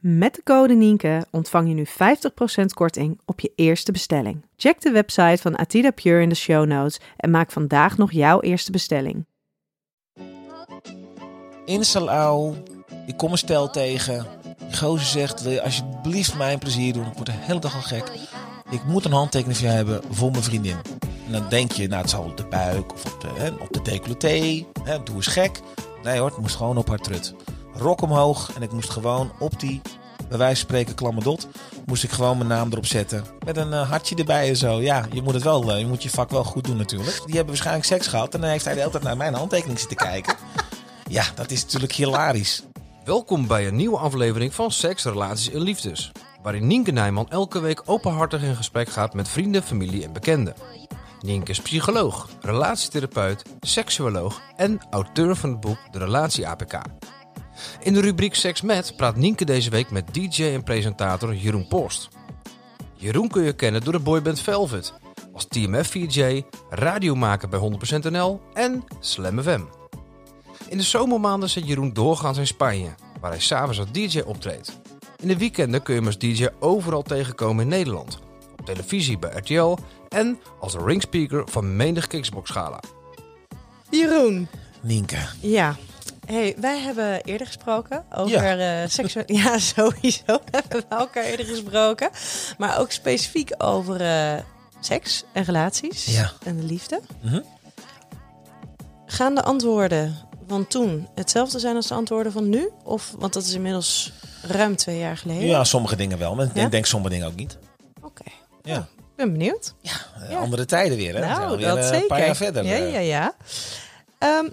Met 0.00 0.34
de 0.34 0.42
code 0.42 0.74
Nienke 0.74 1.26
ontvang 1.30 1.68
je 1.68 1.74
nu 1.74 1.86
50% 1.86 2.64
korting 2.74 3.20
op 3.24 3.40
je 3.40 3.52
eerste 3.54 3.92
bestelling. 3.92 4.44
Check 4.56 4.80
de 4.80 4.90
website 4.90 5.42
van 5.42 5.56
Atida 5.56 5.90
Pure 5.90 6.22
in 6.22 6.28
de 6.28 6.34
show 6.34 6.66
notes 6.66 7.00
en 7.16 7.30
maak 7.30 7.52
vandaag 7.52 7.96
nog 7.96 8.12
jouw 8.12 8.40
eerste 8.40 8.70
bestelling. 8.70 9.26
in 11.64 11.84
Salau. 11.84 12.54
Ik 13.06 13.16
kom 13.16 13.32
een 13.32 13.38
stel 13.38 13.70
tegen. 13.70 14.26
Die 14.58 14.76
gozer 14.76 15.06
zegt, 15.06 15.42
wil 15.42 15.52
je 15.52 15.62
alsjeblieft 15.62 16.36
mij 16.36 16.52
een 16.52 16.58
plezier 16.58 16.92
doen? 16.92 17.06
Ik 17.06 17.14
word 17.14 17.26
de 17.26 17.32
hele 17.34 17.60
dag 17.60 17.74
al 17.74 17.82
gek. 17.82 18.12
Ik 18.70 18.84
moet 18.84 19.04
een 19.04 19.12
handtekening 19.12 19.58
van 19.58 19.68
hebben 19.68 20.00
voor 20.10 20.30
mijn 20.30 20.42
vriendin. 20.42 20.76
En 21.26 21.32
dan 21.32 21.48
denk 21.48 21.72
je, 21.72 21.88
nou 21.88 22.00
het 22.00 22.10
zal 22.10 22.24
op 22.24 22.36
de 22.36 22.46
buik 22.46 22.92
of 22.92 23.14
op 23.14 23.20
de, 23.20 23.28
hè, 23.34 23.48
op 23.48 23.84
de. 24.18 24.64
Hè, 24.84 25.02
doe 25.02 25.14
eens 25.14 25.26
gek. 25.26 25.60
Nee 26.02 26.18
hoor, 26.18 26.28
het 26.28 26.38
moest 26.38 26.56
gewoon 26.56 26.76
op 26.76 26.88
haar 26.88 26.98
trut. 26.98 27.34
Rok 27.80 28.00
omhoog 28.02 28.52
en 28.54 28.62
ik 28.62 28.72
moest 28.72 28.90
gewoon 28.90 29.32
op 29.38 29.60
die, 29.60 29.80
bij 30.28 30.38
wijze 30.38 30.56
van 30.56 30.68
spreken, 30.68 30.94
klamme 30.94 31.22
dot, 31.22 31.48
moest 31.86 32.02
ik 32.02 32.10
gewoon 32.10 32.36
mijn 32.36 32.48
naam 32.48 32.70
erop 32.70 32.86
zetten. 32.86 33.24
Met 33.44 33.56
een 33.56 33.72
eh, 33.72 33.88
hartje 33.88 34.14
erbij 34.14 34.48
en 34.48 34.56
zo. 34.56 34.80
Ja, 34.80 35.06
je 35.12 35.22
moet 35.22 35.34
het 35.34 35.42
wel, 35.42 35.72
eh, 35.72 35.78
je 35.78 35.86
moet 35.86 36.02
je 36.02 36.10
vak 36.10 36.30
wel 36.30 36.44
goed 36.44 36.64
doen 36.64 36.76
natuurlijk. 36.76 37.16
Die 37.16 37.34
hebben 37.34 37.46
waarschijnlijk 37.46 37.86
seks 37.86 38.06
gehad 38.06 38.34
en 38.34 38.40
dan 38.40 38.50
heeft 38.50 38.64
hij 38.64 38.74
de 38.74 38.80
hele 38.80 38.92
tijd 38.92 39.02
naar 39.02 39.16
mijn 39.16 39.34
handtekening 39.34 39.78
zitten 39.78 39.96
kijken. 39.96 40.34
Ja, 41.08 41.24
dat 41.34 41.50
is 41.50 41.62
natuurlijk 41.62 41.92
hilarisch. 41.92 42.62
Welkom 43.04 43.46
bij 43.46 43.66
een 43.66 43.76
nieuwe 43.76 43.98
aflevering 43.98 44.54
van 44.54 44.70
Seks, 44.70 45.04
Relaties 45.04 45.50
en 45.50 45.60
Liefdes. 45.60 46.12
Waarin 46.42 46.66
Nienke 46.66 46.90
Nijman 46.90 47.30
elke 47.30 47.60
week 47.60 47.82
openhartig 47.84 48.42
in 48.42 48.56
gesprek 48.56 48.88
gaat 48.88 49.14
met 49.14 49.28
vrienden, 49.28 49.62
familie 49.62 50.04
en 50.04 50.12
bekenden. 50.12 50.54
Nienke 51.20 51.50
is 51.50 51.60
psycholoog, 51.60 52.28
relatietherapeut, 52.40 53.42
seksuoloog 53.60 54.40
en 54.56 54.80
auteur 54.90 55.36
van 55.36 55.50
het 55.50 55.60
boek 55.60 55.78
De 55.90 55.98
Relatie 55.98 56.48
APK. 56.48 56.80
In 57.80 57.92
de 57.92 58.00
rubriek 58.00 58.34
Seks 58.34 58.60
met 58.60 58.96
praat 58.96 59.16
Nienke 59.16 59.44
deze 59.44 59.70
week 59.70 59.90
met 59.90 60.14
DJ 60.14 60.44
en 60.44 60.64
presentator 60.64 61.34
Jeroen 61.34 61.68
Post. 61.68 62.08
Jeroen 62.94 63.28
kun 63.28 63.42
je 63.42 63.52
kennen 63.52 63.84
door 63.84 63.92
de 63.92 63.98
boyband 63.98 64.40
Velvet, 64.40 64.92
als 65.32 65.46
TMF-VJ, 65.48 66.42
radiomaker 66.70 67.48
bij 67.48 67.60
100% 68.06 68.10
NL 68.10 68.40
en 68.54 68.84
Slam 69.00 69.42
FM. 69.42 69.60
In 70.68 70.76
de 70.76 70.82
zomermaanden 70.82 71.50
zit 71.50 71.66
Jeroen 71.66 71.92
doorgaans 71.92 72.38
in 72.38 72.46
Spanje, 72.46 72.94
waar 73.20 73.30
hij 73.30 73.40
s'avonds 73.40 73.78
als 73.78 73.92
DJ 73.92 74.20
optreedt. 74.20 74.80
In 75.16 75.28
de 75.28 75.38
weekenden 75.38 75.82
kun 75.82 75.94
je 75.94 75.98
hem 76.00 76.08
als 76.08 76.18
DJ 76.18 76.48
overal 76.58 77.02
tegenkomen 77.02 77.62
in 77.62 77.68
Nederland. 77.68 78.18
Op 78.58 78.66
televisie 78.66 79.18
bij 79.18 79.30
RTL 79.30 79.78
en 80.08 80.38
als 80.60 80.74
ringspeaker 80.74 81.42
van 81.48 81.76
menig 81.76 82.06
Kicksbox-gala. 82.06 82.80
Jeroen. 83.90 84.48
Nienke. 84.82 85.28
Ja. 85.40 85.76
Hey, 86.30 86.54
wij 86.60 86.78
hebben 86.78 87.22
eerder 87.24 87.46
gesproken 87.46 88.04
over 88.14 88.60
eh 88.60 88.88
seksueel... 88.88 89.24
Ja, 89.42 89.58
sowieso 89.58 90.22
hebben 90.50 90.80
we 90.80 90.84
elkaar 90.88 91.24
eerder 91.24 91.46
gesproken. 91.46 92.10
Maar 92.58 92.78
ook 92.78 92.90
specifiek 92.90 93.50
over 93.58 94.00
eh, 94.00 94.32
seks 94.80 95.24
en 95.32 95.44
relaties 95.44 96.04
Ja. 96.04 96.30
en 96.44 96.56
de 96.56 96.62
liefde. 96.62 97.00
Mhm. 97.20 97.40
Gaan 99.06 99.34
de 99.34 99.42
antwoorden 99.42 100.16
van 100.46 100.66
toen 100.66 101.08
hetzelfde 101.14 101.58
zijn 101.58 101.76
als 101.76 101.86
de 101.86 101.94
antwoorden 101.94 102.32
van 102.32 102.48
nu? 102.48 102.70
Of, 102.84 103.14
want 103.18 103.32
dat 103.32 103.42
is 103.44 103.52
inmiddels 103.54 104.12
ruim 104.42 104.76
twee 104.76 104.98
jaar 104.98 105.16
geleden. 105.16 105.46
Ja, 105.46 105.64
sommige 105.64 105.96
dingen 105.96 106.18
wel, 106.18 106.34
maar 106.34 106.48
Ja? 106.54 106.64
ik 106.64 106.70
denk 106.70 106.86
sommige 106.86 107.12
dingen 107.12 107.26
ook 107.28 107.36
niet. 107.36 107.58
Oké. 108.02 108.24
Ja. 108.62 108.78
Ik 108.98 109.16
ben 109.16 109.32
benieuwd. 109.32 109.74
Ja. 109.80 110.36
Andere 110.38 110.64
tijden 110.64 110.96
weer, 110.96 111.14
hè? 111.14 111.20
Nou, 111.20 111.60
dat 111.60 111.76
eh, 111.76 111.82
zeker. 111.82 112.00
Een 112.00 112.06
paar 112.06 112.24
jaar 112.26 112.36
verder. 112.36 112.64
Ja, 112.64 112.74
ja, 112.76 112.98
ja. 112.98 113.34
Ehm, 114.18 114.48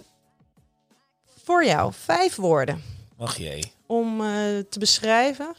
voor 1.47 1.65
jou, 1.65 1.93
vijf 1.93 2.35
woorden 2.35 2.83
Ach 3.17 3.37
jee. 3.37 3.71
om 3.85 4.21
eh, 4.21 4.27
te 4.69 4.79
beschrijven 4.79 5.55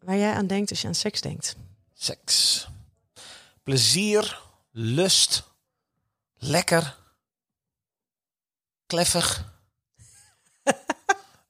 waar 0.00 0.16
jij 0.16 0.32
aan 0.32 0.46
denkt 0.46 0.70
als 0.70 0.80
je 0.80 0.86
aan 0.86 0.94
seks 0.94 1.20
denkt. 1.20 1.56
Seks. 1.94 2.66
Plezier. 3.62 4.40
Lust. 4.70 5.42
Lekker. 6.38 6.96
Kleffig. 8.86 9.44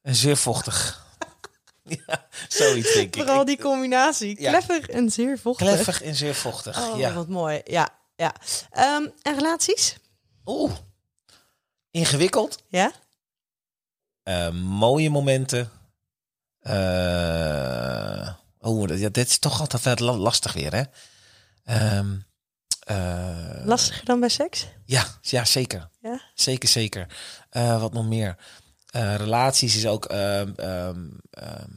en 0.02 0.14
zeer 0.14 0.36
vochtig. 0.36 1.06
ja, 2.06 2.26
zoiets 2.48 2.94
denk 2.94 3.16
ik. 3.16 3.22
Vooral 3.22 3.44
die 3.44 3.58
combinatie. 3.58 4.40
Ja. 4.40 4.50
Kleffig 4.50 4.88
en 4.88 5.10
zeer 5.10 5.38
vochtig. 5.38 5.66
Kleffig 5.66 6.02
en 6.02 6.14
zeer 6.14 6.34
vochtig. 6.34 6.88
Oh, 6.88 6.98
ja. 6.98 7.12
wat 7.12 7.28
mooi. 7.28 7.60
Ja, 7.64 7.88
ja. 8.16 8.34
Ehm, 8.70 9.06
en 9.22 9.34
relaties? 9.34 9.96
Oeh. 10.44 10.72
Ingewikkeld. 11.90 12.62
Ja? 12.68 12.92
Eh, 14.28 14.50
mooie 14.52 15.10
momenten. 15.10 15.70
Eh 16.60 18.28
oh, 18.58 18.88
dat- 18.88 18.98
ja, 18.98 19.08
dit 19.08 19.28
is 19.28 19.38
toch 19.38 19.60
altijd 19.60 20.00
lastig 20.00 20.52
weer, 20.52 20.74
hè? 20.74 20.82
Ehm, 21.64 22.16
eh, 22.80 23.64
Lastiger 23.64 24.04
dan 24.04 24.20
bij 24.20 24.28
seks? 24.28 24.66
Ja, 24.84 25.04
ja 25.20 25.44
zeker. 25.44 25.88
Ja? 26.00 26.20
Zeker, 26.34 26.68
zeker. 26.68 27.06
Wat 27.50 27.92
nog 27.92 28.06
meer? 28.08 28.36
Relaties 29.16 29.76
is 29.76 29.86
ook 29.86 30.04
ehm, 30.04 30.52
ehm, 30.56 31.68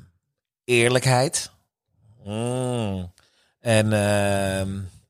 eerlijkheid. 0.63 1.51
Mm. 2.23 3.13
En 3.59 3.93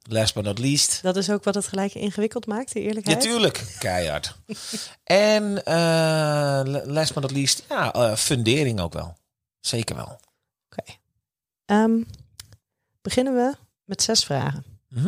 last 0.09 0.34
but 0.34 0.44
not 0.44 0.59
least. 0.59 1.00
Dat 1.01 1.16
is 1.16 1.29
ook 1.29 1.44
wat 1.44 1.56
het 1.56 1.67
gelijk 1.67 1.94
ingewikkeld 1.94 2.45
maakt, 2.45 2.73
de 2.73 2.79
eerlijkheid. 2.81 3.17
Natuurlijk, 3.17 3.75
keihard. 3.79 4.35
en 5.03 5.63
eh, 5.66 6.62
last 6.85 7.13
but 7.13 7.23
not 7.23 7.31
least, 7.31 7.63
ja, 7.69 7.94
eh, 7.94 8.16
fundering 8.16 8.79
ook 8.79 8.94
wel. 8.94 9.17
Zeker 9.59 9.95
wel. 9.95 10.19
Oké. 10.69 10.91
Ehm, 11.66 12.01
beginnen 13.01 13.35
we 13.35 13.56
met 13.85 14.01
zes 14.01 14.23
vragen. 14.23 14.66
Mhm. 14.90 15.07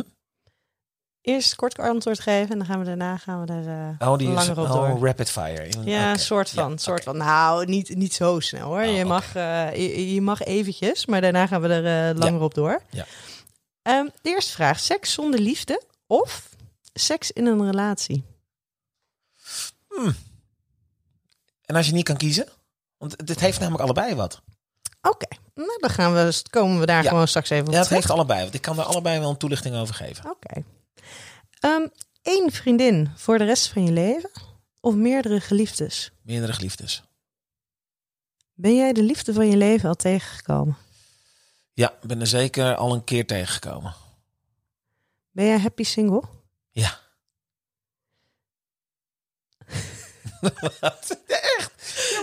Eerst 1.20 1.54
kort 1.54 1.78
antwoord 1.78 2.20
geven 2.20 2.50
en 2.50 2.58
dan 2.58 2.66
gaan 2.66 2.78
we 2.78 2.84
daarna 2.84 3.16
gaan 3.16 3.44
we 3.46 3.52
er 3.52 3.96
eh, 3.98 4.08
Oh, 4.08 4.18
die 4.18 4.28
is 4.28 4.34
langer 4.34 4.58
op 4.58 4.64
oh, 4.64 4.72
door. 4.72 5.06
rapid 5.06 5.30
fire. 5.30 5.68
Ja, 5.84 6.10
Oké. 6.10 6.18
soort 6.18 6.50
van. 6.50 6.70
Ja, 6.70 6.76
soort 6.76 7.02
van. 7.02 7.16
Nou, 7.16 7.66
niet, 7.66 7.96
niet 7.96 8.14
zo 8.14 8.40
snel 8.40 8.66
hoor. 8.66 8.82
Oh, 8.82 8.96
je, 8.96 9.04
mag, 9.04 9.32
je, 9.32 10.14
je 10.14 10.20
mag 10.20 10.42
eventjes, 10.42 11.06
maar 11.06 11.20
daarna 11.20 11.46
gaan 11.46 11.60
we 11.60 11.68
er 11.68 12.14
langer 12.14 12.40
op 12.40 12.54
door. 12.54 12.82
Ja. 12.90 13.06
Ehm, 13.84 14.04
de 14.22 14.30
eerste 14.30 14.52
vraag. 14.52 14.80
Seks 14.80 15.12
zonder 15.12 15.40
liefde 15.40 15.82
of 16.06 16.48
seks 16.94 17.30
in 17.30 17.46
een 17.46 17.64
relatie? 17.64 18.24
En 21.64 21.76
als 21.76 21.86
je 21.86 21.92
niet 21.92 22.04
kan 22.04 22.16
kiezen? 22.16 22.48
Want 22.98 23.26
dit 23.26 23.40
heeft 23.40 23.58
namelijk 23.58 23.82
allebei 23.82 24.14
wat. 24.14 24.42
Oké, 25.02 25.26
nou, 25.54 25.78
dan 25.80 25.90
gaan 25.90 26.14
we, 26.14 26.42
komen 26.50 26.80
we 26.80 26.86
daar 26.86 27.02
Ja. 27.02 27.08
gewoon 27.08 27.28
straks 27.28 27.50
even 27.50 27.66
op 27.66 27.72
Ja, 27.72 27.78
het 27.78 27.86
terug. 27.86 28.02
heeft 28.02 28.14
allebei. 28.14 28.42
Want 28.42 28.54
ik 28.54 28.62
kan 28.62 28.78
er 28.78 28.84
allebei 28.84 29.18
wel 29.20 29.30
een 29.30 29.36
toelichting 29.36 29.76
over 29.76 29.94
geven. 29.94 30.30
Oké. 30.30 30.64
Ehm, 31.60 31.86
Eén 32.22 32.52
vriendin 32.52 33.10
voor 33.16 33.38
de 33.38 33.44
rest 33.44 33.68
van 33.68 33.84
je 33.84 33.92
leven 33.92 34.30
of 34.80 34.94
meerdere 34.94 35.40
geliefdes? 35.40 36.10
Meerdere 36.22 36.52
geliefdes. 36.52 37.02
Ben 38.54 38.76
jij 38.76 38.92
de 38.92 39.02
liefde 39.02 39.32
van 39.32 39.48
je 39.48 39.56
leven 39.56 39.88
al 39.88 39.94
tegengekomen? 39.94 40.76
Ja, 41.74 41.90
ik 42.02 42.08
ben 42.08 42.20
er 42.20 42.26
zeker 42.26 42.74
al 42.74 42.92
een 42.92 43.04
keer 43.04 43.26
tegengekomen. 43.26 43.94
Ben 45.30 45.44
jij 45.46 45.58
happy 45.58 45.82
single? 45.82 46.22
Ja. 46.70 46.98
Echt? 51.28 51.72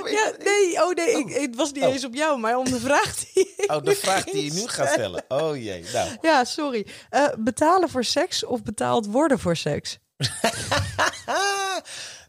Ja, 0.05 0.31
nee, 0.43 0.83
oh 0.83 0.93
nee, 0.93 1.17
ik, 1.17 1.41
het 1.41 1.55
was 1.55 1.71
niet 1.71 1.83
Oh. 1.83 1.93
eens 1.93 2.05
op 2.05 2.13
jou, 2.13 2.39
maar 2.39 2.57
om 2.57 2.65
de 2.65 2.79
vraag 2.79 3.15
die 3.15 3.53
ik 3.57 3.71
Oh, 3.71 3.83
de 3.83 3.95
vraag 3.95 4.23
die 4.23 4.43
je 4.43 4.51
nu 4.53 4.67
gaat 4.67 4.89
stellen. 4.89 5.23
Oh 5.27 5.55
jee. 5.57 5.85
Nou, 5.93 6.17
Ja, 6.21 6.43
sorry. 6.43 6.87
Eh, 7.09 7.27
betalen 7.37 7.89
voor 7.89 8.03
seks 8.03 8.43
of 8.45 8.63
betaald 8.63 9.05
worden 9.05 9.39
voor 9.39 9.55
seks? 9.55 9.97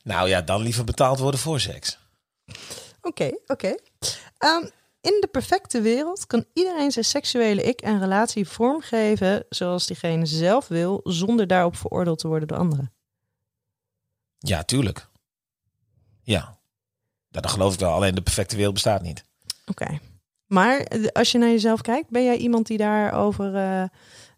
nou 0.03 0.29
ja, 0.29 0.43
dan 0.43 0.63
liever 0.63 0.85
betaald 0.85 1.19
worden 1.19 1.41
voor 1.41 1.61
seks. 1.61 1.99
Oké, 3.03 3.31
oké. 3.47 3.75
Ehm, 4.39 4.67
in 5.03 5.17
de 5.21 5.29
perfecte 5.31 5.81
wereld 5.81 6.27
kan 6.27 6.45
iedereen 6.53 6.91
zijn 6.91 7.05
seksuele 7.05 7.63
ik 7.63 7.81
en 7.81 8.01
relatie 8.01 8.49
vormgeven 8.49 9.45
zoals 9.49 9.87
diegene 9.87 10.27
zelf 10.27 10.69
wil, 10.69 11.01
zonder 11.05 11.47
daarop 11.47 11.77
veroordeeld 11.77 12.19
te 12.19 12.29
worden 12.29 12.49
door 12.49 12.59
anderen. 12.59 12.93
Ja, 14.39 14.63
tuurlijk. 14.63 15.09
Ja. 16.23 16.61
Dat 17.31 17.51
geloof 17.51 17.75
ik 17.75 17.81
wel. 17.81 17.93
Alleen 17.93 18.15
de 18.15 18.23
perfecte 18.23 18.57
wereld 18.57 18.75
bestaat 18.75 19.03
niet. 19.03 19.25
Oké. 19.67 19.99
Maar 20.47 20.81
eh, 20.81 21.07
als 21.13 21.33
je 21.33 21.39
naar 21.39 21.49
jezelf 21.49 21.81
kijkt, 21.81 22.11
ben 22.11 22.25
jij 22.25 22.37
iemand 22.37 22.67
die 22.67 22.79
daarover 22.79 23.55
eh 23.55 23.85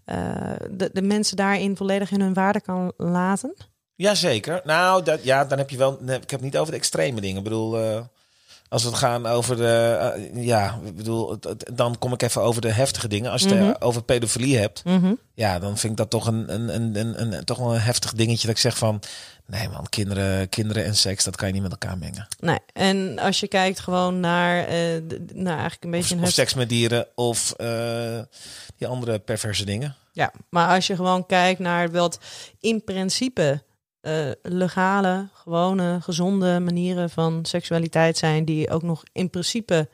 eh, 0.04 0.52
de, 0.70 0.90
de 0.92 1.02
mensen 1.02 1.36
daarin 1.36 1.76
volledig 1.76 2.10
in 2.10 2.20
hun 2.20 2.34
waarde 2.34 2.60
kan 2.60 2.92
laten? 2.96 3.54
Jazeker. 3.94 4.60
Nou, 4.64 5.02
dat, 5.02 5.24
ja, 5.24 5.44
dan 5.44 5.58
heb 5.58 5.70
je 5.70 5.76
wel. 5.76 5.92
Ik 6.02 6.08
heb 6.08 6.30
het 6.30 6.40
niet 6.40 6.56
over 6.56 6.72
de 6.72 6.78
extreme 6.78 7.20
dingen. 7.20 7.36
Ik 7.36 7.44
bedoel, 7.44 7.70
als 8.74 8.82
we 8.82 8.88
het 8.88 8.98
gaan 8.98 9.26
over 9.26 9.56
de. 9.56 9.98
eh, 10.34 10.44
ja, 10.44 10.78
ik 10.84 10.96
bedoel, 10.96 11.38
dan 11.74 11.98
kom 11.98 12.12
ik 12.12 12.22
even 12.22 12.42
over 12.42 12.60
de 12.62 12.70
heftige 12.72 13.08
dingen. 13.08 13.30
Als 13.30 13.42
je 13.42 13.48
het 13.48 13.58
Mhm. 13.58 13.68
eh, 13.68 13.74
over 13.78 14.02
pedofilie 14.02 14.58
hebt, 14.58 14.84
Mhm. 14.84 15.12
ja, 15.34 15.58
dan 15.58 15.78
vind 15.78 15.92
ik 15.92 15.98
dat 15.98 16.10
toch 16.10 16.26
een, 16.26 16.54
een, 16.54 16.74
een, 16.74 16.96
een, 16.98 17.32
een- 17.32 17.44
toch 17.44 17.58
wel 17.58 17.74
een 17.74 17.80
heftig 17.80 18.12
dingetje. 18.12 18.46
Dat 18.46 18.56
ik 18.56 18.62
zeg 18.62 18.76
van. 18.78 19.02
Nee, 19.46 19.68
man, 19.68 19.88
kinderen, 19.88 20.48
kinderen 20.48 20.84
en 20.84 20.96
seks, 20.96 21.24
dat 21.24 21.36
kan 21.36 21.46
je 21.48 21.54
niet 21.54 21.62
met 21.62 21.70
elkaar 21.70 21.98
mengen. 21.98 22.26
Nee. 22.40 22.58
En 22.72 23.18
als 23.18 23.40
je 23.40 23.48
kijkt 23.48 23.80
gewoon 23.80 24.20
naar, 24.20 24.66
de- 24.66 25.24
nou 25.34 25.48
eigenlijk 25.48 25.84
een 25.84 25.90
beetje 25.90 26.14
of 26.16 26.20
een 26.20 26.32
seks 26.32 26.54
met 26.54 26.68
dieren, 26.68 27.06
of 27.14 27.54
die 28.76 28.86
andere 28.86 29.18
perverse 29.18 29.64
dingen. 29.64 29.94
Ja, 30.12 30.32
maar 30.50 30.74
als 30.74 30.86
je 30.86 30.96
gewoon 30.96 31.26
kijkt 31.26 31.60
naar 31.60 31.90
wat 31.90 32.18
in 32.60 32.84
principe 32.84 33.62
eh, 34.04 34.30
legale, 34.42 35.28
gewone, 35.32 35.98
gezonde 36.00 36.60
manieren 36.60 37.10
van 37.10 37.44
seksualiteit 37.44 38.16
zijn, 38.18 38.44
die 38.44 38.70
ook 38.70 38.82
nog 38.82 39.02
in 39.12 39.30
principe 39.30 39.88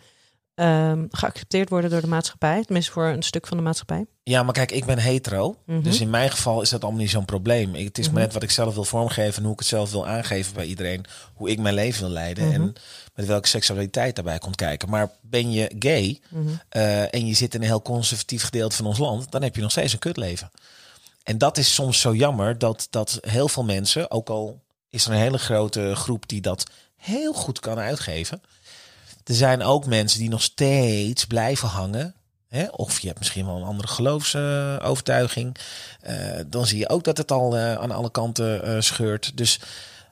ehm, 0.54 1.06
geaccepteerd 1.10 1.68
worden 1.68 1.90
door 1.90 2.00
de 2.00 2.06
maatschappij, 2.06 2.62
tenminste 2.64 2.92
voor 2.92 3.04
een 3.06 3.22
stuk 3.22 3.46
van 3.46 3.56
de 3.56 3.62
maatschappij. 3.62 4.06
Ja, 4.22 4.42
maar 4.42 4.52
kijk, 4.54 4.72
ik 4.72 4.84
ben 4.84 4.98
hetero. 4.98 5.56
Mhm. 5.66 5.82
Dus 5.82 6.00
in 6.00 6.10
mijn 6.10 6.30
geval 6.30 6.62
is 6.62 6.68
dat 6.70 6.82
allemaal 6.82 7.00
niet 7.00 7.10
zo'n 7.10 7.24
probleem. 7.24 7.74
Ik- 7.74 7.84
Het 7.86 7.98
is 7.98 8.04
Mhm. 8.04 8.14
maar 8.14 8.22
net 8.24 8.32
wat 8.32 8.42
ik 8.42 8.50
zelf 8.50 8.74
wil 8.74 8.84
vormgeven 8.84 9.36
en 9.36 9.42
hoe 9.42 9.52
ik 9.52 9.58
het 9.58 9.68
zelf 9.68 9.90
wil 9.90 10.06
aangeven 10.06 10.54
bij 10.54 10.66
iedereen. 10.66 11.04
Hoe 11.34 11.50
ik 11.50 11.58
mijn 11.58 11.74
leven 11.74 12.00
wil 12.00 12.10
leiden 12.12 12.44
Mhm. 12.44 12.54
en 12.54 12.72
met 13.14 13.26
welke 13.26 13.48
seksualiteit 13.48 14.14
daarbij 14.14 14.38
komt 14.38 14.56
kijken. 14.56 14.88
Maar 14.90 15.10
ben 15.22 15.52
je 15.52 15.70
gay 15.78 16.20
Mhm. 16.30 16.48
eh, 16.68 17.14
en 17.14 17.26
je 17.26 17.34
zit 17.34 17.54
in 17.54 17.60
een 17.60 17.66
heel 17.66 17.82
conservatief 17.82 18.42
gedeelte 18.44 18.76
van 18.76 18.86
ons 18.86 18.98
land, 18.98 19.30
dan 19.30 19.42
heb 19.42 19.54
je 19.56 19.62
nog 19.62 19.70
steeds 19.70 19.92
een 19.92 19.98
kutleven. 19.98 20.50
En 21.22 21.38
dat 21.38 21.58
is 21.58 21.74
soms 21.74 22.00
zo 22.00 22.14
jammer 22.14 22.58
dat, 22.58 22.86
dat 22.90 23.18
heel 23.20 23.48
veel 23.48 23.64
mensen, 23.64 24.10
ook 24.10 24.28
al 24.28 24.62
is 24.88 25.04
er 25.04 25.12
een 25.12 25.18
hele 25.18 25.38
grote 25.38 25.94
groep 25.94 26.28
die 26.28 26.40
dat 26.40 26.70
heel 26.96 27.32
goed 27.32 27.60
kan 27.60 27.78
uitgeven. 27.78 28.42
Er 29.24 29.34
zijn 29.34 29.62
ook 29.62 29.86
mensen 29.86 30.18
die 30.20 30.28
nog 30.28 30.42
steeds 30.42 31.24
blijven 31.24 31.68
hangen. 31.68 32.14
Hè? 32.48 32.66
Of 32.70 33.00
je 33.00 33.06
hebt 33.06 33.18
misschien 33.18 33.46
wel 33.46 33.56
een 33.56 33.62
andere 33.62 33.88
geloofsovertuiging. 33.88 35.56
dan 36.46 36.66
zie 36.66 36.78
je 36.78 36.88
ook 36.88 37.04
dat 37.04 37.16
het 37.16 37.30
al 37.32 37.56
eh, 37.56 37.74
aan 37.74 37.90
alle 37.90 38.10
kanten 38.10 38.62
eh, 38.62 38.80
scheurt. 38.80 39.36
Dus, 39.36 39.60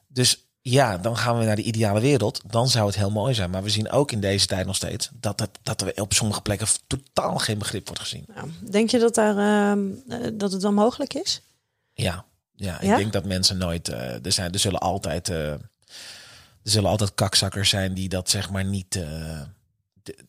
dus 0.09 0.48
ja, 0.71 0.99
dan 0.99 1.17
gaan 1.17 1.39
we 1.39 1.45
naar 1.45 1.57
de 1.57 1.63
ideale 1.63 2.01
wereld. 2.01 2.41
Dan 2.47 2.69
zou 2.69 2.87
het 2.87 2.97
heel 2.97 3.11
mooi 3.11 3.35
zijn. 3.35 3.51
Maar 3.51 3.63
we 3.63 3.69
zien 3.69 3.91
ook 3.91 4.13
in 4.13 4.21
deze 4.21 4.47
tijd 4.47 4.67
nog 4.67 4.77
steeds 4.77 5.11
dat, 5.13 5.39
dat, 5.39 5.51
dat 5.63 5.81
er 5.81 6.01
op 6.03 6.13
sommige 6.13 6.41
plekken 6.43 6.67
totaal 6.87 7.39
geen 7.39 7.59
begrip 7.59 7.87
wordt 7.87 8.03
gezien. 8.03 8.25
Nou, 8.35 8.51
denk 8.71 8.91
je 8.91 8.99
dat, 8.99 9.15
daar, 9.15 9.37
ehm, 9.71 9.87
eh, 10.09 10.31
dat 10.35 10.53
het 10.53 10.63
wel 10.63 10.73
mogelijk 10.73 11.15
is? 11.15 11.43
Ja, 11.93 12.25
ja, 12.55 12.81
ik 12.81 12.87
Ja? 12.87 12.97
denk 12.97 13.13
dat 13.13 13.25
mensen 13.25 13.59
nooit. 13.59 13.89
eh, 13.89 14.25
er, 14.25 14.33
zijn, 14.33 14.53
er 14.53 14.59
zullen 14.59 14.81
altijd. 14.81 15.29
eh, 15.29 15.51
er 16.63 16.75
zullen 16.75 16.91
altijd 16.91 17.15
kakzakkers 17.15 17.69
zijn 17.69 17.95
die 17.95 18.09
dat 18.09 18.31
zeg 18.31 18.51
maar 18.51 18.65
niet. 18.65 18.99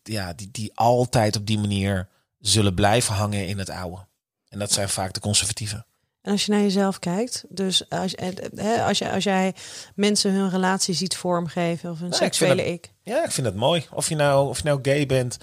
ja, 0.04 0.34
die, 0.34 0.50
die 0.52 0.72
altijd 0.76 1.36
op 1.36 1.46
die 1.48 1.60
manier 1.60 2.08
zullen 2.40 2.74
blijven 2.74 3.14
hangen 3.16 3.48
in 3.48 3.58
het 3.60 3.70
oude. 3.70 4.06
En 4.50 4.60
dat 4.60 4.72
zijn 4.72 4.90
vaak 4.90 5.14
de 5.14 5.20
conservatieven. 5.20 5.86
En 6.22 6.32
als 6.32 6.46
je 6.46 6.52
naar 6.52 6.62
jezelf 6.62 7.00
kijkt, 7.00 7.44
dus 7.50 7.90
als, 7.90 8.16
eh, 8.16 8.28
hè, 8.56 8.84
als, 8.84 8.98
je, 8.98 9.12
als 9.12 9.24
jij 9.24 9.54
mensen 9.96 10.32
hun 10.32 10.50
relatie 10.50 10.94
ziet 10.94 11.16
vormgeven 11.16 11.92
of 11.92 12.00
hun 12.00 12.14
seksuele 12.14 12.56
dat- 12.56 12.66
ik. 12.66 12.92
Ja, 13.04 13.24
ik 13.26 13.32
vind 13.32 13.48
het 13.48 13.56
mooi. 13.56 13.86
Of 13.94 14.10
je 14.10 14.16
nou, 14.16 14.50
of 14.50 14.58
je 14.58 14.64
nou 14.64 14.80
gay 14.82 15.06
bent. 15.06 15.38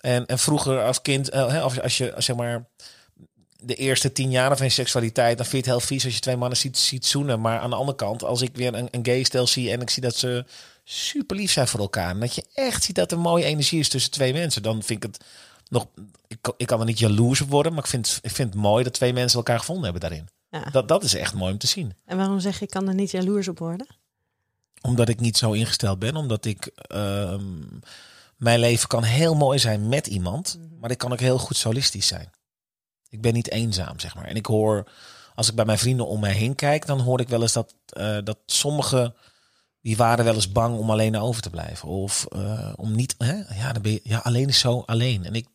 En, 0.00 0.26
en 0.26 0.38
vroeger 0.38 0.82
als 0.82 1.02
kind, 1.02 1.28
eh, 1.28 1.48
hè, 1.48 1.64
of 1.64 1.78
als 1.80 1.98
je 1.98 2.14
zeg 2.16 2.36
maar 2.36 2.66
de 3.60 3.74
eerste 3.74 4.12
tien 4.12 4.30
jaren 4.30 4.56
van 4.56 4.66
je 4.66 4.72
seksualiteit, 4.72 5.36
dan 5.36 5.46
vind 5.46 5.64
je 5.64 5.70
het 5.70 5.78
heel 5.80 5.88
vies 5.88 6.04
als 6.04 6.14
je 6.14 6.20
twee 6.20 6.36
mannen 6.36 6.58
ziet, 6.58 6.78
ziet 6.78 7.06
zoenen. 7.06 7.40
Maar 7.40 7.58
aan 7.58 7.70
de 7.70 7.76
andere 7.76 7.96
kant, 7.96 8.24
als 8.24 8.42
ik 8.42 8.56
weer 8.56 8.74
een, 8.74 8.88
een 8.90 9.04
gay 9.06 9.22
stel 9.22 9.46
zie 9.46 9.70
en 9.70 9.80
ik 9.80 9.90
zie 9.90 10.02
dat 10.02 10.16
ze 10.16 10.44
super 10.84 11.36
lief 11.36 11.52
zijn 11.52 11.68
voor 11.68 11.80
elkaar. 11.80 12.10
En 12.10 12.20
dat 12.20 12.34
je 12.34 12.44
echt 12.54 12.84
ziet 12.84 12.94
dat 12.96 13.12
er 13.12 13.18
mooie 13.18 13.44
energie 13.44 13.78
is 13.80 13.88
tussen 13.88 14.10
twee 14.10 14.32
mensen. 14.32 14.62
Dan 14.62 14.82
vind 14.82 15.04
ik 15.04 15.10
het 15.12 15.24
nog. 15.68 15.86
Ik, 16.26 16.38
kan- 16.40 16.54
ik 16.56 16.66
kan 16.66 16.80
er 16.80 16.86
niet 16.86 16.98
jaloers 16.98 17.40
op 17.40 17.48
worden, 17.50 17.72
maar 17.72 17.82
ik 17.82 17.90
vind, 17.90 18.18
ik 18.22 18.30
vind 18.30 18.52
het 18.52 18.62
mooi 18.62 18.84
dat 18.84 18.92
twee 18.92 19.12
mensen 19.12 19.38
elkaar 19.38 19.58
gevonden 19.58 19.84
hebben 19.84 20.00
daarin. 20.00 20.28
Ja. 20.50 20.70
Dat, 20.70 20.88
dat 20.88 21.04
is 21.04 21.14
echt 21.14 21.34
mooi 21.34 21.52
om 21.52 21.58
te 21.58 21.66
zien. 21.66 21.94
En 22.04 22.16
waarom 22.16 22.40
zeg 22.40 22.58
je, 22.58 22.64
ik 22.64 22.70
kan 22.70 22.88
er 22.88 22.94
niet 22.94 23.10
jaloers 23.10 23.48
op 23.48 23.58
worden? 23.58 23.86
Omdat 24.80 25.08
ik 25.08 25.20
niet 25.20 25.36
zo 25.36 25.52
ingesteld 25.52 25.98
ben. 25.98 26.16
Omdat 26.16 26.44
ik. 26.44 26.66
ehm, 26.66 27.44
mijn 28.36 28.60
leven 28.60 28.88
kan 28.88 29.02
heel 29.02 29.34
mooi 29.34 29.58
zijn 29.58 29.88
met 29.88 30.06
iemand. 30.06 30.58
Maar 30.80 30.90
ik 30.90 30.98
kan 30.98 31.12
ook 31.12 31.20
heel 31.20 31.38
goed 31.38 31.56
solistisch 31.56 32.06
zijn. 32.06 32.30
Ik 33.08 33.20
ben 33.20 33.34
niet 33.34 33.50
eenzaam, 33.50 34.00
zeg 34.00 34.14
maar. 34.14 34.24
En 34.24 34.36
ik 34.36 34.46
hoor. 34.46 34.90
Als 35.34 35.48
ik 35.48 35.54
bij 35.54 35.64
mijn 35.64 35.78
vrienden 35.78 36.06
om 36.06 36.20
mij 36.20 36.32
heen 36.32 36.54
kijk. 36.54 36.86
dan 36.86 37.00
hoor 37.00 37.20
ik 37.20 37.28
wel 37.28 37.42
eens 37.42 37.52
dat, 37.52 37.74
eh, 37.86 38.18
dat 38.24 38.38
sommigen. 38.46 39.14
die 39.80 39.96
waren 39.96 40.24
wel 40.24 40.34
eens 40.34 40.52
bang 40.52 40.78
om 40.78 40.90
alleen 40.90 41.16
over 41.16 41.42
te 41.42 41.50
blijven. 41.50 41.88
Of 41.88 42.26
eh, 42.26 42.72
om 42.76 42.94
niet. 42.94 43.14
Hè? 43.18 43.34
Ja, 43.54 43.72
dan 43.72 43.82
ben 43.82 43.92
je, 43.92 44.00
ja, 44.02 44.18
alleen 44.18 44.48
is 44.48 44.58
zo 44.58 44.82
alleen. 44.86 45.24
En 45.24 45.34
ik. 45.34 45.46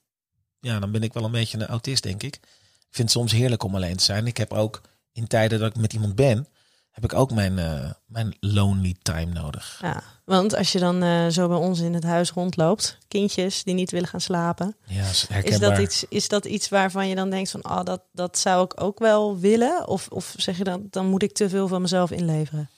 Ja, 0.63 0.79
dan 0.79 0.91
ben 0.91 1.03
ik 1.03 1.13
wel 1.13 1.23
een 1.23 1.31
beetje 1.31 1.57
een 1.59 1.67
autist, 1.67 2.03
denk 2.03 2.23
ik. 2.23 2.35
Ik 2.35 2.99
vind 2.99 3.09
het 3.09 3.17
soms 3.17 3.31
heerlijk 3.31 3.63
om 3.63 3.75
alleen 3.75 3.97
te 3.97 4.03
zijn. 4.03 4.27
Ik 4.27 4.37
heb 4.37 4.53
ook 4.53 4.81
in 5.11 5.27
tijden 5.27 5.59
dat 5.59 5.69
ik 5.69 5.81
met 5.81 5.93
iemand 5.93 6.15
ben. 6.15 6.47
heb 6.91 7.03
ik 7.03 7.13
ook 7.13 7.31
mijn, 7.31 7.59
eh, 7.59 7.91
mijn 8.05 8.35
lonely 8.39 8.95
time 9.01 9.33
nodig. 9.33 9.77
Ja, 9.81 10.03
want 10.25 10.55
als 10.55 10.71
je 10.71 10.79
dan 10.79 11.03
eh, 11.03 11.27
zo 11.27 11.47
bij 11.47 11.57
ons 11.57 11.79
in 11.79 11.93
het 11.93 12.03
huis 12.03 12.31
rondloopt, 12.31 12.97
kindjes 13.07 13.63
die 13.63 13.73
niet 13.73 13.91
willen 13.91 14.07
gaan 14.07 14.21
slapen, 14.21 14.75
Ja, 14.85 15.09
is 15.43 15.59
dat, 15.59 15.77
iets, 15.77 16.05
is 16.09 16.27
dat 16.27 16.45
iets 16.45 16.69
waarvan 16.69 17.07
je 17.07 17.15
dan 17.15 17.29
denkt 17.29 17.51
van, 17.51 17.65
oh, 17.65 17.83
dat, 17.83 18.01
dat 18.11 18.37
zou 18.37 18.63
ik 18.63 18.81
ook 18.81 18.99
wel 18.99 19.39
willen? 19.39 19.87
Of, 19.87 20.07
of 20.07 20.33
zeg 20.37 20.57
je 20.57 20.63
dan, 20.63 20.87
dan 20.89 21.05
moet 21.05 21.23
ik 21.23 21.33
te 21.33 21.49
veel 21.49 21.67
van 21.67 21.81
mezelf 21.81 22.11
inleveren? 22.11 22.69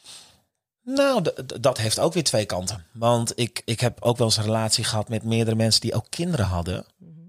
Nou, 0.86 1.24
dat 1.60 1.78
heeft 1.78 2.00
ook 2.00 2.14
weer 2.14 2.24
twee 2.24 2.46
kanten. 2.46 2.86
Want 2.92 3.32
ik, 3.36 3.62
ik 3.66 3.80
heb 3.80 4.02
ook 4.02 4.18
wel 4.18 4.28
eens 4.28 4.38
een 4.38 4.44
relatie 4.44 4.84
gehad 4.84 5.10
met 5.10 5.24
meerdere 5.24 5.56
mensen 5.56 5.82
die 5.82 5.94
ook 5.94 6.06
kinderen 6.10 6.46
hadden. 6.46 6.86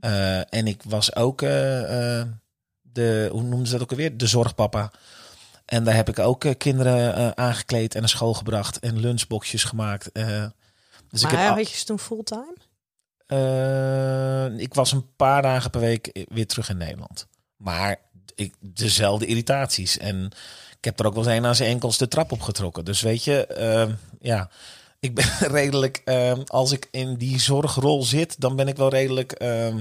Eh, 0.06 0.54
en 0.54 0.66
ik 0.66 0.82
was 0.84 1.14
ook 1.14 1.42
eh, 1.42 2.18
eh, 2.20 2.26
de, 2.82 3.28
hoe 3.32 3.42
noemden 3.42 3.66
ze 3.66 3.72
dat 3.72 3.82
ook 3.82 3.90
alweer? 3.90 4.16
De 4.16 4.26
zorgpapa. 4.26 4.90
En 5.64 5.84
daar 5.84 5.94
heb 5.94 6.08
ik 6.08 6.18
ook 6.18 6.44
kinderen 6.58 7.36
aangekleed 7.36 7.94
en 7.94 8.00
naar 8.00 8.08
school 8.08 8.34
gebracht 8.34 8.78
en 8.78 8.98
lunchboxjes 8.98 9.64
gemaakt. 9.64 10.14
dus 10.14 10.22
maar 11.22 11.32
ik 11.32 11.38
heb 11.38 11.54
had 11.54 11.70
je 11.70 11.76
ze 11.76 11.84
toen 11.84 11.98
fulltime? 11.98 12.56
Ik 14.58 14.74
was 14.74 14.92
een 14.92 15.14
paar 15.16 15.42
dagen 15.42 15.70
per 15.70 15.80
week 15.80 16.26
weer 16.28 16.46
terug 16.46 16.68
in 16.68 16.76
Nederland. 16.76 17.26
Maar 17.56 17.96
ik, 18.34 18.54
dezelfde 18.60 19.26
irritaties. 19.26 19.98
En 19.98 20.24
ik 20.78 20.84
heb 20.84 21.00
er 21.00 21.06
ook 21.06 21.14
wel 21.14 21.24
eens 21.24 21.36
een 21.36 21.46
aan 21.46 21.54
zijn 21.54 21.70
enkels 21.70 21.98
de 21.98 22.08
trap 22.08 22.32
opgetrokken. 22.32 22.84
Dus 22.84 23.00
weet 23.00 23.24
je, 23.24 23.46
eh, 23.46 23.88
ja, 24.20 24.50
ik 25.00 25.14
ben 25.14 25.24
redelijk, 25.60 26.02
eh, 26.04 26.32
als 26.46 26.72
ik 26.72 26.88
in 26.90 27.16
die 27.16 27.40
zorgrol 27.40 28.02
zit, 28.02 28.40
dan 28.40 28.56
ben 28.56 28.68
ik 28.68 28.76
wel 28.76 28.88
redelijk 28.88 29.32
eh, 29.32 29.74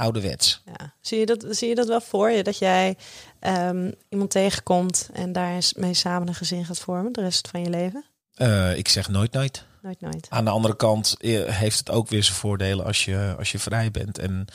ouderwets. 0.00 0.62
Ja. 0.78 0.94
Zie, 1.00 1.18
je 1.18 1.26
dat, 1.26 1.44
zie 1.50 1.68
je 1.68 1.74
dat 1.74 1.86
wel 1.88 2.00
voor 2.00 2.30
je? 2.30 2.42
Dat 2.42 2.58
jij 2.58 2.96
ehm, 3.38 3.90
iemand 4.08 4.30
tegenkomt 4.30 5.08
en 5.12 5.32
daar 5.32 5.62
mee 5.76 5.94
samen 5.94 6.28
een 6.28 6.34
gezin 6.34 6.64
gaat 6.64 6.78
vormen 6.78 7.12
de 7.12 7.20
rest 7.20 7.48
van 7.48 7.60
je 7.62 7.70
leven? 7.70 8.04
Eh, 8.34 8.76
ik 8.76 8.88
zeg 8.88 9.08
nooit 9.08 9.32
nooit. 9.32 9.64
Nooit, 9.82 10.00
nooit. 10.00 10.26
Aan 10.30 10.44
de 10.44 10.50
andere 10.50 10.76
kant 10.76 11.16
eh, 11.20 11.44
heeft 11.44 11.78
het 11.78 11.90
ook 11.90 12.08
weer 12.08 12.22
zijn 12.24 12.36
voordelen 12.36 12.84
als 12.84 13.04
je, 13.04 13.34
als 13.38 13.52
je 13.52 13.58
vrij 13.58 13.90
bent 13.90 14.18
en 14.18 14.46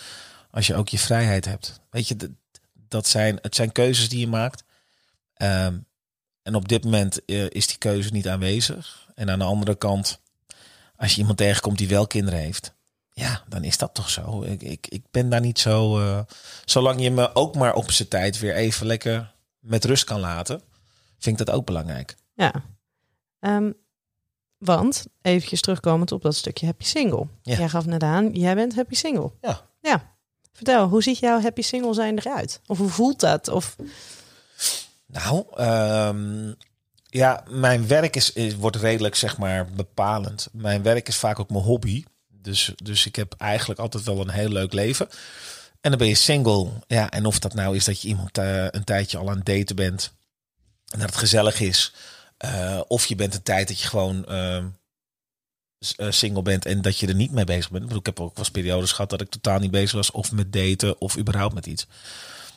als 0.52 0.68
je 0.68 0.76
ook 0.76 0.90
je 0.90 1.00
vrijheid 1.00 1.46
hebt. 1.46 1.80
Weet 1.90 2.08
je, 2.08 2.16
dat- 2.16 2.30
dat 2.88 3.08
zijn, 3.08 3.38
het 3.42 3.56
zijn 3.56 3.72
keuzes 3.72 4.10
die 4.10 4.20
je 4.20 4.28
maakt. 4.28 4.64
Ehm, 5.34 5.78
en 6.44 6.56
op 6.56 6.68
dit 6.68 6.84
moment 6.84 7.26
eh, 7.26 7.50
is 7.50 7.68
die 7.68 7.78
keuze 7.78 8.10
niet 8.12 8.28
aanwezig. 8.28 9.10
En 9.16 9.30
aan 9.30 9.40
de 9.40 9.46
andere 9.46 9.76
kant, 9.76 10.20
als 10.96 11.12
je 11.14 11.20
iemand 11.20 11.38
tegenkomt 11.38 11.78
die 11.78 11.88
wel 11.88 12.08
kinderen 12.08 12.40
heeft, 12.40 12.74
ja, 13.18 13.44
dan 13.48 13.64
is 13.64 13.78
dat 13.78 13.94
toch 13.94 14.10
zo. 14.10 14.44
Ik, 14.44 14.62
ik, 14.62 14.88
ik 14.88 15.04
ben 15.12 15.30
daar 15.30 15.42
niet 15.42 15.60
zo. 15.60 16.00
eh, 16.00 16.20
zolang 16.66 17.02
je 17.02 17.12
me 17.12 17.36
ook 17.36 17.56
maar 17.56 17.74
op 17.74 17.92
zijn 17.92 18.08
tijd 18.08 18.40
weer 18.40 18.56
even 18.56 18.86
lekker 18.86 19.34
met 19.60 19.86
rust 19.86 20.04
kan 20.04 20.20
laten, 20.20 20.62
vind 21.20 21.40
ik 21.40 21.46
dat 21.46 21.56
ook 21.56 21.66
belangrijk. 21.66 22.16
Ja. 22.34 22.54
Ehm, 23.40 23.72
want, 24.58 25.06
eventjes 25.22 25.62
terugkomend 25.62 26.12
op 26.12 26.22
dat 26.22 26.36
stukje 26.36 26.66
happy 26.66 26.84
single. 26.84 27.28
Ja. 27.42 27.58
Jij 27.58 27.70
gaf 27.70 27.86
net 27.86 28.04
aan, 28.04 28.30
jij 28.34 28.56
bent 28.56 28.76
happy 28.76 28.96
single. 28.96 29.32
Ja. 29.42 29.62
Ja. 29.82 30.14
Vertel, 30.54 30.88
hoe 30.88 31.04
ziet 31.04 31.18
jouw 31.18 31.42
happy 31.42 31.62
single 31.62 31.94
zijn 31.94 32.18
eruit? 32.20 32.62
Of 32.66 32.78
hoe 32.78 32.90
voelt 32.90 33.20
dat? 33.20 33.48
Of, 33.48 33.76
Nou, 35.06 35.46
ehm, 35.56 36.54
ja, 37.10 37.44
mijn 37.50 37.88
werk 37.88 38.16
is, 38.16 38.34
is, 38.34 38.56
wordt 38.56 38.76
redelijk, 38.76 39.16
zeg 39.16 39.38
maar, 39.38 39.66
bepalend. 39.72 40.50
Mijn 40.52 40.84
werk 40.84 41.08
is 41.08 41.16
vaak 41.18 41.40
ook 41.40 41.50
mijn 41.50 41.64
hobby. 41.64 42.04
Dus, 42.46 42.72
dus 42.84 43.06
ik 43.06 43.16
heb 43.16 43.34
eigenlijk 43.38 43.80
altijd 43.80 44.04
wel 44.04 44.20
een 44.22 44.30
heel 44.30 44.50
leuk 44.50 44.74
leven. 44.74 45.08
En 45.82 45.90
dan 45.92 46.00
ben 46.00 46.08
je 46.08 46.16
single. 46.16 46.72
Ja, 46.88 47.10
en 47.10 47.26
of 47.26 47.40
dat 47.40 47.54
nou 47.54 47.76
is 47.76 47.86
dat 47.86 48.02
je 48.02 48.08
iemand 48.08 48.38
eh, 48.38 48.68
een 48.70 48.84
tijdje 48.84 49.18
al 49.18 49.30
aan 49.30 49.36
het 49.38 49.46
daten 49.46 49.76
bent. 49.76 50.14
En 50.92 51.00
dat 51.00 51.10
het 51.10 51.18
gezellig 51.18 51.60
is. 51.60 51.94
eh, 52.38 52.82
of 52.88 53.06
je 53.06 53.16
bent 53.16 53.34
een 53.34 53.44
tijd 53.44 53.68
dat 53.68 53.80
je 53.82 53.88
gewoon 53.88 54.26
ehm, 54.26 54.66
eh, 55.96 56.12
single 56.12 56.42
bent 56.42 56.66
en 56.66 56.82
dat 56.82 56.98
je 56.98 57.08
er 57.08 57.16
niet 57.16 57.32
mee 57.32 57.44
bezig 57.44 57.72
bent. 57.72 57.90
Ik, 57.92 57.98
ik 57.98 58.06
heb 58.06 58.20
ook 58.20 58.36
wel 58.36 58.46
periodes 58.52 58.92
gehad 58.92 59.10
dat 59.10 59.22
ik 59.22 59.30
totaal 59.30 59.60
niet 59.60 59.72
bezig 59.72 59.92
was 59.92 60.12
of 60.12 60.32
met 60.32 60.54
daten 60.54 61.02
of 61.02 61.18
überhaupt 61.18 61.54
met 61.54 61.66
iets. 61.66 61.88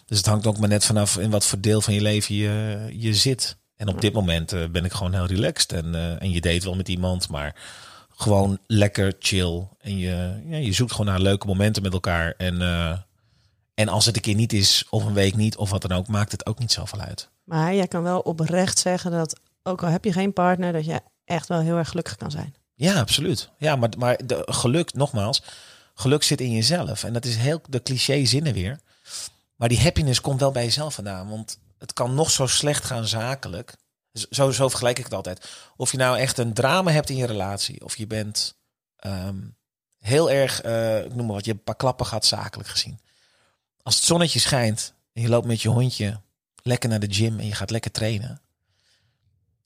Dus 0.07 0.17
het 0.17 0.27
hangt 0.27 0.47
ook 0.47 0.59
maar 0.59 0.69
net 0.69 0.85
vanaf 0.85 1.19
in 1.19 1.31
wat 1.31 1.47
voor 1.47 1.61
deel 1.61 1.81
van 1.81 1.95
je 1.95 2.01
leven 2.01 2.35
je, 2.35 2.87
je 2.93 3.15
zit. 3.15 3.57
En 3.77 3.89
op 3.89 4.01
dit 4.01 4.13
moment 4.13 4.73
ben 4.73 4.85
ik 4.85 4.93
gewoon 4.93 5.15
heel 5.15 5.27
relaxed 5.27 5.73
en, 5.73 6.19
en 6.21 6.31
je 6.31 6.41
date 6.41 6.65
wel 6.65 6.75
met 6.75 6.89
iemand, 6.89 7.29
maar 7.29 7.55
gewoon 8.19 8.59
lekker 8.67 9.15
chill. 9.19 9.69
En 9.81 9.99
je, 9.99 10.43
ja, 10.47 10.57
je 10.57 10.73
zoekt 10.73 10.91
gewoon 10.91 11.07
naar 11.07 11.21
leuke 11.21 11.47
momenten 11.47 11.83
met 11.83 11.93
elkaar. 11.93 12.35
En, 12.37 12.63
eh, 12.63 12.99
en 13.75 13.89
als 13.89 14.07
het 14.07 14.17
een 14.17 14.23
keer 14.23 14.35
niet 14.35 14.53
is, 14.53 14.87
of 14.91 15.05
een 15.05 15.13
week 15.15 15.37
niet, 15.37 15.57
of 15.57 15.71
wat 15.71 15.83
dan 15.83 15.93
ook, 15.93 16.09
maakt 16.09 16.33
het 16.33 16.47
ook 16.47 16.59
niet 16.59 16.73
zoveel 16.73 17.01
uit. 17.01 17.31
Maar 17.45 17.75
jij 17.75 17.89
kan 17.89 18.03
wel 18.03 18.21
oprecht 18.21 18.79
zeggen 18.79 19.11
dat, 19.11 19.41
ook 19.63 19.83
al 19.83 19.89
heb 19.89 20.05
je 20.05 20.13
geen 20.13 20.33
partner, 20.33 20.73
dat 20.73 20.85
je 20.85 21.01
echt 21.25 21.49
wel 21.49 21.61
heel 21.61 21.77
erg 21.77 21.89
gelukkig 21.89 22.17
kan 22.17 22.31
zijn. 22.31 22.55
Ja, 22.75 23.01
absoluut. 23.01 23.51
Ja, 23.59 23.77
maar, 23.77 23.91
maar 23.99 24.27
de 24.27 24.43
geluk, 24.47 24.95
nogmaals, 24.95 25.43
geluk 25.95 26.23
zit 26.23 26.41
in 26.41 26.53
jezelf. 26.53 27.05
En 27.05 27.13
dat 27.13 27.25
is 27.25 27.37
heel 27.37 27.61
de 27.69 27.83
cliché 27.83 28.25
zinnen 28.25 28.53
weer. 28.53 28.79
Maar 29.57 29.69
die 29.69 29.81
happiness 29.81 30.21
komt 30.21 30.41
wel 30.41 30.53
bij 30.53 30.65
jezelf 30.65 30.95
vandaan. 30.95 31.29
Want 31.29 31.59
het 31.79 31.93
kan 31.93 32.15
nog 32.15 32.31
zo 32.31 32.47
slecht 32.47 32.85
gaan 32.85 33.07
zakelijk. 33.07 33.77
Zo, 34.13 34.51
vergelijk 34.51 34.99
ik 34.99 35.05
het 35.05 35.15
altijd. 35.15 35.49
Of 35.77 35.91
je 35.91 35.97
nou 35.97 36.19
echt 36.19 36.39
een 36.39 36.55
drama 36.55 36.91
hebt 36.91 37.11
in 37.11 37.17
je 37.17 37.27
relatie. 37.27 37.85
Of 37.85 37.97
je 37.97 38.07
bent 38.07 38.57
ehm, 38.97 39.39
heel 39.99 40.31
erg, 40.31 40.61
eh, 40.61 41.05
ik 41.05 41.15
noem 41.15 41.27
maar 41.27 41.35
wat, 41.35 41.45
je 41.45 41.53
een 41.53 41.63
paar 41.63 41.77
klappen 41.77 42.07
gehad 42.07 42.25
zakelijk 42.27 42.69
gezien. 42.69 43.01
Als 43.83 43.95
het 43.95 44.05
zonnetje 44.05 44.39
schijnt 44.39 44.95
en 45.13 45.23
je 45.23 45.29
loopt 45.29 45.47
met 45.47 45.63
je 45.63 45.69
hondje 45.69 46.21
lekker 46.63 46.89
naar 46.89 47.01
de 47.01 47.15
gym 47.15 47.39
en 47.39 47.47
je 47.47 47.55
gaat 47.55 47.71
lekker 47.71 47.91
trainen. 47.91 48.41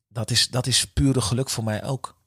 Dat 0.09 0.31
is, 0.31 0.49
dat 0.49 0.67
is 0.67 0.85
pure 0.85 1.21
geluk 1.21 1.51
voor 1.51 1.65
mij 1.65 1.85
ook. 1.85 2.21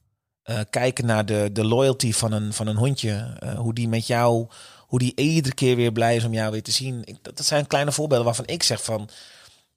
Eh, 0.44 0.60
kijken 0.70 1.06
naar 1.06 1.26
de, 1.26 1.50
de 1.52 1.66
loyalty 1.66 2.14
van 2.14 2.32
een, 2.32 2.54
van 2.54 2.68
een 2.68 2.76
hondje. 2.78 3.38
eh, 3.40 3.58
hoe 3.58 3.74
die 3.74 3.88
met 3.88 4.08
jou, 4.08 4.48
hoe 4.88 5.00
die 5.00 5.16
iedere 5.16 5.56
keer 5.56 5.76
weer 5.76 5.92
blij 5.92 6.16
is 6.16 6.24
om 6.24 6.34
jou 6.34 6.52
weer 6.52 6.64
te 6.64 6.72
zien. 6.72 7.20
Dat 7.22 7.46
zijn 7.46 7.68
kleine 7.68 7.92
voorbeelden 7.92 8.26
waarvan 8.26 8.48
ik 8.48 8.64
zeg 8.64 8.84
van, 8.84 9.10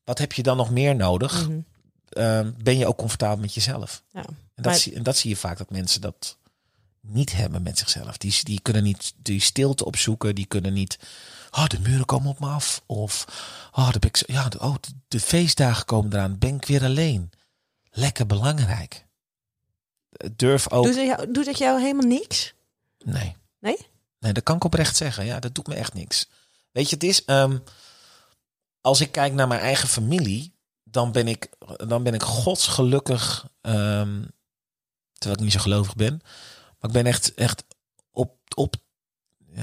wat 0.05 0.19
heb 0.19 0.33
je 0.33 0.43
dan 0.43 0.57
nog 0.57 0.71
meer 0.71 0.97
nodig? 0.97 1.49
Mhm. 1.49 1.61
Eh, 2.11 2.47
ben 2.63 2.79
je 2.79 2.87
ook 2.87 2.97
comfortabel 2.97 3.37
met 3.37 3.55
jezelf? 3.55 4.03
Ja. 4.13 4.21
En 4.25 4.37
dat, 4.55 4.65
Maar- 4.65 4.75
zie, 4.75 4.95
en 4.95 5.03
dat 5.03 5.17
zie 5.17 5.31
je 5.31 5.37
vaak 5.37 5.59
dat 5.59 5.71
mensen 5.71 6.01
dat 6.01 6.37
niet 7.01 7.33
hebben 7.33 7.63
met 7.63 7.79
zichzelf. 7.79 8.17
Die, 8.17 8.45
die 8.45 8.61
kunnen 8.61 8.83
niet 8.83 9.13
die 9.17 9.41
stilte 9.41 9.85
opzoeken. 9.85 10.35
Die 10.35 10.47
kunnen 10.47 10.73
niet. 10.73 10.99
Oh, 11.51 11.67
de 11.67 11.81
muren 11.81 12.05
komen 12.05 12.31
op 12.31 12.41
me 12.41 12.47
af. 12.47 12.83
Of 12.87 13.25
oh, 13.73 13.91
de, 13.93 14.11
ja, 14.27 14.49
de, 14.49 14.61
oh, 14.61 14.75
de, 15.09 15.21
feestdagen 15.21 15.85
komen 15.85 16.13
eraan. 16.13 16.39
Ben 16.39 16.55
ik 16.55 16.65
weer 16.65 16.85
alleen. 16.85 17.31
Lekker 17.91 18.27
belangrijk. 18.27 19.07
Durf 20.33 20.71
ook. 20.71 20.85
Doet, 20.85 20.97
het 20.97 21.07
jou, 21.07 21.33
doet 21.33 21.47
het 21.47 21.59
jou 21.59 21.81
helemaal 21.81 22.07
niks? 22.07 22.55
Nee. 23.05 23.37
Nee? 23.61 23.77
Nee, 24.19 24.33
dat 24.33 24.43
kan 24.43 24.57
ik 24.57 24.65
oprecht 24.65 24.97
zeggen. 24.97 25.25
Ja, 25.25 25.41
dat 25.41 25.55
doet 25.55 25.67
me 25.67 25.75
echt 25.75 25.95
niks. 25.95 26.29
Weet 26.73 26.89
je, 26.89 26.95
het 26.95 27.05
is. 27.05 27.25
ehm, 27.25 27.59
als 28.81 29.01
ik 29.01 29.13
kijk 29.13 29.33
naar 29.33 29.49
mijn 29.49 29.61
eigen 29.61 29.89
familie, 29.89 30.53
dan 30.91 31.13
ben 31.13 31.29
ik, 31.29 31.49
dan 31.87 32.03
ben 32.03 32.15
ik 32.15 32.23
godsgelukkig. 32.23 33.49
ehm 33.61 34.23
terwijl 35.19 35.41
ik 35.41 35.45
niet 35.45 35.53
zo 35.53 35.61
gelovig 35.61 35.95
ben. 35.95 36.21
Maar 36.79 36.91
ik 36.91 36.93
ben 36.93 37.07
echt, 37.07 37.35
echt 37.35 37.65
op, 38.11 38.37
op 38.55 38.77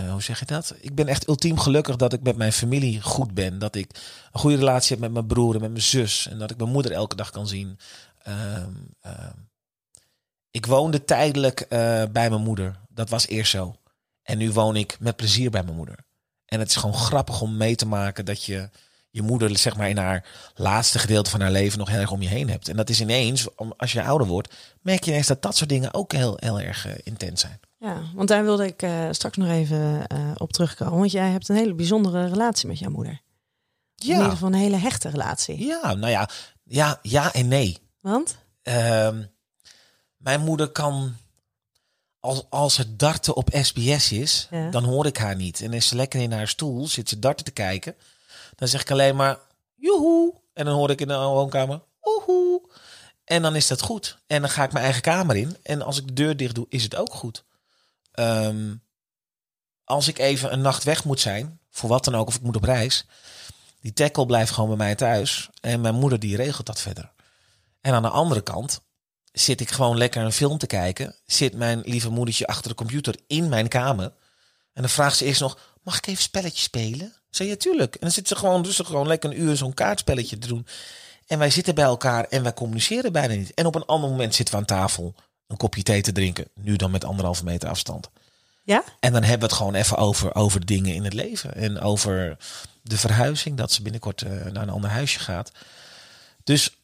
hoe 0.10 0.22
zeg 0.22 0.40
je 0.40 0.46
dat? 0.46 0.76
Ik 0.80 0.96
ben 0.96 1.08
echt 1.08 1.28
ultiem 1.28 1.60
gelukkig 1.60 1.96
dat 1.96 2.14
ik 2.14 2.22
met 2.22 2.36
mijn 2.36 2.54
familie 2.54 3.02
goed 3.02 3.34
ben. 3.34 3.60
Dat 3.60 3.76
ik 3.76 3.90
een 4.32 4.40
goede 4.40 4.58
relatie 4.58 4.92
heb 4.92 5.00
met 5.00 5.12
mijn 5.12 5.28
broer 5.28 5.56
en 5.56 5.62
met 5.62 5.72
mijn 5.72 5.84
zus. 5.84 6.28
En 6.28 6.40
dat 6.40 6.52
ik 6.52 6.58
mijn 6.58 6.72
moeder 6.72 6.92
elke 6.92 7.16
dag 7.16 7.30
kan 7.30 7.48
zien. 7.48 7.80
Ehm, 8.24 8.72
ehm, 9.02 9.38
ik 10.52 10.66
woonde 10.66 11.04
tijdelijk 11.04 11.60
eh, 11.60 12.04
bij 12.12 12.30
mijn 12.30 12.42
moeder. 12.42 12.80
Dat 12.90 13.10
was 13.10 13.28
eerst 13.28 13.52
zo. 13.52 13.76
En 14.22 14.38
nu 14.38 14.52
woon 14.52 14.76
ik 14.76 14.98
met 15.00 15.16
plezier 15.16 15.50
bij 15.50 15.64
mijn 15.64 15.76
moeder. 15.76 15.98
En 16.46 16.60
het 16.60 16.70
is 16.70 16.76
gewoon 16.76 16.96
grappig 16.96 17.42
om 17.42 17.58
mee 17.58 17.76
te 17.76 17.88
maken 17.88 18.26
dat 18.26 18.44
je 18.44 18.70
je 19.16 19.22
moeder, 19.22 19.58
zeg 19.58 19.78
maar, 19.78 19.90
in 19.90 19.98
haar 19.98 20.26
laatste 20.56 21.00
gedeelte 21.00 21.30
van 21.30 21.42
haar 21.42 21.52
leven 21.52 21.80
nog 21.80 21.90
heel 21.90 22.00
erg 22.00 22.12
om 22.12 22.22
je 22.22 22.28
heen 22.28 22.50
hebt. 22.50 22.68
En 22.70 22.76
dat 22.76 22.90
is 22.90 23.02
ineens, 23.02 23.56
om- 23.56 23.74
als 23.78 23.92
je 23.92 24.04
ouder 24.04 24.28
wordt, 24.28 24.54
merk 24.82 25.04
je 25.04 25.12
ineens 25.12 25.28
dat 25.28 25.42
dat 25.42 25.56
soort 25.58 25.70
dingen 25.70 25.94
ook 25.94 26.12
heel, 26.12 26.38
heel 26.40 26.60
erg 26.60 26.86
eh, 26.88 26.94
intens 27.04 27.42
zijn. 27.42 27.60
Ja, 27.80 28.02
want 28.16 28.28
daar 28.28 28.44
wilde 28.44 28.66
ik 28.66 28.82
eh, 28.82 29.08
straks 29.12 29.38
nog 29.38 29.50
even 29.50 30.08
eh, 30.08 30.32
op 30.38 30.52
terugkomen. 30.54 31.00
Want 31.00 31.12
jij 31.12 31.30
hebt 31.30 31.50
een 31.50 31.56
hele 31.56 31.74
bijzondere 31.74 32.28
relatie 32.28 32.68
met 32.68 32.80
jouw 32.80 32.90
moeder. 32.92 33.22
In 33.98 34.06
ieder 34.08 34.24
Ja, 34.24 34.30
geval 34.30 34.48
een 34.48 34.54
hele 34.54 34.78
hechte 34.78 35.10
relatie. 35.10 35.66
ja 35.66 35.94
nou 35.94 36.12
ja, 36.12 36.30
ja, 36.64 37.00
ja 37.02 37.34
en 37.34 37.48
nee. 37.48 37.78
Want? 38.02 38.38
Ehm, 38.62 39.24
mijn 40.18 40.42
moeder 40.42 40.68
kan, 40.70 41.16
als, 42.20 42.44
als 42.50 42.78
het 42.78 43.00
darten 43.00 43.36
op 43.36 43.50
SBS 43.62 44.12
is, 44.12 44.48
Ja. 44.52 44.70
dan 44.70 44.84
hoor 44.84 45.06
ik 45.06 45.18
haar 45.18 45.36
niet. 45.36 45.62
En 45.62 45.74
is 45.74 45.88
ze 45.88 45.96
lekker 45.96 46.22
in 46.22 46.32
haar 46.32 46.48
stoel, 46.48 46.88
zit 46.88 47.10
ze 47.10 47.20
darten 47.20 47.46
te 47.46 47.52
kijken. 47.52 47.96
Dan 48.56 48.68
zeg 48.68 48.82
ik 48.82 48.92
alleen 48.92 49.16
maar, 49.16 49.40
joehoe. 49.76 50.34
En 50.54 50.66
dan 50.66 50.76
hoor 50.76 50.90
ik 50.90 51.02
in 51.02 51.08
de 51.08 51.16
woonkamer, 51.16 51.82
oehoe. 52.04 52.62
En 53.24 53.42
dan 53.42 53.56
is 53.56 53.68
dat 53.68 53.82
goed. 53.82 54.18
En 54.28 54.42
dan 54.42 54.50
ga 54.50 54.64
ik 54.64 54.72
mijn 54.72 54.84
eigen 54.84 55.02
kamer 55.02 55.36
in. 55.36 55.58
En 55.64 55.82
als 55.82 55.98
ik 55.98 56.08
de 56.08 56.14
deur 56.14 56.38
dicht 56.38 56.56
doe, 56.56 56.66
is 56.70 56.84
het 56.84 56.96
ook 56.96 57.14
goed. 57.14 57.46
Ehm, 58.12 58.76
als 59.84 60.08
ik 60.08 60.18
even 60.18 60.54
een 60.54 60.62
nacht 60.62 60.84
weg 60.84 61.04
moet 61.04 61.20
zijn, 61.20 61.60
voor 61.70 61.90
wat 61.90 62.04
dan 62.04 62.16
ook, 62.16 62.28
of 62.28 62.36
ik 62.36 62.42
moet 62.42 62.56
op 62.56 62.64
reis. 62.64 63.06
Die 63.82 63.94
tackle 63.94 64.26
blijft 64.26 64.52
gewoon 64.52 64.70
bij 64.70 64.78
mij 64.78 64.96
thuis. 64.96 65.50
En 65.62 65.82
mijn 65.82 65.96
moeder 65.96 66.20
die 66.20 66.36
regelt 66.36 66.66
dat 66.66 66.82
verder. 66.82 67.12
En 67.82 67.94
aan 67.94 68.02
de 68.02 68.10
andere 68.10 68.42
kant 68.42 68.82
zit 69.32 69.62
ik 69.62 69.72
gewoon 69.72 69.98
lekker 69.98 70.22
een 70.22 70.32
film 70.32 70.58
te 70.58 70.68
kijken. 70.68 71.16
Zit 71.26 71.54
mijn 71.54 71.82
lieve 71.86 72.10
moedertje 72.10 72.48
achter 72.48 72.70
de 72.70 72.76
computer 72.76 73.16
in 73.28 73.50
mijn 73.50 73.68
kamer. 73.68 74.14
En 74.74 74.82
dan 74.82 74.90
vraagt 74.90 75.18
ze 75.18 75.26
eerst 75.26 75.42
nog, 75.42 75.60
mag 75.84 75.98
ik 75.98 76.08
even 76.08 76.24
spelletje 76.24 76.62
spelen? 76.62 77.14
Zeg 77.36 77.48
ja, 77.48 77.56
tuurlijk. 77.56 77.94
En 77.94 78.00
dan 78.02 78.12
zit 78.12 78.28
ze 78.28 78.36
gewoon 78.36 78.64
rustig 78.64 78.88
gewoon 78.88 79.08
lekker 79.08 79.30
een 79.30 79.42
uur 79.42 79.56
zo'n 79.56 79.74
kaartspelletje 79.74 80.38
te 80.38 80.48
doen. 80.48 80.68
En 81.28 81.40
wij 81.40 81.50
zitten 81.50 81.76
bij 81.76 81.84
elkaar 81.84 82.26
en 82.30 82.44
wij 82.44 82.54
communiceren 82.54 83.12
bijna 83.12 83.34
niet. 83.34 83.54
En 83.54 83.66
op 83.66 83.76
een 83.76 83.86
ander 83.86 84.10
moment 84.10 84.36
zitten 84.36 84.54
we 84.56 84.60
aan 84.60 84.68
tafel 84.68 85.16
een 85.48 85.58
kopje 85.58 85.84
thee 85.84 86.02
te 86.02 86.12
drinken. 86.12 86.48
Nu 86.54 86.76
dan 86.76 86.92
met 86.92 87.04
anderhalve 87.04 87.44
meter 87.44 87.70
afstand. 87.70 88.10
Ja? 88.64 88.84
En 89.00 89.14
dan 89.14 89.22
hebben 89.22 89.40
we 89.40 89.46
het 89.46 89.64
gewoon 89.64 89.76
even 89.76 89.98
over, 89.98 90.36
over 90.36 90.66
dingen 90.66 90.94
in 90.94 91.04
het 91.04 91.14
leven. 91.14 91.56
En 91.56 91.80
over 91.80 92.38
de 92.82 92.98
verhuizing, 92.98 93.58
dat 93.58 93.72
ze 93.72 93.82
binnenkort 93.82 94.22
eh, 94.22 94.32
naar 94.32 94.64
een 94.64 94.70
ander 94.70 94.90
huisje 94.90 95.20
gaat. 95.20 95.52
Dus 96.44 96.78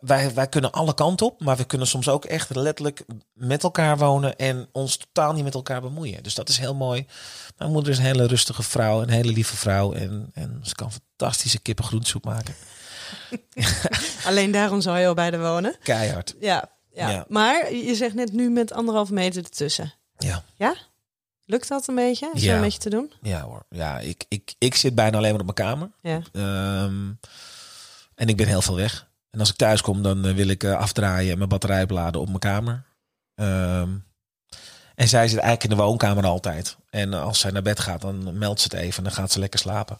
wij, 0.00 0.34
wij, 0.34 0.48
kunnen 0.48 0.72
alle 0.72 0.94
kanten 0.94 1.26
op, 1.26 1.40
maar 1.40 1.56
we 1.56 1.64
kunnen 1.64 1.86
soms 1.86 2.08
ook 2.08 2.24
echt 2.24 2.54
letterlijk 2.54 3.04
met 3.32 3.62
elkaar 3.62 3.98
wonen 3.98 4.36
en 4.36 4.68
ons 4.72 4.96
totaal 4.96 5.32
niet 5.32 5.44
met 5.44 5.54
elkaar 5.54 5.80
bemoeien. 5.80 6.22
Dus 6.22 6.34
dat 6.34 6.48
is 6.48 6.58
heel 6.58 6.74
mooi. 6.74 7.06
Mijn 7.58 7.70
moeder 7.70 7.92
is 7.92 7.98
een 7.98 8.04
hele 8.04 8.26
rustige 8.26 8.62
vrouw, 8.62 9.02
een 9.02 9.08
hele 9.10 9.32
lieve 9.32 9.56
vrouw. 9.56 9.92
En, 9.92 10.30
en 10.32 10.60
ze 10.62 10.74
kan 10.74 10.92
fantastische 10.92 11.60
kippengroensoep 11.60 12.24
maken. 12.24 12.54
Alleen 14.26 14.50
daarom 14.50 14.80
zou 14.80 14.98
je 14.98 15.06
al 15.06 15.14
bij 15.14 15.30
de 15.30 15.38
wonen. 15.38 15.76
Keihard. 15.82 16.34
Ja, 16.40 16.70
ja. 16.92 17.10
Ja. 17.10 17.24
Maar 17.28 17.74
je 17.74 17.94
zegt 17.94 18.14
net 18.14 18.32
nu 18.32 18.50
met 18.50 18.72
anderhalve 18.72 19.12
meter 19.12 19.42
ertussen. 19.42 19.94
Ja, 20.18 20.44
Ja? 20.56 20.74
Lukt 21.46 21.68
dat 21.68 21.88
een 21.88 21.94
beetje? 21.94 22.30
Is 22.34 22.42
Ja. 22.42 22.54
een 22.54 22.60
beetje 22.60 22.78
te 22.78 22.90
doen? 22.90 23.12
ja 23.22 23.40
hoor. 23.40 23.66
Ja, 23.70 23.98
ik, 23.98 24.24
ik, 24.28 24.54
ik 24.58 24.74
zit 24.74 24.94
bijna 24.94 25.16
alleen 25.16 25.30
maar 25.30 25.44
op 25.44 25.56
mijn 25.56 25.68
kamer. 25.68 25.90
Ja. 26.02 26.20
Ehm, 26.32 27.10
en 28.14 28.28
ik 28.28 28.36
ben 28.36 28.46
heel 28.46 28.62
veel 28.62 28.74
weg. 28.74 29.12
En 29.34 29.40
als 29.40 29.50
ik 29.50 29.56
thuis 29.56 29.80
kom, 29.80 30.02
dan 30.02 30.26
eh, 30.26 30.34
wil 30.34 30.48
ik 30.48 30.62
eh, 30.64 30.76
afdraaien 30.76 31.32
en 31.32 31.36
mijn 31.38 31.48
batterij 31.48 31.82
opladen 31.82 32.20
op 32.20 32.26
mijn 32.26 32.38
kamer. 32.38 32.84
Ehm, 33.34 33.90
en 34.94 35.08
zij 35.08 35.28
zit 35.28 35.38
eigenlijk 35.38 35.62
in 35.70 35.76
de 35.76 35.82
woonkamer 35.82 36.24
altijd. 36.26 36.76
En 36.90 37.14
als 37.14 37.40
zij 37.40 37.50
naar 37.50 37.62
bed 37.62 37.80
gaat, 37.80 38.00
dan 38.00 38.38
meldt 38.38 38.60
ze 38.60 38.68
het 38.70 38.80
even 38.80 38.96
en 38.98 39.04
dan 39.04 39.12
gaat 39.12 39.32
ze 39.32 39.38
lekker 39.38 39.58
slapen. 39.58 39.98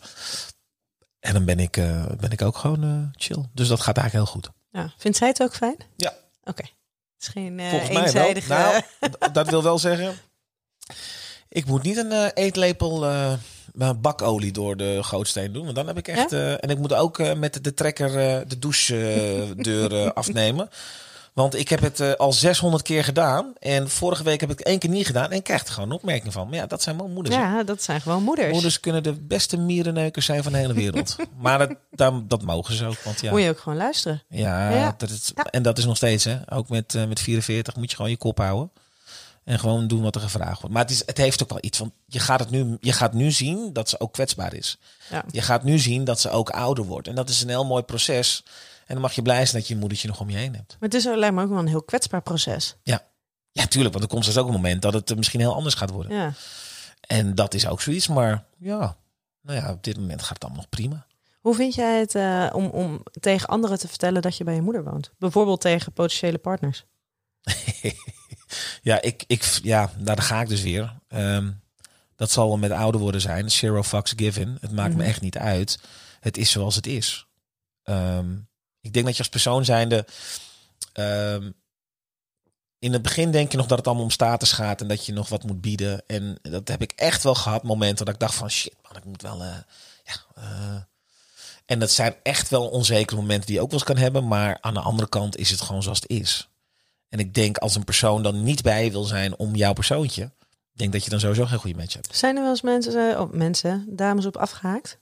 En 1.21 1.33
dan 1.33 1.45
ben 1.45 1.59
ik, 1.61 1.77
eh, 1.77 2.07
ben 2.19 2.31
ik 2.31 2.43
ook 2.43 2.57
gewoon 2.57 3.13
chill. 3.17 3.45
Dus 3.53 3.69
dat 3.69 3.81
gaat 3.81 3.97
eigenlijk 3.97 4.27
heel 4.27 4.41
goed. 4.41 4.51
ja. 4.71 4.93
Vindt 4.97 5.17
zij 5.17 5.29
het 5.29 5.43
ook 5.43 5.55
fijn? 5.55 5.77
Ja. 5.97 6.13
Oké. 6.45 6.63
Het 6.63 6.73
is 7.23 7.29
geen 7.29 7.61
eh 7.61 7.69
Volgens 7.71 7.91
mij 7.91 8.03
wel. 8.03 8.05
eenzijdige... 8.05 8.49
Nou, 8.49 8.83
dat 9.33 9.49
wil 9.49 9.63
wel 9.63 9.79
zeggen. 9.79 10.17
Ik 11.49 11.67
moet 11.67 11.83
niet 11.83 11.97
een 11.97 12.31
eetlepel 12.31 13.05
bakolie 14.01 14.53
door 14.53 14.77
de 14.77 14.99
gootsteen 15.03 15.53
doen. 15.53 15.65
Want 15.65 15.77
dan 15.77 15.87
heb 15.87 15.99
ik 15.99 16.09
echt. 16.09 16.33
eh, 16.33 16.51
en 16.53 16.69
ik 16.69 16.79
moet 16.79 16.95
ook 16.95 17.19
eh, 17.19 17.35
met 17.35 17.65
de 17.65 17.75
trekker 17.75 18.07
eh, 18.19 18.41
de 18.49 18.59
douchedeur 18.59 20.13
afnemen. 20.13 20.69
Want 21.33 21.55
ik 21.59 21.69
heb 21.69 21.81
het 21.81 22.19
al 22.19 22.33
600 22.33 22.83
keer 22.83 23.05
gedaan. 23.05 23.53
En 23.59 23.91
vorige 23.91 24.23
week 24.25 24.41
heb 24.41 24.51
ik 24.51 24.59
het 24.59 24.67
één 24.67 24.79
keer 24.79 24.91
niet 24.91 25.07
gedaan. 25.07 25.31
En 25.31 25.37
ik 25.37 25.45
krijg 25.45 25.67
er 25.67 25.73
gewoon 25.73 25.91
een 25.91 25.97
opmerking 25.97 26.33
van. 26.33 26.49
Maar 26.49 26.57
ja, 26.59 26.67
dat 26.67 26.83
zijn 26.83 26.97
wel 26.97 27.09
moeders. 27.09 27.37
ja, 27.37 27.63
dat 27.63 27.83
zijn 27.83 28.01
gewoon 28.01 28.23
moeders. 28.23 28.53
Moeders 28.53 28.81
kunnen 28.81 29.03
de 29.03 29.13
beste 29.13 29.57
mierenneukers 29.57 30.27
zijn 30.27 30.43
van 30.43 30.53
de 30.53 30.59
hele 30.59 30.73
wereld. 30.75 31.17
maar 31.39 31.59
dat, 31.59 31.71
dat, 31.91 32.29
dat 32.31 32.43
mogen 32.43 32.75
ze 32.75 32.87
ook. 32.87 33.03
Want 33.05 33.21
ja, 33.21 33.31
Moet 33.31 33.43
je 33.43 33.49
ook 33.49 33.59
gewoon 33.59 33.79
luisteren. 33.79 34.23
ja, 34.29 34.71
Ja. 34.71 34.95
Dat 34.99 35.11
is, 35.11 35.33
en 35.51 35.63
dat 35.63 35.79
is 35.79 35.85
nog 35.85 35.97
steeds, 35.97 36.25
hè. 36.25 36.37
Ook 36.53 36.69
met, 36.69 36.95
met 37.09 37.21
44 37.21 37.77
moet 37.77 37.91
je 37.91 37.97
gewoon 37.97 38.11
je 38.11 38.17
kop 38.17 38.39
houden. 38.39 38.71
En 39.45 39.59
gewoon 39.59 39.87
doen 39.87 40.03
wat 40.03 40.15
er 40.15 40.21
gevraagd 40.21 40.61
wordt. 40.61 40.75
Maar 40.75 40.83
het, 40.83 40.93
is, 40.93 41.03
het 41.07 41.17
heeft 41.17 41.43
ook 41.43 41.49
wel 41.49 41.59
iets 41.61 41.79
van, 41.79 41.93
je 42.07 42.19
gaat, 42.19 42.41
het 42.41 42.51
nu, 42.51 42.77
je 42.81 42.93
gaat 42.93 43.13
nu 43.13 43.31
zien 43.31 43.73
dat 43.73 43.89
ze 43.89 44.01
ook 44.01 44.13
kwetsbaar 44.13 44.55
is. 44.55 44.79
Ja. 45.11 45.25
Je 45.31 45.43
gaat 45.43 45.65
nu 45.65 45.79
zien 45.79 46.05
dat 46.05 46.21
ze 46.21 46.31
ook 46.31 46.51
ouder 46.51 46.85
wordt. 46.85 47.09
En 47.09 47.15
dat 47.15 47.29
is 47.29 47.43
een 47.43 47.49
heel 47.49 47.65
mooi 47.65 47.83
proces. 47.83 48.43
En 48.87 48.95
dan 48.95 49.01
mag 49.01 49.13
je 49.13 49.23
blij 49.23 49.47
zijn 49.47 49.59
dat 49.59 49.69
je 49.69 49.75
je 49.75 49.81
moedertje 49.81 50.09
nog 50.09 50.21
om 50.21 50.31
je 50.31 50.37
heen 50.37 50.55
hebt. 50.55 50.77
Maar 50.81 50.89
het 50.89 50.95
is 50.95 51.09
ook, 51.09 51.17
lijkt 51.17 51.35
me 51.35 51.43
ook 51.43 51.49
wel 51.49 51.59
een 51.59 51.67
heel 51.67 51.83
kwetsbaar 51.83 52.23
proces. 52.23 52.77
Ja. 52.83 53.07
Ja, 53.53 53.67
tuurlijk, 53.67 53.93
want 53.93 54.05
er 54.05 54.11
komt 54.11 54.25
dus 54.25 54.39
ook 54.39 54.47
een 54.47 54.53
moment 54.53 54.83
dat 54.83 54.93
het 54.93 55.11
eh, 55.11 55.17
misschien 55.17 55.41
heel 55.41 55.55
anders 55.55 55.75
gaat 55.75 55.91
worden. 55.91 56.17
Ja. 56.17 56.33
En 57.01 57.35
dat 57.35 57.55
is 57.55 57.67
ook 57.67 57.81
zoiets, 57.81 58.09
maar 58.09 58.45
ja, 58.59 58.97
nou 59.43 59.59
ja, 59.59 59.73
op 59.73 59.85
dit 59.85 59.97
moment 59.97 60.21
gaat 60.23 60.35
het 60.35 60.43
allemaal 60.43 60.61
nog 60.61 60.69
prima. 60.69 61.07
Hoe 61.41 61.55
vind 61.55 61.75
jij 61.75 61.99
het 61.99 62.15
eh, 62.15 62.51
om, 62.53 62.67
om 62.67 63.03
tegen 63.21 63.49
anderen 63.49 63.79
te 63.79 63.89
vertellen 63.89 64.23
dat 64.23 64.37
je 64.37 64.45
bij 64.45 64.55
je 64.55 64.63
moeder 64.63 64.85
woont? 64.85 65.13
Bijvoorbeeld 65.19 65.61
tegen 65.61 65.93
potentiële 65.93 66.39
partners. 66.39 66.85
ja, 68.83 69.01
ik, 69.03 69.25
ik, 69.27 69.43
ja, 69.63 69.91
daar 69.99 70.23
ga 70.23 70.41
ik 70.41 70.49
dus 70.49 70.63
weer. 70.63 70.99
Ehm, 71.09 71.51
dat 72.17 72.31
zal 72.31 72.49
wel 72.49 72.57
met 72.57 72.71
ouder 72.71 73.01
worden 73.01 73.21
zijn. 73.21 73.51
Zero 73.51 73.83
fucks 73.83 74.13
given. 74.17 74.59
Het 74.61 74.73
maakt 74.73 74.95
me 74.95 74.99
Mhm. 75.01 75.09
echt 75.09 75.21
niet 75.21 75.39
uit. 75.39 75.79
Het 76.21 76.37
is 76.37 76.51
zoals 76.51 76.75
het 76.75 76.87
is. 76.87 77.27
Ehm, 77.83 78.33
ik 78.81 78.93
denk 78.93 79.05
dat 79.05 79.15
je 79.15 79.19
als 79.21 79.29
persoon 79.29 79.65
zijnde... 79.65 80.07
ehm, 80.93 81.51
in 82.79 82.93
het 82.93 83.03
begin 83.03 83.31
denk 83.31 83.51
je 83.51 83.57
nog 83.57 83.67
dat 83.67 83.79
het 83.79 83.87
allemaal 83.87 84.05
om 84.05 84.11
status 84.11 84.53
gaat 84.53 84.81
en 84.81 84.89
dat 84.89 85.07
je 85.07 85.13
nog 85.13 85.29
wat 85.29 85.43
moet 85.45 85.61
bieden. 85.61 86.03
En 86.07 86.39
dat 86.43 86.69
heb 86.69 86.83
ik 86.83 86.93
echt 86.97 87.23
wel 87.23 87.35
gehad, 87.35 87.63
momenten 87.63 88.05
dat 88.05 88.15
ik 88.15 88.21
dacht 88.21 88.35
van 88.35 88.51
shit 88.51 88.75
man, 88.83 88.97
ik 88.97 89.05
moet 89.05 89.23
wel... 89.23 89.43
eh, 89.43 89.57
ja, 90.05 90.15
eh. 90.35 90.77
En 91.67 91.79
dat 91.79 91.91
zijn 91.91 92.15
echt 92.23 92.49
wel 92.49 92.69
onzekere 92.69 93.21
momenten 93.21 93.47
die 93.47 93.55
je 93.55 93.61
ook 93.61 93.71
wel 93.71 93.79
eens 93.79 93.89
kan 93.89 93.97
hebben. 93.97 94.29
Maar 94.29 94.59
aan 94.61 94.75
de 94.75 94.81
andere 94.81 95.09
kant 95.09 95.37
is 95.37 95.51
het 95.51 95.61
gewoon 95.61 95.83
zoals 95.83 96.01
het 96.01 96.11
is. 96.11 96.49
En 97.15 97.21
ik 97.21 97.35
denk 97.35 97.59
als 97.59 97.75
een 97.75 97.85
persoon 97.85 98.23
dan 98.23 98.43
niet 98.43 98.63
bij 98.63 98.91
wil 98.91 99.05
zijn 99.05 99.39
om 99.39 99.55
jouw 99.55 99.73
persoontje, 99.73 100.23
ik 100.73 100.79
denk 100.79 100.93
dat 100.93 101.05
je 101.05 101.11
dan 101.11 101.21
sowieso 101.21 101.45
geen 101.45 101.59
goede 101.59 101.77
match 101.77 101.95
hebt. 101.95 102.17
Zijn 102.17 102.37
er 102.37 102.43
wel 102.43 102.51
eens 102.51 102.63
mensen, 102.63 103.11
eh, 103.13 103.21
oh, 103.21 103.33
mensen, 103.33 103.85
dames 103.89 104.27
op 104.27 104.37
afgehaakt? 104.37 104.99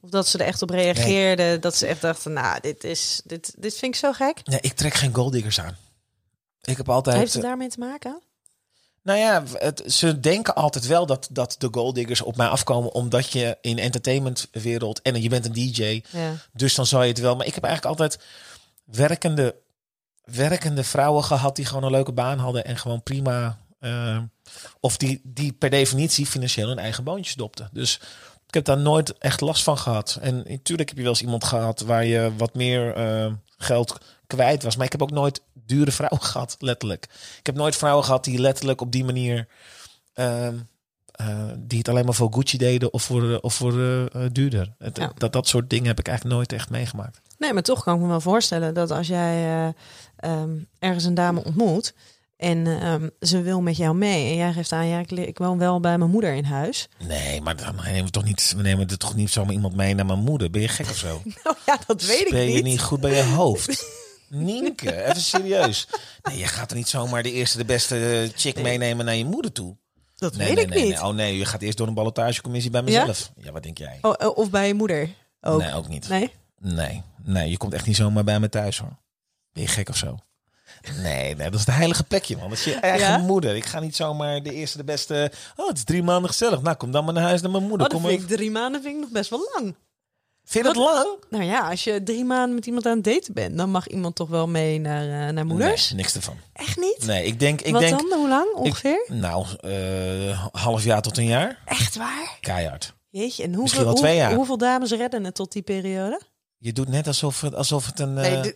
Of 0.00 0.10
dat 0.10 0.26
ze 0.28 0.38
er 0.38 0.46
echt 0.46 0.62
op 0.62 0.70
reageerden, 0.70 1.60
dat 1.60 1.76
ze 1.76 1.86
echt 1.86 2.00
dachten, 2.00 2.32
nou, 2.32 2.60
dit, 2.60 2.84
is, 2.84 3.20
dit, 3.24 3.54
dit 3.58 3.74
vind 3.74 3.94
ik 3.94 4.00
zo 4.00 4.12
gek. 4.12 4.40
Nee, 4.44 4.60
ik 4.60 4.72
trek 4.72 4.94
geen 4.94 5.14
golddiggers 5.14 5.60
aan. 5.60 5.76
Ik 6.62 6.76
heb 6.76 6.88
altijd. 6.88 7.16
Heeft 7.16 7.32
het 7.32 7.42
daarmee 7.42 7.68
te 7.68 7.78
maken? 7.78 8.22
Nou 9.02 9.18
ja, 9.18 9.42
het, 9.52 9.82
ze 9.86 10.20
denken 10.20 10.54
altijd 10.54 10.86
wel 10.86 11.06
dat, 11.06 11.28
dat 11.30 11.54
de 11.58 11.68
golddiggers 11.70 12.22
op 12.22 12.36
mij 12.36 12.48
afkomen 12.48 12.92
omdat 12.92 13.32
je 13.32 13.58
in 13.60 13.78
entertainmentwereld 13.78 15.02
en 15.02 15.22
je 15.22 15.28
bent 15.28 15.44
een 15.44 15.52
DJ, 15.52 16.02
Ja. 16.10 16.32
dus 16.52 16.74
dan 16.74 16.86
zou 16.86 17.02
je 17.02 17.08
het 17.08 17.20
wel. 17.20 17.36
Maar 17.36 17.46
ik 17.46 17.54
heb 17.54 17.64
eigenlijk 17.64 18.00
altijd 18.00 18.24
werkende, 18.84 19.54
werkende 20.32 20.84
vrouwen 20.84 21.24
gehad 21.24 21.56
die 21.56 21.64
gewoon 21.64 21.82
een 21.84 21.90
leuke 21.90 22.12
baan 22.12 22.38
hadden 22.38 22.64
en 22.64 22.76
gewoon 22.76 23.02
prima, 23.02 23.58
eh, 23.78 24.18
of 24.80 24.96
die, 24.96 25.20
die 25.24 25.52
per 25.52 25.70
definitie 25.70 26.26
financieel 26.26 26.68
hun 26.68 26.78
eigen 26.78 27.04
boontjes 27.04 27.34
dopten. 27.34 27.68
Dus 27.72 28.00
ik 28.46 28.54
heb 28.54 28.64
daar 28.64 28.78
nooit 28.78 29.18
echt 29.18 29.40
last 29.40 29.62
van 29.62 29.78
gehad. 29.78 30.18
En 30.20 30.36
natuurlijk 30.36 30.88
heb 30.88 30.96
je 30.96 31.02
wel 31.02 31.12
eens 31.12 31.22
iemand 31.22 31.44
gehad 31.44 31.80
waar 31.80 32.04
je 32.04 32.32
wat 32.36 32.54
meer 32.54 32.94
eh, 32.94 33.32
geld 33.58 33.98
kwijt 34.26 34.62
was. 34.62 34.76
Maar 34.76 34.86
ik 34.86 34.92
heb 34.92 35.02
ook 35.02 35.10
nooit 35.10 35.40
dure 35.52 35.92
vrouwen 35.92 36.22
gehad, 36.30 36.56
letterlijk. 36.58 37.04
Ik 37.38 37.46
heb 37.46 37.54
nooit 37.54 37.76
vrouwen 37.76 38.04
gehad 38.04 38.24
die 38.24 38.38
letterlijk 38.38 38.80
op 38.80 38.92
die 38.92 39.04
manier... 39.04 39.48
ehm, 40.14 40.56
eh, 41.18 41.44
die 41.58 41.78
het 41.78 41.88
alleen 41.88 42.04
maar 42.04 42.14
voor 42.14 42.32
Gucci 42.32 42.56
deden 42.58 42.92
of 42.92 43.02
voor, 43.02 43.32
eh, 43.32 43.38
of 43.40 43.54
voor 43.54 43.80
eh, 43.82 44.22
duurder. 44.32 44.74
Het, 44.78 44.96
Ja. 44.96 45.12
dat, 45.16 45.32
dat 45.32 45.48
soort 45.48 45.70
dingen 45.70 45.86
heb 45.86 45.98
ik 45.98 46.06
eigenlijk 46.08 46.36
nooit 46.36 46.52
echt 46.52 46.70
meegemaakt. 46.70 47.20
Nee, 47.38 47.52
maar 47.52 47.62
toch 47.62 47.82
kan 47.84 47.94
ik 47.94 48.00
me 48.00 48.06
wel 48.08 48.20
voorstellen 48.20 48.74
dat 48.74 48.90
als 48.90 49.06
jij 49.06 49.34
eh, 49.44 49.68
ehm, 50.32 50.50
ergens 50.78 51.04
een 51.04 51.14
dame 51.14 51.44
ontmoet 51.44 51.94
en 52.36 52.66
ehm, 52.66 53.08
ze 53.20 53.42
wil 53.42 53.60
met 53.60 53.76
jou 53.76 53.94
mee 53.96 54.30
en 54.30 54.36
jij 54.36 54.52
geeft 54.52 54.72
aan, 54.72 54.86
ja, 54.86 54.98
ik, 54.98 55.10
ik 55.10 55.38
woon 55.38 55.58
wel 55.58 55.80
bij 55.80 55.98
mijn 55.98 56.10
moeder 56.10 56.34
in 56.34 56.44
huis. 56.44 56.88
Nee, 57.06 57.40
maar 57.40 57.56
dan 57.56 57.74
nemen 57.84 58.04
we 58.04 58.10
toch 58.10 58.24
niet, 58.24 58.52
we 58.56 58.62
nemen 58.62 58.88
er 58.88 58.98
toch 58.98 59.14
niet 59.14 59.30
zomaar 59.30 59.52
iemand 59.52 59.76
mee 59.76 59.94
naar 59.94 60.06
mijn 60.06 60.18
moeder. 60.18 60.50
Ben 60.50 60.60
je 60.60 60.68
gek 60.68 60.86
of 60.90 60.96
zo? 60.96 61.22
Nou 61.44 61.56
ja, 61.66 61.78
dat 61.86 62.02
weet 62.04 62.26
ik 62.26 62.30
Ben 62.30 62.46
je 62.48 62.54
niet. 62.54 62.64
niet 62.64 62.80
goed 62.80 63.00
bij 63.00 63.14
je 63.16 63.22
hoofd? 63.22 63.84
Nienke, 64.30 65.04
even 65.04 65.20
serieus. 65.20 65.88
Nee, 66.22 66.38
je 66.38 66.46
gaat 66.46 66.70
er 66.70 66.76
niet 66.76 66.88
zomaar 66.88 67.22
de 67.22 67.32
eerste, 67.32 67.58
de 67.58 67.64
beste 67.64 68.30
chick 68.34 68.62
meenemen 68.62 69.04
naar 69.04 69.14
je 69.16 69.24
moeder 69.24 69.52
toe. 69.52 69.76
Dat 70.18 70.36
Nee, 70.36 70.46
weet 70.46 70.56
nee, 70.56 70.64
ik 70.64 70.70
nee, 70.70 70.84
niet. 70.84 71.00
Oh 71.00 71.14
nee, 71.14 71.36
je 71.38 71.44
gaat 71.44 71.62
eerst 71.62 71.76
door 71.78 71.86
een 71.86 71.94
ballotagecommissie 71.94 72.70
bij 72.70 72.82
mezelf. 72.82 73.30
Ja, 73.36 73.52
wat 73.52 73.62
denk 73.62 73.78
jij? 73.78 73.98
Oh, 74.02 74.14
eh, 74.18 74.36
of 74.36 74.50
bij 74.50 74.66
je 74.66 74.74
moeder 74.74 75.08
ook. 75.40 75.60
Nee, 75.60 75.74
ook 75.74 75.88
niet. 75.88 76.08
Nee? 76.08 76.30
Nee, 76.60 77.02
nee, 77.22 77.50
je 77.50 77.56
komt 77.56 77.74
echt 77.74 77.86
niet 77.86 77.96
zomaar 77.96 78.24
bij 78.24 78.40
me 78.40 78.48
thuis 78.48 78.78
hoor. 78.78 78.96
Ben 79.52 79.62
je 79.62 79.68
gek 79.68 79.88
of 79.88 79.96
zo? 79.96 80.18
Nee, 80.96 81.34
nee, 81.34 81.50
dat 81.50 81.58
is 81.58 81.64
de 81.64 81.72
heilige 81.72 82.04
plekje, 82.04 82.36
man. 82.36 82.48
Dat 82.48 82.58
is 82.58 82.64
je 82.64 82.74
eigen 82.74 83.08
Ja? 83.08 83.18
moeder. 83.18 83.56
Ik 83.56 83.64
ga 83.66 83.80
niet 83.80 83.96
zomaar 83.96 84.42
de 84.42 84.52
eerste, 84.52 84.76
de 84.76 84.84
beste. 84.84 85.32
Oh, 85.56 85.68
het 85.68 85.76
is 85.76 85.84
drie 85.84 86.02
maanden 86.02 86.30
gezellig. 86.30 86.62
Nou, 86.62 86.76
kom 86.76 86.90
dan 86.90 87.04
maar 87.04 87.14
naar 87.14 87.22
huis 87.22 87.40
naar 87.40 87.50
mijn 87.50 87.62
moeder. 87.66 87.86
Oh, 87.86 87.92
dat 87.92 88.00
kom 88.00 88.08
vind 88.08 88.20
even. 88.20 88.30
ik 88.32 88.36
drie 88.36 88.50
maanden 88.50 88.82
vind 88.82 88.94
ik 88.94 89.00
nog 89.00 89.10
best 89.10 89.30
wel 89.30 89.50
lang. 89.54 89.74
Vind 90.48 90.66
je 90.66 90.72
dat 90.72 90.82
lang? 90.82 91.06
Nou 91.30 91.44
ja, 91.44 91.70
als 91.70 91.84
je 91.84 92.02
drie 92.02 92.24
maanden 92.24 92.54
met 92.54 92.66
iemand 92.66 92.86
aan 92.86 92.94
het 92.96 93.04
daten 93.04 93.34
bent, 93.34 93.56
dan 93.56 93.70
mag 93.70 93.88
iemand 93.88 94.14
toch 94.14 94.28
wel 94.28 94.48
mee 94.48 94.78
naar, 94.80 95.26
eh, 95.28 95.32
naar 95.34 95.46
moeders? 95.46 95.88
Nee, 95.90 96.00
niks 96.00 96.14
ervan. 96.14 96.36
Echt 96.52 96.76
niet? 96.76 97.04
Nee, 97.06 97.24
ik 97.26 97.40
denk, 97.40 97.60
ik 97.60 97.72
Wat 97.72 97.80
denk, 97.80 98.08
dan? 98.08 98.18
Hoe 98.18 98.28
lang 98.28 98.54
ongeveer? 98.54 99.04
nou, 99.08 99.46
eh, 99.60 100.46
half 100.52 100.84
jaar 100.84 101.02
tot 101.02 101.18
een 101.18 101.26
jaar. 101.26 101.62
Echt 101.64 101.96
waar? 101.96 102.36
Keihard. 102.40 102.94
Jeetje, 103.10 103.42
en 103.42 103.48
Misschien 103.50 103.60
hoeveel, 103.60 103.84
wel 103.84 103.94
twee 103.94 104.10
hoe- 104.12 104.20
jaar. 104.20 104.34
hoeveel 104.34 104.58
dames 104.58 104.90
redden 104.90 105.24
het 105.24 105.34
tot 105.34 105.52
die 105.52 105.62
periode? 105.62 106.20
Je 106.58 106.72
doet 106.72 106.88
net 106.88 107.06
alsof 107.06 107.40
het, 107.40 107.54
alsof 107.54 107.86
het 107.86 108.00
een. 108.00 108.18
eh, 108.18 108.40
Nee, 108.40 108.54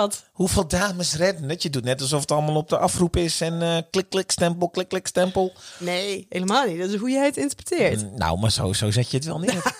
wat? 0.00 0.24
Hoeveel 0.32 0.68
dames 0.68 1.14
redden 1.14 1.48
het? 1.48 1.62
Je 1.62 1.70
doet 1.70 1.84
net 1.84 2.00
alsof 2.00 2.20
het 2.20 2.30
allemaal 2.30 2.54
op 2.56 2.68
de 2.68 2.78
afroep 2.78 3.16
is 3.16 3.40
en 3.40 3.62
eh, 3.62 3.76
klik, 3.90 4.10
klik, 4.10 4.30
stempel, 4.30 4.68
klik, 4.68 4.88
klik, 4.88 5.06
stempel. 5.06 5.52
Nee, 5.78 6.26
helemaal 6.28 6.66
niet. 6.66 6.78
Dat 6.78 6.88
is 6.90 6.96
hoe 6.96 7.10
jij 7.10 7.24
het 7.24 7.36
interpreteert. 7.36 8.02
Mm, 8.02 8.18
Nou, 8.18 8.38
maar 8.38 8.50
zo, 8.50 8.72
zo 8.72 8.90
zet 8.90 9.10
je 9.10 9.16
het 9.16 9.26
wel 9.26 9.38
neer. 9.38 9.62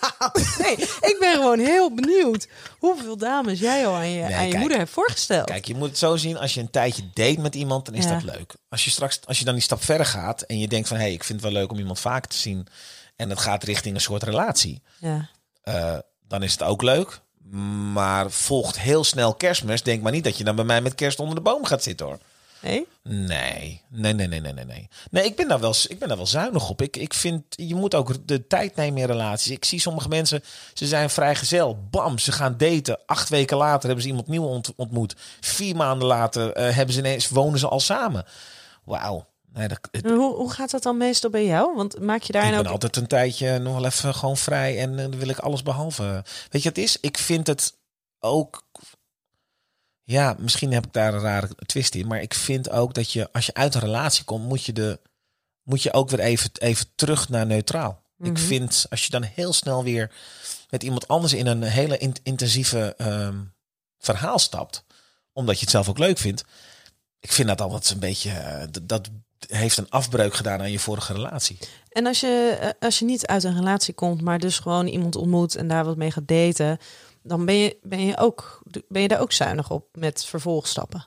Nee, 0.58 0.72
ik 0.76 1.16
ben 1.20 1.32
gewoon 1.34 1.58
heel 1.58 1.94
benieuwd 1.94 2.48
hoeveel 2.78 3.16
dames 3.16 3.60
jij 3.60 3.86
al 3.86 3.94
aan 3.94 4.08
je, 4.10 4.22
Nee, 4.22 4.34
aan 4.34 4.42
je 4.44 4.48
kijk. 4.48 4.60
moeder 4.60 4.78
hebt 4.78 4.90
voorgesteld. 4.90 5.46
Kijk, 5.46 5.64
je 5.66 5.74
moet 5.74 5.88
het 5.88 5.98
zo 5.98 6.16
zien. 6.16 6.38
Als 6.38 6.54
je 6.54 6.60
een 6.60 6.70
tijdje 6.70 7.02
date 7.14 7.40
met 7.40 7.54
iemand, 7.54 7.84
dan 7.86 7.94
is 7.94 8.04
Ja. 8.04 8.10
dat 8.10 8.22
leuk. 8.22 8.54
Als 8.68 8.84
je 8.84 8.90
straks, 8.90 9.20
als 9.24 9.38
je 9.38 9.44
dan 9.44 9.54
die 9.54 9.62
stap 9.62 9.84
verder 9.84 10.06
gaat 10.06 10.42
en 10.42 10.58
je 10.58 10.68
denkt 10.68 10.88
van, 10.88 10.96
hé, 10.96 11.02
hey, 11.02 11.12
ik 11.12 11.24
vind 11.24 11.42
het 11.42 11.52
wel 11.52 11.60
leuk 11.60 11.70
om 11.72 11.78
iemand 11.78 12.00
vaker 12.00 12.30
te 12.30 12.36
zien. 12.36 12.66
En 13.16 13.30
het 13.30 13.38
gaat 13.38 13.64
richting 13.64 13.94
een 13.94 14.00
soort 14.00 14.22
relatie. 14.22 14.82
Ja. 15.00 15.28
eh, 15.62 15.98
dan 16.28 16.42
is 16.42 16.52
het 16.52 16.62
ook 16.62 16.82
leuk. 16.82 17.20
Maar 17.92 18.30
volgt 18.30 18.78
heel 18.78 19.04
snel 19.04 19.34
kerstmis. 19.34 19.82
Denk 19.82 20.02
maar 20.02 20.12
niet 20.12 20.24
dat 20.24 20.36
je 20.36 20.44
dan 20.44 20.56
bij 20.56 20.64
mij 20.64 20.80
met 20.80 20.94
kerst 20.94 21.20
onder 21.20 21.34
de 21.34 21.40
boom 21.40 21.64
gaat 21.64 21.82
zitten 21.82 22.06
hoor. 22.06 22.18
Nee? 22.60 22.86
Nee, 23.02 23.82
nee, 23.88 24.12
nee, 24.12 24.26
nee, 24.26 24.40
nee, 24.40 24.52
nee. 24.52 24.64
Nee, 24.64 24.88
nee 25.10 25.24
ik, 25.24 25.36
ben 25.36 25.48
daar 25.48 25.60
wel, 25.60 25.74
ik 25.88 25.98
ben 25.98 26.08
daar 26.08 26.16
wel 26.16 26.26
zuinig 26.26 26.68
op. 26.68 26.82
Ik, 26.82 26.96
ik 26.96 27.14
vind, 27.14 27.42
je 27.48 27.74
moet 27.74 27.94
ook 27.94 28.26
de 28.26 28.46
tijd 28.46 28.76
nemen 28.76 29.00
in 29.00 29.06
relaties. 29.06 29.50
Ik 29.52 29.64
zie 29.64 29.80
sommige 29.80 30.08
mensen, 30.08 30.42
ze 30.74 30.86
zijn 30.86 31.10
vrijgezel. 31.10 31.78
Bam, 31.90 32.18
ze 32.18 32.32
gaan 32.32 32.56
daten. 32.56 32.98
Acht 33.06 33.28
weken 33.28 33.56
later 33.56 33.84
hebben 33.86 34.02
ze 34.02 34.08
iemand 34.08 34.28
nieuw 34.28 34.44
ont- 34.44 34.72
ontmoet. 34.76 35.16
Vier 35.40 35.76
maanden 35.76 36.06
later 36.08 36.52
eh, 36.52 36.74
hebben 36.74 36.94
ze 36.94 37.00
ineens, 37.00 37.28
wonen 37.28 37.58
ze 37.58 37.68
al 37.68 37.80
samen. 37.80 38.24
Wauw. 38.84 39.26
Nee, 39.52 39.68
dat, 39.68 39.78
het- 39.90 40.04
En 40.04 40.10
Hoe, 40.14 40.34
hoe 40.34 40.50
gaat 40.52 40.70
dat 40.70 40.82
dan 40.82 40.96
meestal 40.96 41.30
bij 41.30 41.44
jou? 41.46 41.76
Want 41.76 42.00
maak 42.00 42.20
je 42.20 42.26
ik 42.26 42.32
daarin 42.32 42.50
ben 42.50 42.60
ook... 42.66 42.72
altijd 42.72 42.96
een 42.96 43.06
tijdje 43.06 43.58
nog 43.58 43.74
wel 43.74 43.84
even 43.84 44.14
gewoon 44.14 44.36
vrij 44.36 44.78
en 44.78 44.90
eh, 44.90 44.96
dan 45.10 45.18
wil 45.18 45.28
ik 45.28 45.38
alles 45.38 45.62
behalve. 45.62 46.02
Weet 46.50 46.62
je 46.62 46.68
wat 46.68 46.76
het 46.76 46.78
is? 46.78 46.96
Ik 47.00 47.18
vind 47.18 47.46
het 47.46 47.76
ook. 48.18 48.64
Ja, 50.02 50.36
misschien 50.38 50.72
heb 50.72 50.86
ik 50.86 50.92
daar 50.92 51.14
een 51.14 51.20
rare 51.20 51.48
twist 51.66 51.94
in, 51.94 52.06
maar 52.06 52.20
ik 52.22 52.34
vind 52.34 52.70
ook 52.70 52.94
dat 52.94 53.12
je 53.12 53.32
als 53.32 53.46
je 53.46 53.54
uit 53.54 53.74
een 53.74 53.80
relatie 53.80 54.24
komt, 54.24 54.44
moet 54.48 54.64
je 54.64 54.72
de 54.72 55.00
moet 55.62 55.82
je 55.82 55.92
ook 55.92 56.10
weer 56.10 56.20
even, 56.20 56.50
even 56.58 56.86
terug 56.94 57.28
naar 57.28 57.46
neutraal. 57.46 58.02
Ik 58.18 58.32
Mhm. 58.32 58.36
vind 58.42 58.86
als 58.90 59.04
je 59.04 59.10
dan 59.10 59.22
heel 59.22 59.52
snel 59.52 59.84
weer 59.84 60.10
met 60.70 60.82
iemand 60.82 61.08
anders 61.08 61.32
in 61.32 61.46
een 61.46 61.62
hele 61.62 61.98
in- 61.98 62.16
intensieve 62.22 62.94
ehm, 62.96 63.36
verhaal 63.98 64.38
stapt, 64.38 64.84
omdat 65.32 65.54
je 65.54 65.60
het 65.60 65.70
zelf 65.70 65.88
ook 65.88 65.98
leuk 65.98 66.18
vindt. 66.18 66.44
Ik 67.20 67.32
vind 67.32 67.48
dat 67.48 67.60
altijd 67.60 67.90
een 67.90 67.98
beetje 67.98 68.30
eh, 68.30 68.66
dat 68.82 69.08
heeft 69.48 69.76
een 69.76 69.90
afbreuk 69.90 70.34
gedaan 70.34 70.60
aan 70.60 70.70
je 70.70 70.78
vorige 70.78 71.12
relatie. 71.12 71.58
En 71.88 72.06
als 72.06 72.20
je, 72.20 72.58
eh, 72.60 72.68
als 72.80 72.98
je 72.98 73.04
niet 73.04 73.26
uit 73.26 73.44
een 73.44 73.56
relatie 73.56 73.94
komt, 73.94 74.20
maar 74.20 74.38
dus 74.38 74.58
gewoon 74.58 74.86
iemand 74.86 75.16
ontmoet 75.16 75.54
en 75.54 75.68
daar 75.68 75.84
wat 75.84 75.96
mee 75.96 76.10
gaat 76.10 76.28
daten, 76.28 76.78
dan 77.22 77.44
ben 77.44 77.54
je, 77.54 77.76
ben 77.82 78.06
je, 78.06 78.18
ook, 78.18 78.62
ben 78.88 79.02
je 79.02 79.08
daar 79.08 79.20
ook 79.20 79.32
zuinig 79.32 79.70
op 79.70 79.86
met 79.92 80.24
vervolgstappen. 80.24 81.04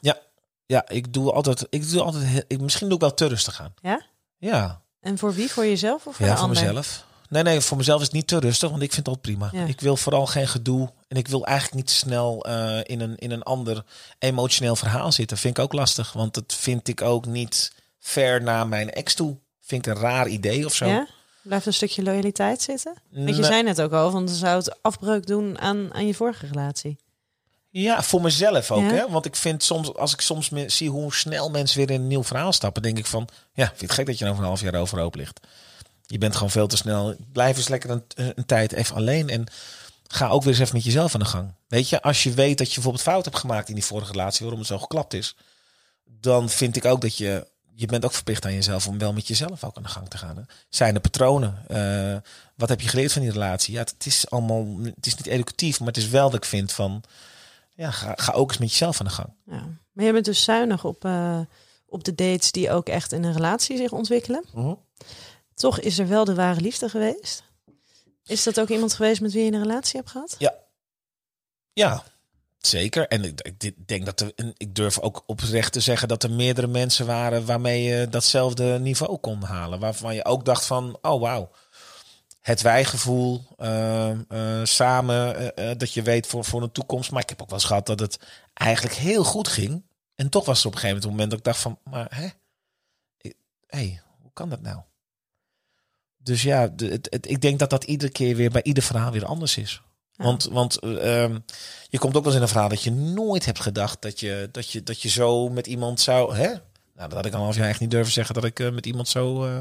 Ja, 0.67 0.88
ik 0.88 1.13
doe 1.13 1.32
altijd, 1.32 1.67
ik 1.69 1.89
doe 1.89 2.02
altijd, 2.02 2.45
ik, 2.48 2.62
misschien 2.62 2.88
doe 2.88 2.95
ik 2.95 3.02
wel 3.02 3.13
te 3.13 3.28
rustig 3.28 3.62
aan. 3.62 3.74
Ja? 3.82 4.06
Ja, 4.38 4.82
En 5.00 5.17
voor 5.17 5.34
wie? 5.34 5.52
Voor 5.52 5.65
jezelf 5.65 6.08
of 6.08 6.15
voor 6.15 6.26
ja 6.26 6.36
voor 6.36 6.43
ander? 6.43 6.63
mezelf. 6.63 7.06
Nee, 7.30 7.43
nee, 7.43 7.62
voor 7.62 7.78
mezelf 7.78 8.00
is 8.00 8.06
het 8.06 8.15
niet 8.15 8.28
te 8.28 8.39
rustig, 8.39 8.69
want 8.69 8.82
ik 8.82 8.93
vind 8.93 9.08
het 9.08 9.15
altijd 9.15 9.38
prima. 9.38 9.62
Ja. 9.62 9.67
Ik 9.67 9.82
wil 9.82 9.98
vooral 9.98 10.26
geen 10.26 10.48
gedoe 10.48 10.89
en 11.08 11.17
ik 11.17 11.28
wil 11.28 11.45
eigenlijk 11.45 11.76
niet 11.76 11.88
te 11.88 11.93
snel 11.93 12.45
eh, 12.45 12.80
in, 12.84 13.00
een, 13.02 13.15
in 13.17 13.32
een 13.32 13.43
ander 13.43 13.84
emotioneel 14.19 14.76
verhaal 14.76 15.12
zitten. 15.12 15.38
Vind 15.38 15.58
ik 15.58 15.63
ook 15.63 15.74
lastig, 15.74 16.13
want 16.13 16.34
dat 16.34 16.54
vind 16.54 16.88
ik 16.88 17.02
ook 17.02 17.26
niet 17.26 17.74
ver 18.08 18.41
naar 18.41 18.68
mijn 18.68 18.91
ex 18.91 19.13
toe. 19.13 19.38
Vind 19.62 19.86
ik 19.88 19.96
een 19.96 20.02
raar 20.02 20.28
idee 20.28 20.65
of 20.65 20.74
zo. 20.76 20.86
Ja? 20.86 21.08
Blijft 21.41 21.65
een 21.65 21.74
stukje 21.74 22.04
loyaliteit 22.04 22.62
zitten? 22.62 22.94
Want 23.12 23.30
je 23.30 23.34
Nee. 23.36 23.44
zei 23.44 23.63
net 23.63 23.82
ook 23.82 23.91
al, 23.91 24.12
want 24.12 24.28
dan 24.28 24.36
zou 24.36 24.58
het 24.58 24.82
afbreuk 24.82 25.28
doen 25.28 25.60
aan, 25.60 25.94
aan 25.94 26.08
je 26.08 26.13
vorige 26.13 26.48
relatie. 26.48 26.98
Ja, 27.70 28.04
voor 28.04 28.22
mezelf 28.22 28.72
ook. 28.72 28.82
Ja. 28.82 28.88
Hè? 28.89 29.10
Want 29.10 29.26
ik 29.26 29.36
vind 29.36 29.63
soms, 29.63 29.94
als 29.94 30.13
ik 30.13 30.22
soms 30.22 30.52
zie 30.68 30.89
hoe 30.89 31.13
snel 31.13 31.50
mensen 31.50 31.78
weer 31.78 31.89
in 31.91 32.02
een 32.02 32.08
nieuw 32.08 32.24
verhaal 32.24 32.54
stappen, 32.54 32.82
denk 32.82 32.98
ik 32.98 33.06
van, 33.06 33.28
ja, 33.54 33.68
vind 33.68 33.82
het 33.82 33.91
gek 33.91 34.06
dat 34.06 34.18
je 34.18 34.26
er 34.26 34.32
over 34.32 34.44
een 34.44 34.50
half 34.50 34.62
jaar 34.62 34.76
overhoop 34.76 35.15
ligt. 35.15 35.39
Je 36.06 36.18
bent 36.18 36.34
gewoon 36.34 36.50
veel 36.50 36.68
te 36.68 36.78
snel. 36.78 37.15
Blijf 37.32 37.58
eens 37.58 37.68
lekker 37.68 37.89
een, 37.89 38.04
een 38.15 38.46
tijd 38.46 38.72
even 38.72 38.96
alleen 38.96 39.30
en 39.30 39.46
ga 40.08 40.28
ook 40.28 40.44
weer 40.44 40.52
eens 40.54 40.62
even 40.62 40.76
met 40.76 40.84
jezelf 40.84 41.13
aan 41.13 41.20
de 41.20 41.26
gang. 41.26 41.54
Weet 41.68 41.89
je, 41.89 42.02
als 42.02 42.24
je 42.24 42.34
weet 42.34 42.58
dat 42.58 42.68
je 42.68 42.74
bijvoorbeeld 42.74 43.04
fout 43.04 43.26
hebt 43.26 43.38
gemaakt 43.38 43.70
in 43.70 43.76
die 43.76 43.86
vorige 43.86 44.12
relatie, 44.12 44.41
waarom 44.41 44.60
het 44.60 44.70
zo 44.70 44.78
geklapt 44.80 45.13
is, 45.13 45.36
dan 46.06 46.50
vind 46.50 46.76
ik 46.76 46.86
ook 46.86 47.02
dat 47.02 47.18
je, 47.18 47.48
je 47.75 47.85
bent 47.85 48.05
ook 48.05 48.13
verplicht 48.13 48.45
aan 48.45 48.53
jezelf 48.53 48.88
om 48.88 48.97
wel 48.97 49.13
met 49.13 49.27
jezelf 49.27 49.63
ook 49.63 49.77
aan 49.77 49.83
de 49.83 49.89
gang 49.89 50.09
te 50.09 50.17
gaan. 50.17 50.38
Hè? 50.38 50.43
Zijn 50.69 50.95
er 50.95 51.01
patronen? 51.01 51.65
Uh, 51.71 52.17
wat 52.55 52.69
heb 52.69 52.81
je 52.81 52.88
geleerd 52.88 53.11
van 53.11 53.21
die 53.21 53.31
relatie? 53.31 53.73
Ja, 53.73 53.79
het 53.79 54.05
is 54.05 54.29
allemaal, 54.29 54.77
het 54.83 55.05
is 55.05 55.15
niet 55.15 55.27
educatief, 55.27 55.79
maar 55.79 55.88
het 55.88 55.97
is 55.97 56.09
wel 56.09 56.29
dat 56.29 56.39
ik 56.39 56.45
vind 56.45 56.71
van, 56.71 57.03
ja, 57.75 57.91
ga, 57.91 58.13
ga 58.15 58.31
ook 58.31 58.49
eens 58.49 58.57
met 58.57 58.69
jezelf 58.69 58.99
aan 58.99 59.05
de 59.05 59.11
gang. 59.11 59.29
Ja. 59.45 59.67
Maar 59.91 60.05
je 60.05 60.11
bent 60.11 60.25
dus 60.25 60.43
zuinig 60.43 60.83
op, 60.83 61.05
uh, 61.05 61.39
op 61.85 62.03
de 62.03 62.15
dates 62.15 62.51
die 62.51 62.71
ook 62.71 62.88
echt 62.88 63.11
in 63.11 63.23
een 63.23 63.33
relatie 63.33 63.77
zich 63.77 63.91
ontwikkelen. 63.91 64.45
Mhm. 64.53 64.73
Toch 65.53 65.79
is 65.79 65.99
er 65.99 66.07
wel 66.07 66.25
de 66.25 66.35
ware 66.35 66.61
liefde 66.61 66.89
geweest. 66.89 67.43
Is 68.25 68.43
dat 68.43 68.59
ook 68.59 68.69
iemand 68.69 68.93
geweest 68.93 69.21
met 69.21 69.31
wie 69.31 69.45
je 69.45 69.51
een 69.51 69.61
relatie 69.61 69.99
hebt 69.99 70.11
gehad? 70.11 70.35
Ja. 70.38 70.53
Ja, 71.73 72.03
zeker. 72.67 73.08
En 73.08 73.23
ik, 73.23 73.41
ik 73.58 73.88
denk 73.88 74.06
dat 74.06 74.19
er, 74.19 74.34
ik 74.58 74.75
durf 74.75 74.99
ook 74.99 75.23
oprecht 75.25 75.71
te 75.71 75.80
zeggen 75.80 76.08
dat 76.08 76.23
er 76.23 76.32
meerdere 76.32 76.67
mensen 76.67 77.06
waren 77.06 77.45
waarmee 77.45 77.84
je 77.84 78.10
datzelfde 78.10 78.80
niveau 78.80 79.17
kon 79.17 79.43
halen. 79.43 79.80
Waarvan 79.80 80.15
je 80.15 80.25
ook 80.25 80.45
dacht 80.45 80.65
van, 80.65 80.97
oh 81.01 81.21
wauw. 81.21 81.51
Het 82.41 82.62
wijgevoel, 82.62 83.43
uh, 83.58 84.63
samen, 84.63 85.51
uh, 85.60 85.71
dat 85.78 85.93
je 85.93 86.01
weet 86.01 86.28
voor, 86.28 86.45
voor 86.45 86.62
een 86.62 86.71
toekomst. 86.71 87.12
Maar 87.12 87.21
ik 87.21 87.30
heb 87.30 87.41
ook 87.41 87.49
wel 87.49 87.58
eens 87.58 87.67
gehad 87.67 87.86
dat 87.86 87.99
het 87.99 88.19
eigenlijk 88.54 88.95
heel 88.95 89.23
goed 89.23 89.47
ging. 89.47 89.84
En 90.15 90.30
toch 90.30 90.45
was 90.45 90.62
er 90.62 90.67
op 90.67 90.73
een 90.73 90.80
gegeven 90.80 91.10
moment 91.10 91.30
dat 91.30 91.39
ik 91.39 91.45
dacht 91.45 91.60
van, 91.60 91.80
maar 91.84 92.08
hè? 92.10 92.28
Hey, 93.67 94.01
hoe 94.21 94.34
kan 94.34 94.49
dat 94.49 94.62
nou? 94.62 94.82
Dus 96.17 96.43
ja, 96.43 96.73
het, 96.75 97.25
ik 97.28 97.41
denk 97.41 97.60
dat 97.60 97.69
dat 97.69 97.84
iedere 97.84 98.12
keer 98.12 98.36
weer 98.36 98.51
bij 98.51 98.63
ieder 98.63 98.84
verhaal 98.84 99.12
weer 99.12 99.25
anders 99.25 99.58
is. 99.58 99.82
Ja. 100.17 100.23
Want, 100.23 100.43
want 100.43 100.84
uh, 100.84 101.36
je 101.89 101.99
komt 101.99 102.15
ook 102.15 102.23
wel 102.23 102.25
eens 102.25 102.36
in 102.36 102.41
een 102.41 102.47
verhaal 102.47 102.69
dat 102.69 102.84
je 102.84 102.91
nooit 102.91 103.45
hebt 103.45 103.60
gedacht 103.60 104.01
dat 104.01 104.19
je, 104.19 104.49
dat 104.51 104.69
je, 104.69 104.84
dat 104.84 105.01
je 105.01 105.10
zo 105.10 105.49
met 105.49 105.67
iemand 105.67 105.99
zou. 105.99 106.36
Hè? 106.36 106.47
Nou, 106.47 107.10
dat 107.10 107.13
had 107.13 107.25
ik 107.25 107.34
al 107.34 107.41
half 107.41 107.56
jaar 107.56 107.69
echt 107.69 107.80
niet 107.80 107.91
durven 107.91 108.13
zeggen 108.13 108.36
dat 108.36 108.43
ik 108.43 108.60
uh, 108.60 108.71
met 108.71 108.86
iemand 108.86 109.08
zo, 109.08 109.45
uh, 109.45 109.58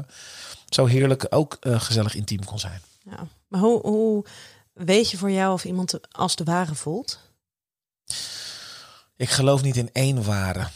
zo 0.69 0.85
heerlijk 0.85 1.25
ook 1.29 1.57
uh, 1.61 1.79
gezellig 1.79 2.15
intiem 2.15 2.45
kon 2.45 2.59
zijn. 2.59 2.81
Ja. 3.03 3.27
Maar 3.47 3.59
hoe, 3.59 3.81
hoe 3.81 4.25
weet 4.73 5.11
je 5.11 5.17
voor 5.17 5.31
jou 5.31 5.53
of 5.53 5.65
iemand 5.65 5.99
als 6.11 6.35
de 6.35 6.43
ware 6.43 6.75
voelt? 6.75 7.19
Ik 9.15 9.29
geloof 9.29 9.61
niet 9.61 9.77
in 9.77 9.89
één 9.91 10.23
ware 10.23 10.67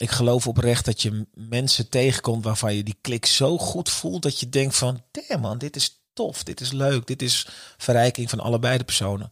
ik 0.00 0.10
geloof 0.10 0.46
oprecht 0.46 0.84
dat 0.84 1.02
je 1.02 1.26
mensen 1.34 1.88
tegenkomt 1.88 2.44
waarvan 2.44 2.74
je 2.74 2.82
die 2.82 2.96
klik 3.00 3.26
zo 3.26 3.58
goed 3.58 3.90
voelt 3.90 4.22
dat 4.22 4.40
je 4.40 4.48
denkt 4.48 4.76
van, 4.76 5.02
damn 5.10 5.42
man, 5.42 5.58
dit 5.58 5.76
is 5.76 5.99
tof, 6.12 6.42
dit 6.42 6.60
is 6.60 6.72
leuk, 6.72 7.06
dit 7.06 7.22
is 7.22 7.48
verrijking 7.76 8.30
van 8.30 8.40
allebei 8.40 8.78
de 8.78 8.84
personen. 8.84 9.30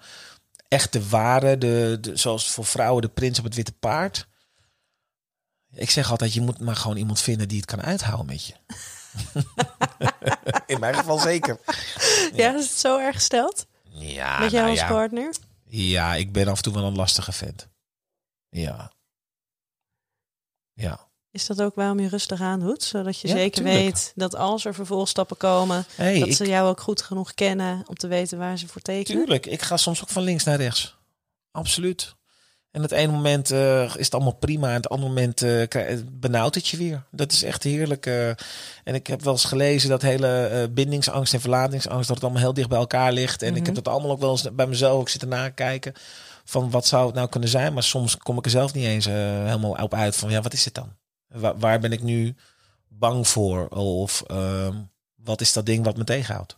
Echt 0.69 0.93
de 0.93 1.09
ware, 1.09 1.59
de, 1.59 1.99
de, 2.01 2.17
zoals 2.17 2.51
voor 2.51 2.65
vrouwen 2.65 3.03
de 3.03 3.09
prins 3.09 3.39
op 3.39 3.45
het 3.45 3.55
witte 3.55 3.73
paard. 3.73 4.27
Ik 5.71 5.91
zeg 5.91 6.11
altijd, 6.11 6.35
je 6.35 6.41
moet 6.41 6.61
maar 6.61 6.77
gewoon 6.77 6.97
iemand 6.97 7.21
vinden 7.21 7.49
die 7.49 7.57
het 7.57 7.67
kan 7.67 7.83
uithouden 7.83 8.27
met 8.27 8.47
je. 8.47 8.55
In 10.67 10.81
mijn 10.81 10.95
geval 10.95 11.19
zeker. 11.19 11.61
Ja, 12.35 12.55
is 12.55 12.69
het 12.69 12.79
zo 12.79 12.99
erg 12.99 13.15
gesteld? 13.15 13.67
Ja. 13.83 14.39
Met 14.39 14.51
jou 14.51 14.65
nou 14.65 14.71
als 14.71 14.79
ja. 14.79 14.89
partner? 14.89 15.35
Ja, 15.65 16.15
ik 16.15 16.33
ben 16.33 16.49
af 16.49 16.57
en 16.57 16.63
toe 16.63 16.73
wel 16.73 16.85
een 16.85 16.97
lastige 16.97 17.33
vent. 17.33 17.69
Ja. 18.49 18.93
Ja. 20.73 21.08
Is 21.39 21.47
dat 21.47 21.63
ook 21.63 21.75
waarom 21.75 22.01
je 22.01 22.09
rustig 22.09 22.41
aan 22.41 22.61
doet? 22.61 22.83
Zodat 22.83 23.21
je 23.21 23.29
Ja, 23.29 23.35
zeker 23.35 23.63
tuurlijk. 23.63 23.77
weet 23.85 24.13
dat 24.15 24.35
als 24.37 24.65
er 24.65 24.75
vervolgstappen 24.75 25.37
komen, 25.37 25.85
Hey, 25.95 26.19
dat 26.19 26.29
ik- 26.29 26.35
ze 26.35 26.47
jou 26.47 26.69
ook 26.69 26.81
goed 26.81 27.03
genoeg 27.03 27.35
kennen 27.35 27.83
om 27.87 27.95
te 27.95 28.07
weten 28.07 28.39
waar 28.39 28.59
ze 28.59 28.69
voor 28.69 28.81
tekenen. 28.81 29.21
Tuurlijk, 29.21 29.47
ik 29.47 29.63
ga 29.63 29.77
soms 29.77 30.03
ook 30.03 30.09
van 30.09 30.23
links 30.23 30.45
naar 30.45 30.57
rechts. 30.57 30.97
Absoluut. 31.51 32.17
En 32.71 32.83
het 32.83 32.93
ene 32.93 33.13
moment 33.13 33.51
eh, 33.51 33.83
is 33.85 34.05
het 34.05 34.15
allemaal 34.15 34.35
prima 34.35 34.69
en 34.69 34.75
het 34.75 34.89
andere 34.89 35.09
moment 35.09 35.35
krijg- 35.69 36.01
benauwt 36.11 36.55
het 36.55 36.69
je 36.69 36.77
weer. 36.77 37.03
Dat 37.11 37.33
is 37.33 37.43
echt 37.43 37.63
heerlijk. 37.63 38.07
en 38.85 38.95
ik 38.95 39.07
heb 39.07 39.23
wel 39.23 39.33
eens 39.33 39.45
gelezen 39.45 39.89
dat 39.91 40.03
hele 40.03 40.69
bindingsangst 40.73 41.35
en 41.35 41.41
verlatingsangst, 41.41 42.07
dat 42.07 42.17
het 42.17 42.25
allemaal 42.25 42.43
heel 42.43 42.55
dicht 42.55 42.69
bij 42.69 42.79
elkaar 42.79 43.13
ligt. 43.13 43.43
En 43.43 43.57
ik 43.57 43.67
heb 43.67 43.75
dat 43.75 43.89
allemaal 43.89 44.11
ook 44.11 44.21
wel 44.21 44.31
eens 44.31 44.55
bij 44.55 44.67
mezelf 44.67 45.01
ook 45.01 45.09
zitten 45.09 45.29
nakijken. 45.29 45.93
Van 46.45 46.71
wat 46.71 46.87
zou 46.87 47.07
het 47.07 47.15
nou 47.15 47.29
kunnen 47.29 47.49
zijn? 47.49 47.73
Maar 47.73 47.83
soms 47.83 48.17
kom 48.17 48.39
ik 48.39 48.45
er 48.45 48.51
zelf 48.51 48.75
niet 48.75 48.85
eens 48.85 49.05
helemaal 49.05 49.77
op 49.83 49.95
uit 49.95 50.17
van 50.17 50.31
ja, 50.31 50.41
wat 50.43 50.53
is 50.53 50.65
het 50.65 50.75
dan? 50.75 50.93
Wa- 51.29 51.57
waar 51.57 51.81
ben 51.81 51.93
ik 51.93 52.03
nu 52.03 52.35
bang 52.89 53.29
voor? 53.29 53.69
Of 53.69 54.23
ehm, 54.27 54.83
wat 55.15 55.41
is 55.41 55.53
dat 55.53 55.67
ding 55.67 55.85
wat 55.85 55.97
me 55.97 56.05
tegenhoudt? 56.05 56.57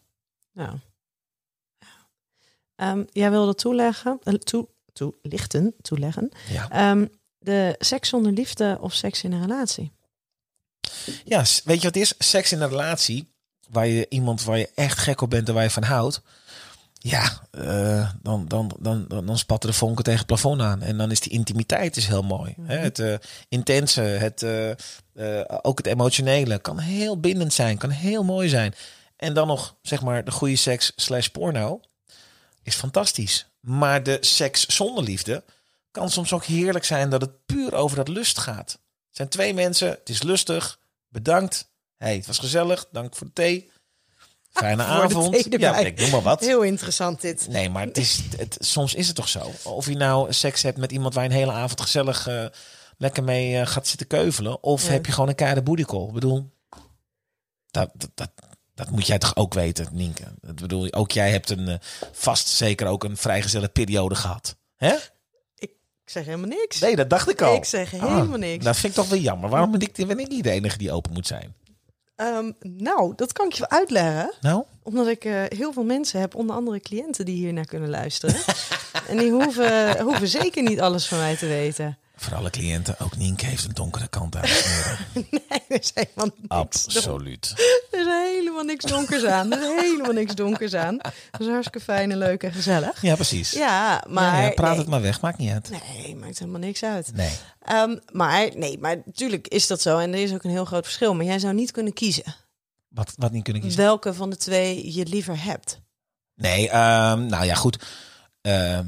Ehm, 2.76 3.04
jij 3.12 3.30
wilde 3.30 3.54
toeleggen, 3.54 4.18
eh, 4.22 4.34
toe, 4.34 4.68
toelichten, 4.92 5.74
toeleggen. 5.82 6.30
Ja. 6.48 6.70
Ehm, 6.70 7.06
de 7.38 7.74
seks 7.78 8.08
zonder 8.08 8.32
liefde 8.32 8.78
of 8.80 8.94
seks 8.94 9.22
in 9.24 9.32
een 9.32 9.40
relatie. 9.40 9.92
Ja, 11.24 11.38
weet 11.64 11.76
je 11.76 11.82
wat 11.82 11.94
het 11.94 11.96
is? 11.96 12.14
Seks 12.18 12.52
in 12.52 12.60
een 12.60 12.68
relatie, 12.68 13.32
waar 13.68 13.86
je 13.86 14.06
iemand 14.08 14.42
waar 14.44 14.58
je 14.58 14.70
echt 14.74 14.98
gek 14.98 15.20
op 15.20 15.30
bent 15.30 15.48
en 15.48 15.54
waar 15.54 15.62
je 15.62 15.70
van 15.70 15.82
houdt. 15.82 16.22
Ja, 17.02 17.40
eh, 17.50 18.10
dan, 18.22 18.48
dan, 18.48 18.76
dan, 18.78 19.04
dan, 19.08 19.38
spatten 19.38 19.70
de 19.70 19.76
vonken 19.76 20.04
tegen 20.04 20.18
het 20.18 20.28
plafond 20.28 20.60
aan. 20.60 20.82
En 20.82 20.98
dan 20.98 21.10
is 21.10 21.20
die 21.20 21.32
intimiteit 21.32 21.96
is 21.96 22.06
heel 22.06 22.22
mooi. 22.22 22.54
Hè? 22.60 22.76
Het 22.76 22.98
eh, 22.98 23.14
intense, 23.48 24.00
het, 24.00 24.42
eh, 24.42 25.40
ook 25.62 25.78
het 25.78 25.86
emotionele 25.86 26.58
kan 26.58 26.78
heel 26.78 27.20
bindend 27.20 27.52
zijn, 27.52 27.78
kan 27.78 27.90
heel 27.90 28.24
mooi 28.24 28.48
zijn. 28.48 28.74
En 29.16 29.34
dan 29.34 29.46
nog, 29.46 29.76
zeg 29.82 30.02
maar, 30.02 30.24
de 30.24 30.30
goede 30.30 30.56
seks 30.56 30.92
slash 30.96 31.26
porno 31.26 31.80
is 32.62 32.74
fantastisch. 32.74 33.46
Maar 33.60 34.02
de 34.02 34.18
seks 34.20 34.66
zonder 34.66 35.04
liefde 35.04 35.44
kan 35.90 36.10
soms 36.10 36.32
ook 36.32 36.44
heerlijk 36.44 36.84
zijn 36.84 37.10
dat 37.10 37.20
het 37.20 37.46
puur 37.46 37.74
over 37.74 37.96
dat 37.96 38.08
lust 38.08 38.38
gaat. 38.38 38.70
Het 38.70 39.16
zijn 39.16 39.28
twee 39.28 39.54
mensen, 39.54 39.88
het 39.88 40.08
is 40.08 40.22
lustig, 40.22 40.78
bedankt. 41.08 41.68
Hey, 41.96 42.16
het 42.16 42.26
was 42.26 42.38
gezellig, 42.38 42.86
dank 42.92 43.16
voor 43.16 43.26
de 43.26 43.32
thee. 43.32 43.70
Fijne 44.52 44.82
avond. 45.02 45.46
ja, 45.58 45.78
ik 45.78 46.00
noem 46.00 46.10
maar 46.10 46.22
wat. 46.22 46.40
Heel 46.40 46.62
interessant 46.62 47.20
dit. 47.20 47.46
Nee, 47.48 47.70
maar 47.70 47.86
het 47.86 47.96
is, 47.96 48.20
het, 48.36 48.56
soms 48.60 48.94
is 48.94 49.06
het 49.06 49.16
toch 49.16 49.28
zo. 49.28 49.50
Of 49.62 49.86
je 49.86 49.96
nou 49.96 50.32
seks 50.32 50.62
hebt 50.62 50.78
met 50.78 50.92
iemand 50.92 51.14
waar 51.14 51.24
je 51.24 51.30
een 51.30 51.36
hele 51.36 51.52
avond 51.52 51.80
gezellig 51.80 52.26
eh, 52.26 52.44
lekker 52.98 53.24
mee 53.24 53.60
eh, 53.60 53.66
gaat 53.66 53.86
zitten 53.86 54.06
keuvelen. 54.06 54.62
Of 54.62 54.84
Ja. 54.84 54.90
heb 54.90 55.06
je 55.06 55.12
gewoon 55.12 55.28
een 55.28 55.34
keiharde 55.34 55.62
booty 55.62 55.84
call. 55.84 56.06
Ik 56.06 56.12
bedoel, 56.12 56.50
dat, 57.70 57.90
dat, 57.96 58.10
dat, 58.14 58.30
dat 58.74 58.90
moet 58.90 59.06
jij 59.06 59.18
toch 59.18 59.36
ook 59.36 59.54
weten, 59.54 59.88
Nienke. 59.92 60.22
Ik 60.48 60.54
bedoel, 60.54 60.92
ook 60.92 61.10
jij 61.12 61.30
hebt 61.30 61.50
een 61.50 61.68
eh, 61.68 61.74
vast 62.12 62.48
zeker 62.48 62.86
ook 62.86 63.04
een 63.04 63.16
vrijgezelle 63.16 63.68
periode 63.68 64.14
gehad. 64.14 64.56
Hè? 64.76 64.94
Ik 65.56 66.16
zeg 66.16 66.24
helemaal 66.24 66.48
niks. 66.58 66.80
Nee, 66.80 66.96
dat 66.96 67.10
dacht 67.10 67.30
ik 67.30 67.42
al. 67.42 67.54
Ik 67.54 67.64
zeg 67.64 67.90
helemaal 67.90 68.38
niks. 68.38 68.64
Dat 68.64 68.76
vind 68.76 68.92
ik 68.96 68.98
toch 69.02 69.08
wel 69.08 69.18
jammer. 69.18 69.50
Waarom 69.50 69.70
ben 69.70 69.80
ik, 69.80 70.06
ben 70.06 70.18
ik 70.18 70.28
niet 70.28 70.44
de 70.44 70.50
enige 70.50 70.78
die 70.78 70.92
open 70.92 71.12
moet 71.12 71.26
zijn? 71.26 71.54
Ehm, 72.20 72.50
nou, 72.60 73.12
dat 73.16 73.32
kan 73.32 73.46
ik 73.46 73.52
je 73.52 73.68
uitleggen. 73.68 74.34
Nou? 74.40 74.64
Omdat 74.82 75.06
ik 75.06 75.24
eh, 75.24 75.42
heel 75.48 75.72
veel 75.72 75.84
mensen 75.84 76.20
heb, 76.20 76.34
onder 76.34 76.56
andere 76.56 76.80
cliënten 76.80 77.24
die 77.24 77.36
hier 77.36 77.52
naar 77.52 77.64
kunnen 77.64 77.90
luisteren. 77.90 78.36
en 79.08 79.16
die 79.16 79.30
hoeven, 79.30 80.00
hoeven 80.00 80.28
zeker 80.28 80.62
niet 80.62 80.80
alles 80.80 81.08
van 81.08 81.18
mij 81.18 81.36
te 81.36 81.46
weten. 81.46 81.98
Voor 82.20 82.34
alle 82.34 82.50
cliënten, 82.50 83.00
ook 83.00 83.16
Nienke 83.16 83.46
heeft 83.46 83.64
een 83.64 83.72
donkere 83.72 84.08
kant 84.08 84.36
aan. 84.36 84.42
Nee, 85.30 85.62
er 85.68 85.80
is 85.80 85.90
helemaal 85.94 86.26
niks. 86.36 86.48
Absoluut. 86.48 87.52
Er 87.90 88.00
is 88.00 88.06
helemaal 88.06 88.64
niks 88.64 88.84
donkers 88.84 89.24
aan. 89.24 89.52
Er 89.52 89.76
is 89.76 89.82
helemaal 89.82 90.12
niks 90.12 90.34
donkers 90.34 90.74
aan. 90.74 90.96
Dat 91.30 91.40
is 91.40 91.46
hartstikke 91.46 91.80
fijn 91.80 92.10
en 92.10 92.18
leuk 92.18 92.42
en 92.42 92.52
gezellig. 92.52 93.02
Ja, 93.02 93.14
precies. 93.14 93.50
Ja, 93.50 94.04
maar... 94.08 94.36
Ja, 94.36 94.42
ja, 94.46 94.50
praat 94.50 94.70
nee, 94.70 94.78
het 94.78 94.88
maar 94.88 95.00
weg, 95.00 95.20
maakt 95.20 95.38
niet 95.38 95.50
uit. 95.50 95.70
Nee, 95.70 96.16
maakt 96.16 96.38
helemaal 96.38 96.60
niks 96.60 96.82
uit. 96.82 97.12
Nee. 97.14 97.32
Ehm, 97.60 97.96
maar 98.12 98.50
nee, 98.56 98.78
maar 98.78 98.96
natuurlijk 99.04 99.48
is 99.48 99.66
dat 99.66 99.80
zo. 99.82 99.98
En 99.98 100.12
er 100.12 100.22
is 100.22 100.32
ook 100.32 100.44
een 100.44 100.50
heel 100.50 100.64
groot 100.64 100.84
verschil. 100.84 101.14
Maar 101.14 101.24
jij 101.26 101.38
zou 101.38 101.54
niet 101.54 101.70
kunnen 101.70 101.92
kiezen 101.92 102.34
Wat, 102.88 103.12
wat 103.16 103.32
niet 103.32 103.42
kunnen 103.44 103.62
kiezen? 103.62 103.80
welke 103.80 104.14
van 104.14 104.30
de 104.30 104.36
twee 104.36 104.94
je 104.94 105.06
liever 105.06 105.42
hebt. 105.42 105.80
Nee, 106.34 106.68
ehm, 106.70 107.26
nou 107.26 107.44
ja, 107.44 107.54
goed. 107.54 107.84
Ehm, 108.40 108.86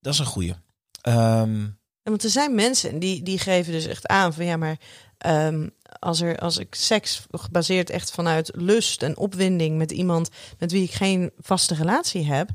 dat 0.00 0.12
is 0.12 0.18
een 0.18 0.26
goeie. 0.26 0.54
Ehm, 1.00 1.66
want 2.02 2.24
er 2.24 2.30
zijn 2.30 2.54
mensen 2.54 2.98
die, 2.98 3.22
die 3.22 3.38
geven 3.38 3.72
dus 3.72 3.86
echt 3.86 4.06
aan 4.06 4.32
van 4.34 4.44
ja, 4.44 4.56
maar 4.56 4.76
ehm, 5.18 5.68
als, 5.98 6.20
er, 6.20 6.38
als 6.38 6.58
ik 6.58 6.74
seks 6.74 7.26
gebaseerd 7.30 7.90
echt 7.90 8.10
vanuit 8.10 8.50
lust 8.54 9.02
en 9.02 9.16
opwinding 9.16 9.76
met 9.78 9.90
iemand 9.90 10.30
met 10.58 10.72
wie 10.72 10.82
ik 10.82 10.92
geen 10.92 11.30
vaste 11.38 11.74
relatie 11.74 12.24
heb, 12.26 12.50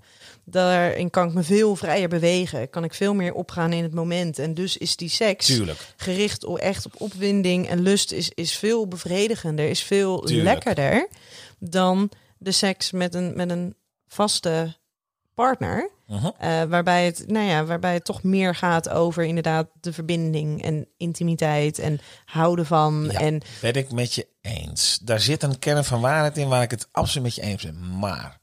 daarin 0.45 1.09
kan 1.09 1.27
ik 1.27 1.33
me 1.33 1.43
veel 1.43 1.75
vrijer 1.75 2.09
bewegen. 2.09 2.69
Kan 2.69 2.83
ik 2.83 2.93
veel 2.93 3.13
meer 3.13 3.33
opgaan 3.33 3.73
in 3.73 3.83
het 3.83 3.93
moment. 3.93 4.39
En 4.39 4.53
dus 4.53 4.77
is 4.77 4.95
die 4.95 5.09
seks 5.09 5.45
tuurlijk. 5.45 5.93
gericht 5.97 6.43
op 6.43 6.57
echt 6.57 6.85
op 6.85 7.01
opwinding 7.01 7.69
en 7.69 7.81
lust 7.81 8.11
is, 8.11 8.29
is 8.29 8.57
veel 8.57 8.87
bevredigender, 8.87 9.69
is 9.69 9.83
veel 9.83 10.19
Tuurlijk. 10.19 10.47
lekkerder 10.47 11.07
dan 11.59 12.11
de 12.37 12.51
seks 12.51 12.91
met 12.91 13.15
een, 13.15 13.35
met 13.35 13.49
een 13.49 13.75
vaste 14.07 14.75
partner. 15.33 15.89
Mhm. 16.07 16.29
Eh, 16.37 16.63
waarbij, 16.63 17.05
het, 17.05 17.23
nou 17.27 17.45
ja, 17.45 17.65
waarbij 17.65 17.93
het 17.93 18.05
toch 18.05 18.23
meer 18.23 18.55
gaat 18.55 18.89
over 18.89 19.23
inderdaad 19.23 19.67
de 19.81 19.93
verbinding 19.93 20.63
en 20.63 20.87
intimiteit 20.97 21.79
en 21.79 21.99
houden 22.25 22.65
van. 22.65 23.09
Ja. 23.11 23.19
En 23.19 23.41
Ben 23.61 23.73
ik 23.73 23.91
met 23.91 24.13
je 24.13 24.27
eens. 24.41 24.99
Daar 25.01 25.19
zit 25.19 25.43
een 25.43 25.59
kern 25.59 25.83
van 25.83 26.01
waarheid 26.01 26.37
in 26.37 26.47
waar 26.47 26.61
ik 26.61 26.71
het 26.71 26.87
absoluut 26.91 27.23
met 27.23 27.35
je 27.35 27.41
eens 27.41 27.63
ben. 27.63 27.97
Maar 27.99 28.39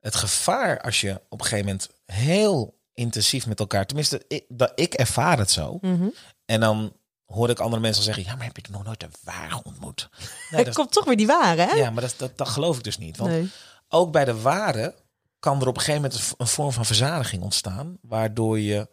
het 0.00 0.14
gevaar 0.14 0.80
als 0.80 1.00
je 1.00 1.20
op 1.28 1.40
een 1.40 1.46
gegeven 1.46 1.64
moment 1.66 1.88
heel 2.06 2.78
intensief 2.94 3.46
met 3.46 3.60
elkaar, 3.60 3.86
tenminste, 3.86 4.24
ik, 4.28 4.44
dat, 4.48 4.72
ik 4.74 4.94
ervaar 4.94 5.38
het 5.38 5.50
zo. 5.50 5.78
Mhm. 5.80 6.08
En 6.44 6.60
dan 6.60 6.92
hoor 7.24 7.50
ik 7.50 7.58
andere 7.58 7.82
mensen 7.82 8.02
zeggen, 8.04 8.24
ja, 8.24 8.34
maar 8.34 8.46
heb 8.46 8.58
ik 8.58 8.68
nog 8.68 8.84
nooit 8.84 9.00
de 9.00 9.08
ware 9.24 9.60
ontmoet? 9.62 10.08
Nee, 10.50 10.64
dat, 10.64 10.74
komt 10.74 10.92
toch 10.92 11.04
weer 11.04 11.16
die 11.16 11.26
ware, 11.26 11.62
hè? 11.62 11.74
ja, 11.74 11.90
maar 11.90 12.02
dat, 12.02 12.14
dat, 12.16 12.38
dat 12.38 12.48
geloof 12.48 12.76
ik 12.76 12.84
dus 12.84 12.98
niet. 12.98 13.16
Want 13.16 13.30
nee. 13.30 13.50
ook 13.88 14.12
bij 14.12 14.24
de 14.24 14.40
ware 14.40 14.94
kan 15.40 15.60
er 15.60 15.68
op 15.68 15.76
een 15.76 15.82
gegeven 15.82 16.02
moment 16.10 16.34
een 16.38 16.46
vorm 16.46 16.72
van 16.72 16.84
verzadiging 16.84 17.42
ontstaan, 17.42 17.98
waardoor 18.02 18.60
je 18.60 18.88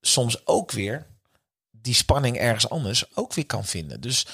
soms 0.00 0.46
ook 0.46 0.70
weer 0.72 1.06
die 1.70 1.94
spanning 1.94 2.36
ergens 2.38 2.68
anders 2.70 3.16
ook 3.16 3.34
weer 3.34 3.46
kan 3.46 3.64
vinden. 3.64 4.00
Dus 4.00 4.26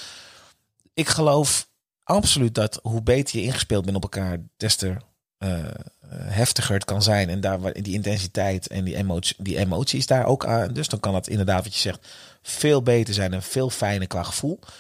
ik 0.95 1.09
geloof 1.09 1.69
absoluut 2.03 2.55
dat 2.55 2.79
hoe 2.83 3.03
beter 3.03 3.39
je 3.39 3.45
ingespeeld 3.45 3.85
bent 3.85 3.97
op 3.97 4.03
elkaar, 4.03 4.39
des 4.57 4.77
te 4.77 4.97
eh, 5.39 5.65
heftiger 6.11 6.75
het 6.75 6.85
kan 6.85 7.03
zijn. 7.03 7.29
En 7.29 7.41
daar 7.41 7.73
die 7.73 7.95
intensiteit 7.95 8.67
en 8.67 8.85
die 8.85 8.97
emotie, 8.97 9.37
die 9.39 9.59
emotie 9.59 9.99
is 9.99 10.07
daar 10.07 10.25
ook 10.27 10.47
aan. 10.47 10.73
Dus 10.73 10.89
dan 10.89 11.01
kan 11.01 11.15
het 11.15 11.29
inderdaad, 11.29 11.65
wat 11.65 11.75
je 11.75 11.81
zegt, 11.81 12.09
veel 12.43 12.83
beter 12.83 13.15
zijn 13.15 13.33
en 13.33 13.43
veel 13.43 13.71
fijner 13.71 14.07
qua 14.07 14.23
gevoel. 14.23 14.59
Maar 14.61 14.73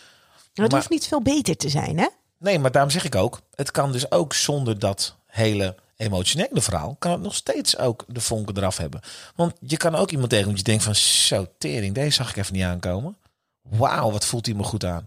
het 0.52 0.56
Maar- 0.58 0.70
hoeft 0.70 0.90
niet 0.90 1.06
veel 1.06 1.22
beter 1.22 1.56
te 1.56 1.68
zijn, 1.68 1.98
hè? 1.98 2.06
Nee, 2.38 2.58
maar 2.58 2.72
daarom 2.72 2.90
zeg 2.90 3.04
ik 3.04 3.14
ook, 3.14 3.40
het 3.54 3.70
kan 3.70 3.92
dus 3.92 4.10
ook 4.10 4.34
zonder 4.34 4.78
dat 4.78 5.16
hele 5.26 5.74
emotionele 5.96 6.60
verhaal, 6.60 6.96
kan 6.98 7.12
het 7.12 7.20
nog 7.20 7.34
steeds 7.34 7.78
ook 7.78 8.04
de 8.08 8.20
vonken 8.20 8.56
eraf 8.56 8.76
hebben. 8.76 9.00
Want 9.34 9.54
je 9.60 9.76
kan 9.76 9.94
ook 9.94 10.10
iemand 10.10 10.30
tegen, 10.30 10.46
want 10.46 10.58
je 10.58 10.64
denkt 10.64 10.82
van, 10.84 10.94
zo 10.94 11.46
tering, 11.58 11.94
deze 11.94 12.10
zag 12.10 12.30
ik 12.30 12.36
even 12.36 12.52
niet 12.54 12.62
aankomen. 12.64 13.16
Wauw, 13.62 14.10
wat 14.10 14.26
voelt 14.26 14.46
hij 14.46 14.54
me 14.54 14.62
goed 14.62 14.84
aan. 14.84 15.06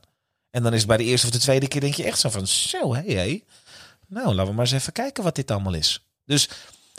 En 0.52 0.64
dan 0.64 0.72
is 0.74 0.78
het 0.80 0.88
bij 0.88 0.98
de 0.98 1.04
eerste 1.04 1.28
of 1.28 1.34
de 1.34 1.40
tweede 1.40 1.68
keer 1.68 1.82
denk 1.82 1.94
je 1.94 2.04
echt 2.04 2.20
zo 2.20 2.30
van, 2.30 2.48
zo 2.48 2.96
hé 2.96 3.14
hé. 3.14 3.44
Nou, 4.08 4.28
laten 4.28 4.46
we 4.46 4.52
maar 4.58 4.66
eens 4.66 4.74
even 4.74 4.94
kijken 4.94 5.24
wat 5.24 5.36
dit 5.36 5.52
allemaal 5.52 5.74
is. 5.74 6.04
Dus, 6.26 6.50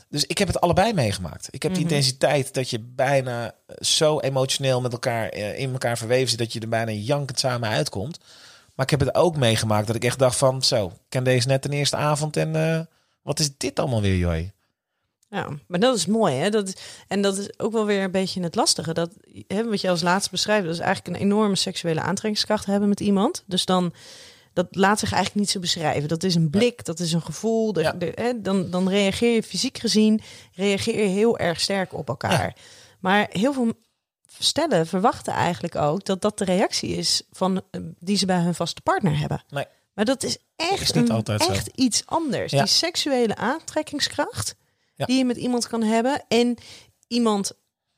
dus 0.09 0.25
ik 0.25 0.39
heb 0.39 0.49
het 0.49 0.61
allebei 0.61 0.93
meegemaakt. 0.93 1.49
Ik 1.51 1.63
heb 1.63 1.75
die 1.75 1.85
Mhm. 1.85 1.93
intensiteit 1.95 2.55
dat 2.55 2.71
je 2.71 2.79
bijna 2.81 3.45
eh, 3.67 3.77
zo 3.81 4.21
emotioneel 4.21 4.81
met 4.81 4.93
elkaar 4.93 5.29
eh, 5.29 5.59
in 5.59 5.73
elkaar 5.73 5.99
verweven 5.99 6.29
zit 6.29 6.39
dat 6.39 6.53
je 6.53 6.61
er 6.61 6.69
bijna 6.69 6.91
jankend 6.93 7.39
samen 7.39 7.69
uitkomt. 7.69 8.19
Maar 8.75 8.85
ik 8.85 8.91
heb 8.99 9.01
het 9.09 9.15
ook 9.15 9.37
meegemaakt 9.37 9.87
dat 9.87 9.97
ik 9.97 10.05
echt 10.05 10.19
dacht 10.19 10.37
van, 10.37 10.63
zo, 10.63 10.87
ik 10.87 10.93
ken 11.09 11.25
deze 11.25 11.49
net 11.49 11.63
de 11.63 11.69
eerste 11.69 11.97
avond 11.97 12.37
en 12.37 12.57
eh, 12.57 12.81
wat 13.29 13.39
is 13.41 13.51
dit 13.57 13.79
allemaal 13.79 14.01
weer, 14.01 14.17
joh? 14.17 14.39
Ja, 15.31 15.49
maar 15.67 15.81
dat 15.81 15.97
is 15.97 16.07
mooi, 16.07 16.35
hè? 16.35 16.51
Dat, 16.51 16.81
en 17.09 17.23
dat 17.23 17.39
is 17.39 17.59
ook 17.59 17.73
wel 17.73 17.87
weer 17.87 18.03
een 18.03 18.11
beetje 18.11 18.43
het 18.43 18.55
lastige. 18.55 18.93
Dat, 18.93 19.11
hè, 19.47 19.65
wat 19.69 19.81
je 19.81 19.91
als 19.91 20.03
laatste 20.03 20.31
beschrijft, 20.31 20.65
dat 20.65 20.75
is 20.75 20.81
eigenlijk 20.81 21.17
een 21.17 21.23
enorme 21.23 21.57
seksuele 21.57 22.01
aantrekkingskracht 22.01 22.67
hebben 22.67 22.89
met 22.89 23.01
iemand. 23.01 23.45
Dus 23.47 23.65
dan, 23.65 23.93
dat 24.53 24.67
laat 24.71 24.99
zich 24.99 25.13
eigenlijk 25.13 25.41
niet 25.41 25.51
zo 25.51 25.61
beschrijven. 25.61 26.09
Dat 26.09 26.23
is 26.23 26.35
een 26.35 26.51
blik, 26.51 26.85
dat 26.85 27.01
is 27.01 27.13
een 27.13 27.23
gevoel. 27.23 27.73
De, 27.73 27.81
Ja. 27.81 27.93
de- 27.93 28.13
hè, 28.15 28.41
dan, 28.41 28.71
dan 28.71 28.89
reageer 28.89 29.35
je 29.35 29.43
fysiek 29.43 29.79
gezien, 29.79 30.21
reageer 30.55 30.99
je 31.01 31.09
heel 31.09 31.39
erg 31.39 31.61
sterk 31.61 31.93
op 31.93 32.09
elkaar. 32.09 32.57
Maar 33.01 33.27
heel 33.31 33.53
veel 33.53 33.73
stellen 34.39 34.87
verwachten 34.87 35.33
eigenlijk 35.33 35.77
ook 35.77 36.05
dat 36.05 36.23
dat 36.23 36.39
de 36.39 36.45
reactie 36.45 36.91
is 36.97 37.23
van, 37.31 37.63
eh, 37.71 37.81
die 37.99 38.17
ze 38.17 38.27
bij 38.27 38.41
hun 38.41 38.55
vaste 38.55 38.81
partner 38.81 39.19
hebben. 39.19 39.43
Nee. 39.49 39.65
Maar 39.99 40.07
dat 40.07 40.23
is 40.23 40.39
echt, 40.57 40.81
Is 40.81 40.93
niet 40.93 41.09
een- 41.09 41.15
altijd 41.15 41.43
zo. 41.43 41.51
echt 41.51 41.67
iets 41.75 42.03
anders. 42.07 42.53
Ja. 42.53 42.59
Die 42.63 42.73
seksuele 42.73 43.37
aantrekkingskracht 43.37 44.55
Ja. 44.95 45.07
die 45.07 45.17
je 45.19 45.25
met 45.25 45.37
iemand 45.37 45.67
kan 45.69 45.83
hebben. 45.83 46.25
En 46.29 46.57
iemand 47.09 47.53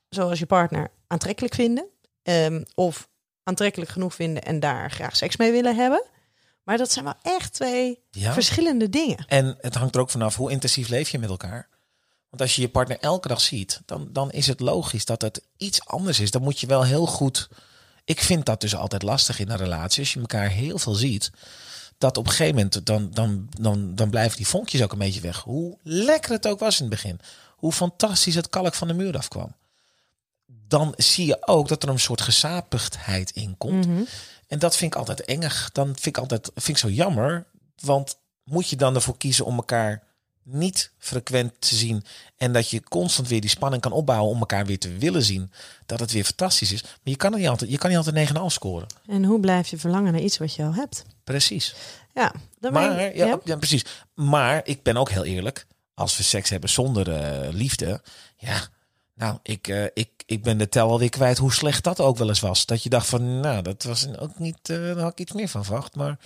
zoals 0.08 0.38
je 0.38 0.46
partner 0.46 0.90
aantrekkelijk 1.06 1.54
vinden. 1.54 1.84
ehm, 2.22 2.62
of 2.74 3.08
aantrekkelijk 3.42 3.90
genoeg 3.90 4.14
vinden 4.14 4.42
en 4.42 4.60
daar 4.60 4.90
graag 4.90 5.16
seks 5.16 5.36
mee 5.36 5.52
willen 5.52 5.76
hebben. 5.76 6.04
Maar 6.64 6.78
dat 6.78 6.92
zijn 6.92 7.04
wel 7.04 7.14
echt 7.22 7.52
twee 7.52 8.02
Ja. 8.10 8.32
verschillende 8.32 8.88
dingen. 8.88 9.24
En 9.28 9.56
het 9.60 9.74
hangt 9.74 9.94
er 9.94 10.00
ook 10.00 10.10
vanaf 10.10 10.36
hoe 10.36 10.50
intensief 10.50 10.88
leef 10.88 11.08
je 11.08 11.18
met 11.18 11.28
elkaar. 11.30 11.68
Want 12.30 12.42
als 12.42 12.54
je 12.56 12.60
je 12.62 12.68
partner 12.68 12.98
elke 13.00 13.28
dag 13.28 13.40
ziet, 13.40 13.80
dan, 13.86 14.08
dan 14.12 14.30
is 14.30 14.46
het 14.46 14.60
logisch 14.60 15.04
dat 15.04 15.22
het 15.22 15.42
iets 15.56 15.84
anders 15.86 16.20
is. 16.20 16.30
Dan 16.30 16.42
moet 16.42 16.60
je 16.60 16.66
wel 16.66 16.84
heel 16.84 17.06
goed. 17.06 17.48
Ik 18.04 18.20
vind 18.20 18.46
dat 18.46 18.60
dus 18.60 18.74
altijd 18.76 19.02
lastig 19.02 19.38
in 19.38 19.50
een 19.50 19.56
relatie. 19.56 20.00
Als 20.00 20.12
je 20.12 20.20
elkaar 20.20 20.48
heel 20.48 20.78
veel 20.78 20.94
ziet, 20.94 21.30
dat 22.00 22.16
op 22.16 22.24
een 22.24 22.30
gegeven 22.30 22.54
moment 22.54 22.86
dan, 22.86 23.10
dan, 23.10 23.48
dan, 23.60 23.94
dan 23.94 24.10
blijven 24.10 24.36
die 24.36 24.46
vonkjes 24.46 24.82
ook 24.82 24.92
een 24.92 24.98
beetje 24.98 25.20
weg. 25.20 25.38
Hoe 25.38 25.78
lekker 25.82 26.32
het 26.32 26.46
ook 26.46 26.58
was 26.58 26.76
in 26.76 26.84
het 26.84 26.94
begin. 26.94 27.20
Hoe 27.56 27.72
fantastisch 27.72 28.34
het 28.34 28.48
kalk 28.48 28.74
van 28.74 28.88
de 28.88 28.94
muur 28.94 29.16
afkwam. 29.16 29.54
Dan 30.46 30.94
zie 30.96 31.26
je 31.26 31.46
ook 31.46 31.68
dat 31.68 31.82
er 31.82 31.88
een 31.88 31.98
soort 31.98 32.20
gezapigdheid 32.20 33.30
in 33.30 33.54
komt. 33.58 33.86
Mhm. 33.86 34.02
En 34.46 34.58
dat 34.58 34.76
vind 34.76 34.92
ik 34.92 34.98
altijd 34.98 35.24
engig. 35.24 35.70
Dan 35.72 35.86
vind 35.86 36.06
ik 36.06 36.18
altijd 36.18 36.50
vind 36.54 36.68
ik 36.68 36.76
zo 36.76 36.88
jammer. 36.88 37.46
Want 37.80 38.18
moet 38.44 38.68
je 38.68 38.76
dan 38.76 38.94
ervoor 38.94 39.16
kiezen 39.16 39.44
om 39.44 39.56
elkaar 39.56 40.02
niet 40.42 40.90
frequent 40.98 41.60
te 41.60 41.74
zien. 41.74 42.04
En 42.40 42.52
dat 42.52 42.70
je 42.70 42.82
constant 42.82 43.28
weer 43.28 43.40
die 43.40 43.50
spanning 43.50 43.82
kan 43.82 43.92
opbouwen 43.92 44.30
om 44.30 44.38
elkaar 44.38 44.66
weer 44.66 44.78
te 44.78 44.96
willen 44.98 45.22
zien. 45.22 45.52
Dat 45.86 46.00
het 46.00 46.12
weer 46.12 46.24
fantastisch 46.24 46.72
is. 46.72 46.82
Maar 46.82 46.92
je 47.02 47.16
kan, 47.16 47.32
het 47.32 47.40
niet 47.40 47.48
altijd, 47.50 47.70
je 47.70 47.78
kan 47.78 47.90
niet 47.90 47.98
altijd 47.98 48.30
9,5 48.30 48.34
scoren. 48.46 48.86
En 49.06 49.24
hoe 49.24 49.40
blijf 49.40 49.68
je 49.68 49.78
verlangen 49.78 50.12
naar 50.12 50.20
iets 50.20 50.38
wat 50.38 50.54
je 50.54 50.62
al 50.62 50.74
hebt? 50.74 51.04
Precies. 51.24 51.74
Ja, 52.14 52.32
dan 52.58 52.72
Maar, 52.72 53.16
ja, 53.16 53.26
ja? 53.26 53.38
ja, 53.44 53.56
precies. 53.56 53.84
Maar 54.14 54.60
ik 54.64 54.82
ben 54.82 54.96
ook 54.96 55.10
heel 55.10 55.24
eerlijk. 55.24 55.66
Als 55.94 56.16
we 56.16 56.22
seks 56.22 56.50
hebben 56.50 56.70
zonder 56.70 57.12
eh, 57.12 57.52
liefde. 57.52 58.00
Ja, 58.36 58.60
nou, 59.14 59.38
ik, 59.42 59.68
eh, 59.68 59.84
ik, 59.94 60.10
ik 60.26 60.42
ben 60.42 60.58
de 60.58 60.68
tel 60.68 60.90
alweer 60.90 61.10
kwijt 61.10 61.38
hoe 61.38 61.52
slecht 61.52 61.84
dat 61.84 62.00
ook 62.00 62.16
wel 62.16 62.28
eens 62.28 62.40
was. 62.40 62.66
Dat 62.66 62.82
je 62.82 62.88
dacht 62.88 63.06
van, 63.06 63.40
nou, 63.40 63.62
dat 63.62 63.82
was 63.82 64.16
ook 64.18 64.38
niet, 64.38 64.58
eh 64.62 64.76
daar 64.76 64.98
had 64.98 65.12
ik 65.12 65.20
iets 65.20 65.32
meer 65.32 65.48
van 65.48 65.64
verwacht. 65.64 65.94
Maar 65.94 66.18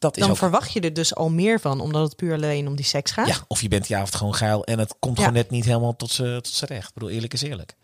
dat 0.00 0.16
is 0.16 0.22
Dan 0.22 0.30
ook 0.30 0.36
verwacht 0.36 0.72
je 0.72 0.80
er 0.80 0.92
dus 0.92 1.14
al 1.14 1.30
meer 1.30 1.60
van, 1.60 1.80
omdat 1.80 2.02
het 2.02 2.16
puur 2.16 2.34
alleen 2.34 2.66
om 2.66 2.76
die 2.76 2.84
seks 2.84 3.10
gaat. 3.10 3.28
Ja, 3.28 3.36
of 3.48 3.62
je 3.62 3.68
bent 3.68 3.86
die 3.86 3.96
avond 3.96 4.14
gewoon 4.14 4.34
geil 4.34 4.64
en 4.64 4.78
het 4.78 4.94
komt 4.98 5.16
Ja. 5.16 5.22
gewoon 5.22 5.38
net 5.38 5.50
niet 5.50 5.64
helemaal 5.64 5.96
tot 5.96 6.10
z'n 6.10 6.40
tot 6.40 6.60
recht. 6.60 6.88
Ik 6.88 6.94
bedoel, 6.94 7.10
eerlijk 7.10 7.32
is 7.32 7.42
eerlijk. 7.42 7.74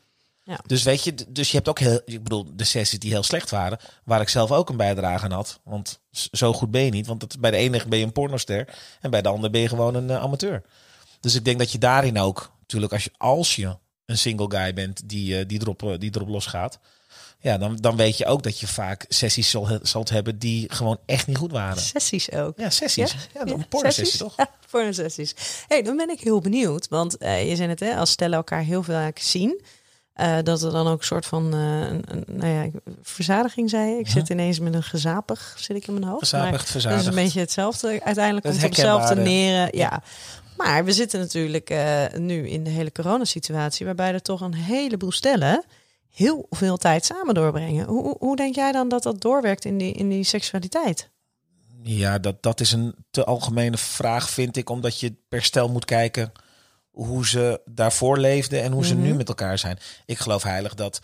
Ja. 0.42 0.59
Dus 0.66 0.83
weet 0.83 1.05
je, 1.05 1.14
dus 1.29 1.50
je 1.50 1.57
hebt 1.57 1.68
ook 1.68 1.79
heel, 1.79 2.00
ik 2.05 2.22
bedoel, 2.22 2.46
de 2.57 2.64
sessies 2.64 2.98
die 2.98 3.11
heel 3.11 3.22
slecht 3.22 3.50
waren, 3.50 3.79
waar 4.05 4.20
ik 4.20 4.29
zelf 4.29 4.52
ook 4.52 4.68
een 4.68 4.76
bijdrage 4.76 5.24
aan 5.24 5.31
had. 5.31 5.61
Want 5.64 6.00
zo 6.11 6.52
goed 6.52 6.70
ben 6.70 6.83
je 6.83 6.90
niet, 6.90 7.07
want 7.07 7.22
het, 7.22 7.40
bij 7.40 7.50
de 7.50 7.57
ene 7.57 7.83
ben 7.88 7.98
je 7.98 8.05
een 8.05 8.12
pornoster 8.12 8.74
en 9.00 9.11
bij 9.11 9.22
de 9.22 9.29
ander 9.29 9.50
ben 9.50 9.61
je 9.61 9.68
gewoon 9.68 9.94
een 9.94 10.11
eh, 10.11 10.16
amateur. 10.22 10.62
Dus 11.20 11.35
ik 11.35 11.44
denk 11.44 11.59
dat 11.59 11.72
je 11.72 11.79
daarin 11.79 12.18
ook, 12.18 12.52
natuurlijk, 12.61 12.92
als 12.92 13.05
je, 13.05 13.11
als 13.16 13.57
je 13.57 13.76
een 14.07 14.18
single 14.18 14.50
guy 14.50 14.72
bent 14.74 15.09
die, 15.09 15.38
eh, 15.38 15.46
die, 15.48 15.61
erop, 15.61 15.83
eh, 15.83 15.98
die 15.98 16.11
erop 16.14 16.29
losgaat, 16.29 16.79
ja, 17.38 17.59
dan, 17.59 17.77
dan 17.77 17.96
weet 17.96 18.18
je 18.18 18.27
ook 18.27 18.42
dat 18.42 18.61
je 18.61 18.66
vaak 18.66 19.05
sessies 19.09 19.51
zal, 19.51 19.68
zult 19.83 20.11
hebben 20.11 20.38
die 20.38 20.72
gewoon 20.72 20.99
echt 21.07 21.27
niet 21.27 21.37
goed 21.37 21.53
waren. 21.53 21.83
Sessies 21.83 22.33
ook. 22.33 22.59
Ja, 22.59 22.70
sessies. 22.70 23.12
Ja, 23.12 23.18
Ja, 23.44 23.53
een 23.53 23.68
pornosessie 23.68 24.05
sessies? 24.05 24.18
toch? 24.20 24.37
Ja, 24.37 24.51
pornosessies. 24.70 25.35
hey, 25.68 25.83
dan 25.83 25.96
ben 25.96 26.11
ik 26.11 26.20
heel 26.20 26.40
benieuwd. 26.40 26.88
Want 26.88 27.16
eh, 27.16 27.49
je 27.49 27.57
zei 27.57 27.68
het, 27.68 27.81
hè, 27.81 27.96
als 27.96 28.11
stellen 28.11 28.37
elkaar 28.37 28.62
heel 28.62 28.83
vaak 28.83 29.18
zien... 29.18 29.61
eh, 30.12 30.37
dat 30.42 30.62
er 30.62 30.72
dan 30.72 30.87
ook 30.87 30.99
een 30.99 31.05
soort 31.05 31.27
van 31.27 31.55
eh, 31.55 31.61
een, 31.61 32.03
een, 32.07 32.25
nou 32.27 32.53
ja, 32.53 32.70
verzadiging 33.03 33.70
zei. 33.70 33.99
Ik 33.99 34.09
zit 34.09 34.29
ineens 34.29 34.59
met 34.59 34.75
een 34.75 34.83
gezapig, 34.83 35.55
zit 35.59 35.77
ik 35.77 35.87
in 35.87 35.92
mijn 35.92 36.07
hoofd. 36.07 36.29
Gezapigd, 36.29 36.75
Maar 36.75 36.83
Dat 36.92 37.01
is 37.01 37.07
een 37.07 37.14
beetje 37.14 37.40
hetzelfde. 37.40 38.01
Uiteindelijk 38.05 38.46
komt 38.46 38.57
het 38.57 38.64
op 38.64 38.70
hetzelfde 38.70 39.14
neer. 39.14 39.77
Ja. 39.77 40.03
Maar 40.57 40.85
we 40.85 40.92
zitten 40.92 41.20
natuurlijk 41.20 41.75
nu 42.18 42.49
in 42.49 42.64
de 42.64 42.70
hele 42.70 42.92
coronasituatie... 42.92 43.87
waarbij 43.87 44.12
er 44.12 44.22
toch 44.22 44.40
een 44.40 44.55
heleboel 44.55 45.12
stellen 45.12 45.64
heel 46.16 46.46
veel 46.50 46.76
tijd 46.76 47.05
samen 47.05 47.35
doorbrengen. 47.35 47.87
Hoe, 47.87 48.16
hoe- 48.18 48.37
denk 48.37 48.55
jij 48.55 48.72
dan 48.72 48.88
dat 48.88 49.02
dat 49.02 49.20
doorwerkt 49.20 49.64
in 49.64 49.79
die, 49.79 49.92
in 49.92 50.09
die 50.09 50.24
seksualiteit? 50.24 51.11
Ja, 51.83 52.18
dat, 52.18 52.42
dat 52.42 52.61
is 52.61 52.72
een 52.72 52.94
te 53.11 53.24
algemene 53.24 53.76
vraag, 53.76 54.31
vind 54.31 54.57
ik. 54.57 54.70
Omdat 54.70 55.00
je 55.00 55.14
per 55.29 55.42
stel 55.42 55.68
moet 55.68 55.85
kijken 55.85 56.33
hoe 56.90 57.26
ze 57.26 57.61
daarvoor 57.64 58.18
leefden 58.18 58.62
en 58.62 58.72
hoe 58.72 58.85
ze 58.85 58.94
nu 58.94 59.09
Mhm. 59.09 59.16
met 59.16 59.29
elkaar 59.29 59.59
zijn. 59.59 59.79
Ik 60.07 60.18
geloof 60.18 60.42
heilig 60.42 60.74
dat, 60.74 61.00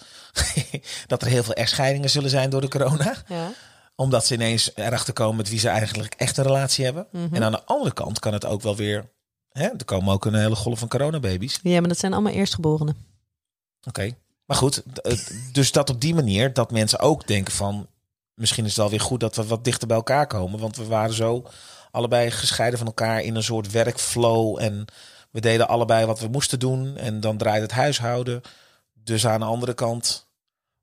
dat 1.06 1.22
er 1.22 1.28
heel 1.28 1.42
veel 1.42 1.54
echtscheidingen 1.54 2.10
zullen 2.10 2.30
zijn 2.30 2.50
door 2.50 2.60
de 2.60 2.68
corona. 2.68 3.14
Ja. 3.28 3.50
Omdat 3.96 4.26
ze 4.26 4.34
ineens 4.34 4.70
erachter 4.74 5.12
komen 5.12 5.36
met 5.36 5.48
wie 5.48 5.58
ze 5.58 5.68
eigenlijk 5.68 6.14
echt 6.14 6.36
een 6.36 6.44
relatie 6.44 6.84
hebben. 6.84 7.06
Mhm. 7.12 7.34
En 7.34 7.42
aan 7.42 7.52
de 7.52 7.64
andere 7.64 7.92
kant 7.92 8.18
kan 8.18 8.32
het 8.32 8.44
ook 8.46 8.62
wel 8.62 8.76
weer... 8.76 9.10
Hè, 9.48 9.66
er 9.68 9.84
komen 9.84 10.12
ook 10.14 10.24
een 10.24 10.34
hele 10.34 10.54
golf 10.56 10.78
van 10.78 10.88
coronababies. 10.88 11.58
ja, 11.62 11.78
maar 11.80 11.88
dat 11.88 11.98
zijn 11.98 12.12
allemaal 12.12 12.32
eerstgeborenen. 12.32 12.96
Oké. 13.88 14.14
Maar 14.52 14.60
goed, 14.60 14.82
het- 14.94 15.32
dus 15.52 15.72
dat 15.72 15.90
op 15.90 16.00
die 16.00 16.14
manier 16.14 16.52
dat 16.52 16.70
mensen 16.70 16.98
ook 16.98 17.26
denken 17.26 17.52
van... 17.52 17.86
Misschien 18.34 18.64
is 18.64 18.70
het 18.70 18.78
wel 18.80 18.90
weer 18.90 19.00
goed 19.00 19.20
dat 19.20 19.36
we 19.36 19.46
wat 19.46 19.64
dichter 19.64 19.86
bij 19.88 19.96
elkaar 19.96 20.26
komen. 20.26 20.58
Want 20.60 20.76
we 20.76 20.84
waren 20.84 21.14
zo 21.14 21.46
allebei 21.90 22.30
gescheiden 22.30 22.78
van 22.78 22.86
elkaar 22.86 23.20
in 23.20 23.34
een 23.34 23.42
soort 23.42 23.70
werkflow. 23.70 24.58
En 24.60 24.84
we 25.30 25.40
deden 25.40 25.68
allebei 25.68 26.06
wat 26.06 26.20
we 26.20 26.28
moesten 26.28 26.58
doen. 26.58 26.96
En 26.96 27.20
dan 27.20 27.36
draaide 27.36 27.62
het 27.62 27.70
huishouden. 27.72 28.40
Dus 28.94 29.26
aan 29.26 29.40
de 29.40 29.46
andere 29.46 29.74
kant 29.74 30.26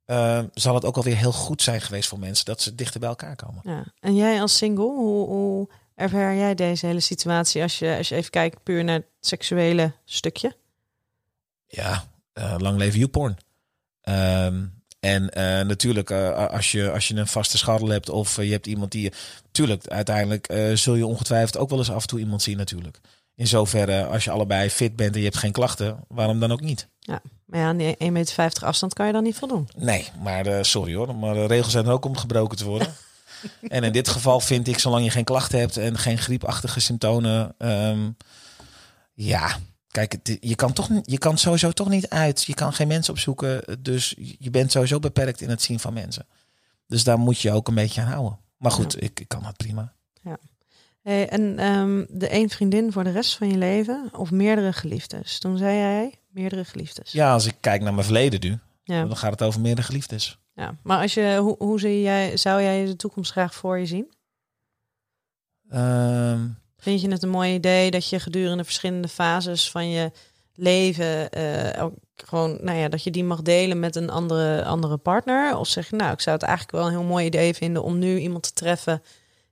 eh, 0.06 0.40
zal 0.54 0.76
het 0.76 0.86
ook 0.86 0.96
alweer 0.98 1.18
heel 1.18 1.32
goed 1.32 1.62
zijn 1.62 1.82
geweest 1.82 2.10
voor 2.10 2.20
mensen... 2.20 2.46
dat 2.46 2.62
ze 2.62 2.76
dichter 2.76 3.00
bij 3.00 3.10
elkaar 3.10 3.36
komen. 3.36 3.62
Ja. 3.64 3.84
En 4.00 4.16
jij 4.16 4.42
als 4.42 4.58
single, 4.58 4.84
hoe, 4.84 5.28
hoe 5.28 5.70
ervaar 5.96 6.36
jij 6.36 6.56
deze 6.56 6.86
hele 6.86 7.00
situatie 7.00 7.62
als 7.62 7.80
je, 7.80 7.96
als 7.98 8.10
je 8.10 8.16
even 8.16 8.32
kijkt 8.32 8.64
puur 8.64 8.84
naar 8.84 8.96
het 8.96 9.08
seksuele 9.20 9.92
stukje? 10.06 10.56
Ja, 11.68 12.04
eh, 12.34 12.56
lang 12.58 12.78
leven 12.78 13.00
YouPorn. 13.00 13.38
Ehm 14.10 14.78
en 15.00 15.30
eh, 15.30 15.66
natuurlijk, 15.66 16.10
eh, 16.10 16.48
als, 16.48 16.72
je, 16.72 16.92
als 16.92 17.08
je 17.08 17.16
een 17.16 17.28
vaste 17.28 17.58
schadel 17.58 17.88
hebt 17.88 18.10
of 18.10 18.38
eh, 18.38 18.46
je 18.46 18.52
hebt 18.52 18.68
iemand 18.68 18.92
die 18.92 19.02
je... 19.02 19.12
Tuurlijk, 19.52 19.88
uiteindelijk 19.88 20.54
zul 20.74 20.96
je 20.96 21.06
ongetwijfeld 21.06 21.58
ook 21.58 21.70
wel 21.70 21.78
eens 21.78 21.92
af 21.92 22.02
en 22.02 22.08
toe 22.08 22.20
iemand 22.20 22.42
zien 22.42 22.58
natuurlijk. 22.58 23.00
in 23.36 23.48
zoverre, 23.48 24.06
als 24.06 24.24
je 24.24 24.32
allebei 24.32 24.70
fit 24.70 24.96
bent 24.96 25.14
en 25.14 25.20
je 25.20 25.26
hebt 25.26 25.38
geen 25.38 25.52
klachten, 25.52 25.98
waarom 26.08 26.40
dan 26.40 26.52
ook 26.52 26.62
niet? 26.62 26.88
Maar 27.46 27.60
ja, 27.60 27.68
aan 27.68 27.78
die 27.78 27.96
1,50 27.98 28.12
meter 28.12 28.66
afstand 28.66 28.94
kan 28.94 29.06
je 29.06 29.14
dan 29.14 29.24
niet 29.24 29.36
voldoen. 29.36 29.70
Nee, 29.78 30.10
maar 30.24 30.66
sorry 30.66 30.96
hoor, 30.96 31.16
maar 31.16 31.34
de 31.34 31.46
regels 31.46 31.72
zijn 31.72 31.86
er 31.86 31.92
ook 31.92 32.06
om 32.06 32.18
gebroken 32.18 32.58
te 32.58 32.66
worden. 32.66 32.94
en 33.68 33.84
in 33.84 33.92
dit 33.92 34.08
geval 34.08 34.40
vind 34.40 34.68
ik, 34.68 34.80
zolang 34.80 35.04
je 35.04 35.12
geen 35.12 35.24
klachten 35.24 35.60
hebt 35.60 35.78
en 35.78 35.98
geen 35.98 36.18
griepachtige 36.18 36.80
symptomen, 36.80 37.56
ehm, 37.58 38.10
ja, 39.14 39.58
kijk, 39.92 40.12
het, 40.12 40.38
je 40.42 40.56
kan 40.56 40.74
toch, 40.74 40.90
je 41.04 41.18
kan 41.18 41.38
sowieso 41.38 41.72
toch 41.72 41.90
niet 41.90 42.10
uit. 42.10 42.44
Je 42.44 42.54
kan 42.54 42.74
geen 42.74 42.88
mensen 42.88 43.14
opzoeken, 43.14 43.80
dus 43.84 44.16
je 44.40 44.50
bent 44.50 44.72
sowieso 44.72 45.00
beperkt 45.00 45.42
in 45.42 45.50
het 45.50 45.62
zien 45.62 45.80
van 45.80 45.94
mensen. 45.94 46.26
Dus 46.88 47.04
daar 47.04 47.20
moet 47.20 47.40
je 47.40 47.52
ook 47.52 47.68
een 47.68 47.76
beetje 47.76 48.02
aan 48.02 48.08
houden. 48.12 48.40
Maar 48.58 48.72
goed, 48.72 49.02
ik, 49.02 49.20
ik 49.20 49.28
kan 49.28 49.44
dat 49.44 49.58
prima. 49.58 49.94
Hey, 51.02 51.30
en 51.30 51.60
ehm, 51.60 52.06
de 52.10 52.28
één 52.28 52.50
vriendin 52.50 52.92
voor 52.92 53.04
de 53.04 53.12
rest 53.12 53.38
van 53.38 53.50
je 53.50 53.58
leven 53.58 54.10
of 54.14 54.32
meerdere 54.32 54.74
geliefdes? 54.74 55.40
Toen 55.40 55.58
zei 55.58 55.78
jij 55.78 56.20
meerdere 56.28 56.66
geliefdes. 56.66 57.12
Ja, 57.12 57.34
als 57.34 57.46
ik 57.46 57.56
kijk 57.60 57.82
naar 57.82 57.94
mijn 57.94 58.06
verleden 58.06 58.40
nu, 58.50 58.60
Ja. 58.84 59.06
dan 59.06 59.18
gaat 59.18 59.32
het 59.32 59.42
over 59.42 59.62
meerdere 59.62 59.88
geliefdes. 59.88 60.40
ja. 60.54 60.76
Maar 60.84 61.02
als 61.02 61.14
je, 61.14 61.38
hoe, 61.42 61.56
hoe 61.58 61.80
zie 61.80 62.02
jij, 62.02 62.38
zou 62.38 62.62
jij 62.62 62.86
de 62.86 62.96
toekomst 62.96 63.32
graag 63.32 63.56
voor 63.56 63.78
je 63.78 63.86
zien? 63.86 64.14
Ehm, 65.70 66.48
Vind 66.80 67.02
je 67.02 67.12
het 67.12 67.24
een 67.24 67.30
mooi 67.30 67.54
idee 67.54 67.92
dat 67.92 68.10
je 68.10 68.20
gedurende 68.20 68.64
verschillende 68.64 69.08
fases 69.08 69.72
van 69.72 69.90
je 69.90 70.12
leven 70.56 71.30
eh, 71.30 71.84
ook 71.84 71.94
gewoon, 72.16 72.58
nou 72.62 72.78
ja, 72.78 72.90
dat 72.90 73.04
je 73.04 73.12
die 73.12 73.24
mag 73.24 73.42
delen 73.42 73.80
met 73.80 73.96
een 73.96 74.10
andere, 74.10 74.64
andere 74.64 74.98
partner? 74.98 75.58
Of 75.58 75.68
zeg 75.68 75.90
je, 75.90 75.96
nou, 75.96 76.12
ik 76.12 76.22
zou 76.22 76.36
het 76.36 76.46
eigenlijk 76.46 76.78
wel 76.78 76.86
een 76.86 77.00
heel 77.00 77.10
mooi 77.10 77.26
idee 77.26 77.54
vinden 77.54 77.84
om 77.84 78.00
nu 78.00 78.20
iemand 78.20 78.44
te 78.44 78.54
treffen 78.54 79.02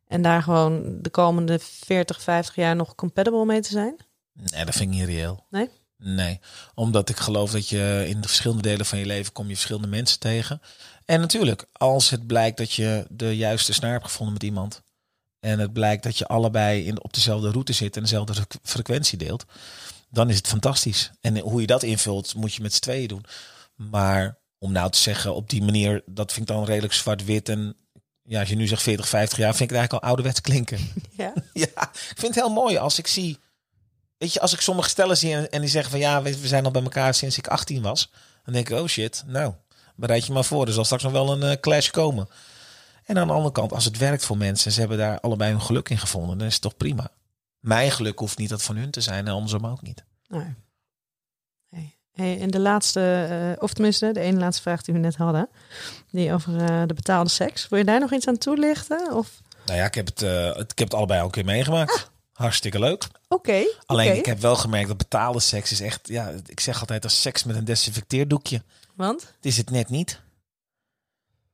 en 0.08 0.22
daar 0.22 0.42
gewoon 0.42 0.98
de 1.02 1.10
komende 1.10 1.60
40, 1.60 2.22
50 2.22 2.56
jaar 2.56 2.76
nog 2.76 2.96
compatible 2.96 3.46
mee 3.46 3.62
te 3.62 3.70
zijn? 3.70 3.96
nee, 4.34 4.66
dat 4.66 4.76
vind 4.76 4.94
ik 4.94 5.00
niet 5.00 5.08
reëel. 5.08 5.46
Nee? 5.50 5.70
Nee, 5.98 6.40
omdat 6.76 7.10
ik 7.10 7.18
geloof 7.18 7.52
dat 7.52 7.70
je 7.70 8.06
in 8.08 8.22
de 8.22 8.28
verschillende 8.28 8.64
delen 8.64 8.86
van 8.86 9.00
je 9.00 9.06
leven 9.06 9.34
kom 9.34 9.48
je 9.48 9.54
verschillende 9.54 9.88
mensen 9.88 10.20
tegen. 10.20 10.62
En 11.06 11.20
natuurlijk, 11.20 11.66
als 11.72 12.10
het 12.10 12.28
blijkt 12.28 12.58
dat 12.58 12.74
je 12.74 13.06
de 13.10 13.36
juiste 13.38 13.74
snaar 13.74 13.92
hebt 13.92 14.04
gevonden 14.04 14.34
met 14.34 14.44
iemand. 14.44 14.82
En 15.48 15.60
het 15.60 15.74
blijkt 15.74 16.04
dat 16.04 16.18
je 16.18 16.28
allebei 16.28 16.86
in, 16.86 17.04
op 17.04 17.14
dezelfde 17.14 17.50
route 17.50 17.74
zit 17.74 17.96
en 17.96 18.02
dezelfde 18.02 18.34
fre- 18.34 18.46
frequentie 18.64 19.18
deelt. 19.18 19.46
Dan 20.10 20.30
is 20.30 20.36
het 20.38 20.48
fantastisch. 20.48 21.12
En 21.22 21.40
hoe 21.40 21.62
je 21.62 21.68
dat 21.68 21.84
invult, 21.84 22.36
moet 22.36 22.54
je 22.54 22.62
met 22.62 22.74
z'n 22.74 22.82
tweeën 22.82 23.08
doen. 23.08 23.26
Maar 23.76 24.38
om 24.58 24.72
nou 24.72 24.92
te 24.92 24.98
zeggen 24.98 25.36
op 25.36 25.50
die 25.50 25.64
manier, 25.64 26.04
dat 26.06 26.34
vind 26.34 26.50
ik 26.50 26.56
dan 26.56 26.66
redelijk 26.66 26.94
zwart-wit. 26.94 27.50
En 27.50 27.76
ja, 28.24 28.40
als 28.40 28.50
je 28.50 28.56
nu 28.56 28.68
zegt 28.68 28.82
40, 28.82 29.08
50 29.08 29.38
jaar, 29.38 29.56
vind 29.56 29.72
ik 29.72 29.76
het 29.76 29.78
eigenlijk 29.78 30.04
al 30.04 30.10
ouderwets 30.10 30.42
klinken. 30.42 30.80
Ja. 31.18 31.34
Ja, 31.54 31.90
ik 31.92 32.16
vind 32.18 32.36
het 32.36 32.44
heel 32.44 32.54
mooi 32.54 32.78
als 32.78 32.98
ik 33.00 33.08
zie. 33.08 33.38
Weet 34.18 34.34
je, 34.34 34.40
als 34.40 34.54
ik 34.54 34.62
sommige 34.62 34.90
stellen 34.90 35.18
zie 35.18 35.34
en, 35.34 35.52
en 35.52 35.62
die 35.62 35.70
zeggen 35.70 35.92
van 35.92 36.00
ja, 36.00 36.22
we, 36.22 36.40
we 36.40 36.48
zijn 36.48 36.66
al 36.66 36.72
bij 36.72 36.84
elkaar 36.84 37.14
sinds 37.14 37.38
ik 37.38 37.48
18 37.48 37.82
was. 37.82 38.10
Dan 38.46 38.54
denk 38.54 38.70
ik, 38.70 38.78
oh 38.78 38.88
shit, 38.88 39.24
nou, 39.26 39.54
bereid 39.96 40.26
je 40.26 40.32
maar 40.34 40.46
voor. 40.46 40.68
Er 40.68 40.74
zal 40.74 40.86
straks 40.86 41.04
nog 41.04 41.12
wel 41.12 41.32
een 41.32 41.44
eh, 41.44 41.60
clash 41.60 41.90
komen. 41.90 42.30
En 43.08 43.18
aan 43.18 43.28
de 43.28 43.34
andere 43.34 43.52
kant, 43.54 43.74
als 43.74 43.86
het 43.86 43.98
werkt 43.98 44.26
voor 44.26 44.38
mensen 44.38 44.66
en 44.66 44.72
ze 44.72 44.80
hebben 44.80 44.98
daar 44.98 45.20
allebei 45.20 45.52
hun 45.52 45.62
geluk 45.62 45.90
in 45.90 45.98
gevonden, 45.98 46.38
dan 46.38 46.48
is 46.48 46.54
het 46.54 46.62
toch 46.62 46.78
prima. 46.78 47.12
Mijn 47.60 47.92
geluk 47.92 48.20
hoeft 48.20 48.38
niet 48.38 48.50
dat 48.50 48.64
van 48.64 48.76
hun 48.76 48.92
te 48.92 49.02
zijn 49.02 49.28
en 49.28 49.34
andersom 49.34 49.66
ook 49.66 49.82
niet. 49.82 50.04
Nee. 50.28 50.56
Nee. 51.70 51.96
Hey, 52.12 52.40
en 52.40 52.52
de 52.52 52.60
laatste, 52.60 53.28
eh, 53.30 53.64
of 53.64 53.74
tenminste 53.74 54.12
de 54.12 54.20
ene 54.20 54.40
laatste 54.40 54.62
vraag 54.62 54.82
die 54.82 54.94
we 54.94 55.00
net 55.00 55.16
hadden, 55.16 55.50
die 56.12 56.34
over 56.34 56.62
eh, 56.62 56.82
de 56.86 56.94
betaalde 56.94 57.30
seks. 57.30 57.68
Wil 57.70 57.80
je 57.80 57.86
daar 57.86 58.00
nog 58.00 58.14
iets 58.14 58.28
aan 58.28 58.38
toelichten? 58.38 59.14
Of 59.14 59.42
Nou 59.66 59.80
ja, 59.80 59.86
ik 59.86 59.96
heb 59.96 60.06
het, 60.06 60.22
eh, 60.22 60.48
ik 60.48 60.78
heb 60.78 60.88
het 60.88 60.94
allebei 60.94 61.20
al 61.20 61.26
een 61.26 61.32
keer 61.32 61.46
meegemaakt. 61.46 62.12
Hartstikke 62.32 62.80
leuk. 62.80 63.08
oké, 63.28 63.64
Alleen 63.86 64.16
ik 64.18 64.26
heb 64.26 64.40
wel 64.40 64.56
gemerkt 64.56 64.88
dat 64.88 64.98
betaalde 64.98 65.40
seks 65.40 65.72
is 65.72 65.82
echt, 65.82 66.08
ja, 66.08 66.34
ik 66.46 66.60
zeg 66.60 66.80
altijd 66.80 67.04
als 67.04 67.22
seks 67.22 67.44
met 67.44 67.56
een 67.56 67.66
desinfecteerdoekje. 67.66 68.64
Want 68.96 69.22
Het 69.22 69.46
is 69.46 69.58
het 69.58 69.70
net 69.70 69.90
niet. 69.90 70.22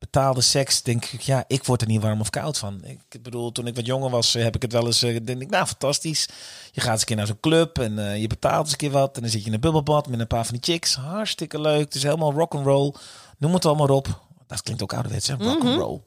Betaalde 0.04 0.42
seks, 0.42 0.82
denk 0.82 1.06
ik, 1.06 1.22
ja, 1.22 1.44
ik 1.48 1.64
word 1.64 1.82
er 1.82 1.88
niet 1.88 2.02
warm 2.02 2.20
of 2.20 2.30
koud 2.30 2.58
van. 2.58 2.84
Ik 2.84 3.22
bedoel, 3.22 3.52
toen 3.52 3.68
ik 3.68 3.76
wat 3.76 3.86
jonger 3.86 4.10
was, 4.10 4.36
eh, 4.36 4.44
heb 4.44 4.56
ik 4.56 4.62
het 4.62 4.72
wel 4.72 4.86
eens, 4.86 5.04
eh, 5.04 5.20
denk 5.24 5.42
ik, 5.42 5.50
nou, 5.50 5.66
fantastisch. 5.66 6.28
Je 6.72 6.82
gaat 6.82 6.92
eens 6.92 7.00
een 7.00 7.08
keer 7.08 7.16
naar 7.16 7.28
zo'n 7.28 7.40
club 7.40 7.80
en 7.80 8.00
eh, 8.00 8.22
je 8.22 8.28
betaalt 8.28 8.64
eens 8.64 8.72
een 8.72 8.78
keer 8.78 8.92
wat. 8.92 9.16
En 9.16 9.22
dan 9.22 9.32
zit 9.32 9.42
je 9.42 9.48
in 9.48 9.54
een 9.54 9.60
bubbelbad 9.60 10.08
met 10.08 10.20
een 10.20 10.28
paar 10.28 10.46
van 10.46 10.56
die 10.60 10.74
chicks. 10.74 10.96
Hartstikke 10.96 11.62
leuk. 11.62 11.84
Het 11.84 11.96
is 11.96 12.04
helemaal 12.04 12.34
rock 12.34 12.54
and 12.54 12.66
roll. 12.66 12.94
Noem 13.38 13.54
het 13.54 13.66
allemaal 13.66 13.88
op. 13.88 14.26
Dat 14.48 14.62
klinkt 14.62 14.82
ook 14.84 14.94
ouderwets, 14.94 15.28
hè? 15.28 15.36
Rock 15.36 15.64
and 15.64 15.78
roll. 15.78 16.02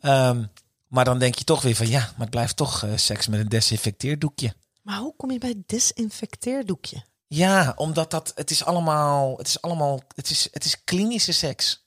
Ehm, 0.00 0.44
maar 0.88 1.04
dan 1.04 1.18
denk 1.18 1.34
je 1.34 1.44
toch 1.44 1.62
weer 1.62 1.76
van, 1.76 1.88
ja, 1.88 2.00
maar 2.00 2.20
het 2.20 2.30
blijft 2.30 2.56
toch 2.56 2.86
seks 2.94 3.26
met 3.26 3.40
een 3.40 3.48
desinfecteerdoekje. 3.48 4.54
maar 4.82 4.98
hoe 4.98 5.14
kom 5.16 5.30
je 5.30 5.38
bij 5.38 5.62
desinfecteerdoekje? 5.66 7.02
Ja, 7.26 7.72
omdat 7.76 8.10
dat, 8.10 8.32
het 8.34 8.50
is 8.50 8.64
allemaal, 8.64 9.36
het 9.36 9.46
is 9.46 9.62
allemaal, 9.62 10.00
het 10.14 10.30
is, 10.30 10.48
het 10.52 10.64
is 10.64 10.84
klinische 10.84 11.32
seks. 11.32 11.83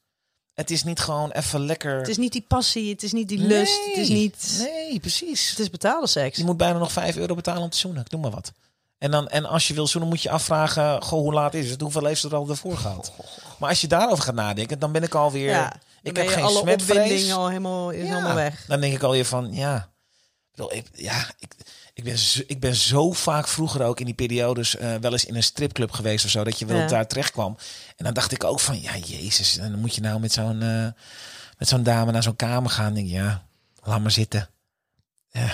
Het 0.57 0.71
is 0.71 0.83
niet 0.83 0.99
gewoon 0.99 1.31
even 1.31 1.65
lekker. 1.65 1.97
Het 1.97 2.07
is 2.07 2.17
niet 2.17 2.31
die 2.31 2.45
passie, 2.47 2.91
het 2.91 3.03
is 3.03 3.11
niet 3.11 3.27
die 3.27 3.37
lust, 3.37 3.85
het 3.85 3.97
is 3.97 4.09
Nee, 4.09 4.17
niet. 4.17 4.55
Nee, 4.59 4.99
precies. 4.99 5.49
Het 5.49 5.59
is 5.59 5.69
betaalde 5.69 6.07
seks. 6.07 6.37
Je 6.37 6.43
moet 6.43 6.57
bijna 6.57 6.79
nog 6.79 6.91
5 6.91 7.15
euro 7.15 7.35
betalen 7.35 7.61
om 7.61 7.69
te 7.69 7.77
zoenen. 7.77 8.01
Ik 8.01 8.11
noem 8.11 8.21
maar 8.21 8.31
wat. 8.31 8.51
En, 8.97 9.11
dan, 9.11 9.27
en 9.27 9.45
als 9.45 9.67
je 9.67 9.73
wil 9.73 9.87
zoenen, 9.87 10.09
moet 10.09 10.21
je 10.21 10.29
afvragen: 10.29 11.01
goh, 11.03 11.19
hoe 11.19 11.33
laat 11.33 11.53
is 11.53 11.69
het? 11.69 11.81
Hoeveel 11.81 12.05
heeft 12.05 12.21
ze 12.21 12.27
er 12.27 12.35
al 12.35 12.49
ervoor 12.49 12.77
gehad? 12.77 13.11
Maar 13.59 13.69
als 13.69 13.81
je 13.81 13.87
daarover 13.87 14.23
gaat 14.23 14.35
nadenken, 14.35 14.79
dan 14.79 14.91
ben 14.91 15.03
ik 15.03 15.15
alweer. 15.15 15.49
Ja, 15.49 15.75
ik 16.01 16.15
heb 16.15 16.27
geen 16.27 16.43
alle 16.43 16.59
smetvrees. 16.59 17.31
al 17.31 17.47
helemaal, 17.47 17.89
is 17.89 18.07
Ja, 18.07 18.15
helemaal 18.15 18.35
weg. 18.35 18.65
Dan 18.67 18.81
denk 18.81 18.93
ik 18.93 19.03
alweer 19.03 19.25
van 19.25 19.53
ja. 19.53 19.89
Ik, 20.69 20.85
ja, 20.93 21.25
ik, 21.39 21.55
ik, 21.97 22.03
ben 22.03 22.17
zo, 22.17 22.41
ik 22.47 22.59
ben 22.59 22.75
zo 22.75 23.11
vaak 23.11 23.47
vroeger 23.47 23.83
ook 23.83 23.99
in 23.99 24.05
die 24.05 24.13
periodes 24.13 24.77
eh, 24.77 24.95
wel 24.95 25.11
eens 25.11 25.25
in 25.25 25.35
een 25.35 25.43
stripclub 25.43 25.91
geweest 25.91 26.25
of 26.25 26.31
zo, 26.31 26.43
dat 26.43 26.59
je 26.59 26.65
wel 26.65 26.77
Ja. 26.77 26.87
daar 26.87 27.07
terecht 27.07 27.31
kwam. 27.31 27.57
En 27.95 28.05
dan 28.05 28.13
dacht 28.13 28.31
ik 28.31 28.43
ook 28.43 28.59
van 28.59 28.81
ja, 28.81 28.97
Jezus, 28.97 29.57
en 29.57 29.71
dan 29.71 29.79
moet 29.79 29.95
je 29.95 30.01
nou 30.01 30.19
met 30.19 30.31
zo'n 30.31 30.61
eh, 30.61 30.87
met 31.57 31.67
zo'n 31.67 31.83
dame 31.83 32.11
naar 32.11 32.23
zo'n 32.23 32.35
kamer 32.35 32.69
gaan. 32.69 32.93
Denk 32.93 33.07
ja, 33.07 33.45
laat 33.83 34.01
maar 34.01 34.11
zitten. 34.11 34.49
Ja, 35.29 35.51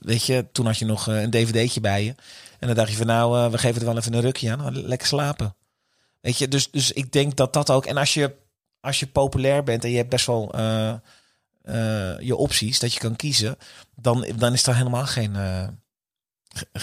weet 0.00 0.24
je, 0.24 0.46
toen 0.52 0.66
had 0.66 0.78
je 0.78 0.84
nog 0.84 1.08
eh, 1.08 1.22
een 1.22 1.30
dvd'tje 1.30 1.80
bij 1.80 2.04
je. 2.04 2.14
En 2.58 2.66
dan 2.66 2.76
dacht 2.76 2.90
je 2.90 2.96
van 2.96 3.06
nou, 3.06 3.50
we 3.50 3.58
geven 3.58 3.80
er 3.80 3.86
wel 3.86 3.96
even 3.96 4.12
een 4.12 4.20
rukje 4.20 4.56
aan. 4.56 4.86
Lekker 4.86 5.08
slapen. 5.08 5.56
Weet 6.20 6.38
je, 6.38 6.48
dus, 6.48 6.70
dus 6.70 6.92
ik 6.92 7.12
denk 7.12 7.36
dat 7.36 7.52
dat 7.52 7.70
ook. 7.70 7.86
En 7.86 7.96
als 7.96 8.14
je, 8.14 8.34
als 8.80 9.00
je 9.00 9.06
populair 9.06 9.62
bent 9.62 9.84
en 9.84 9.90
je 9.90 9.96
hebt 9.96 10.08
best 10.08 10.26
wel 10.26 10.54
eh, 11.68 12.18
je 12.26 12.36
opties 12.36 12.78
dat 12.78 12.92
je 12.92 13.00
kan 13.00 13.16
kiezen, 13.16 13.56
dan, 13.96 14.26
dan 14.36 14.52
is 14.52 14.66
er 14.66 14.76
helemaal 14.76 15.06
geen. 15.06 15.36
eh, 15.36 15.68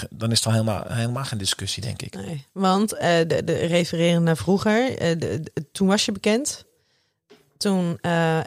dan 0.09 0.31
is 0.31 0.45
er 0.45 0.51
helemaal, 0.51 0.83
helemaal 0.87 1.23
geen 1.23 1.37
discussie, 1.37 1.83
denk 1.83 2.01
ik. 2.01 2.13
Nee, 2.15 2.45
want 2.51 2.93
eh, 2.93 3.17
de, 3.27 3.43
de 3.43 3.53
refereren 3.55 4.23
naar 4.23 4.37
vroeger, 4.37 4.95
de, 4.99 5.17
de- 5.17 5.65
toen 5.71 5.87
was 5.87 6.05
je 6.05 6.11
bekend. 6.11 6.65
Toen 7.57 7.97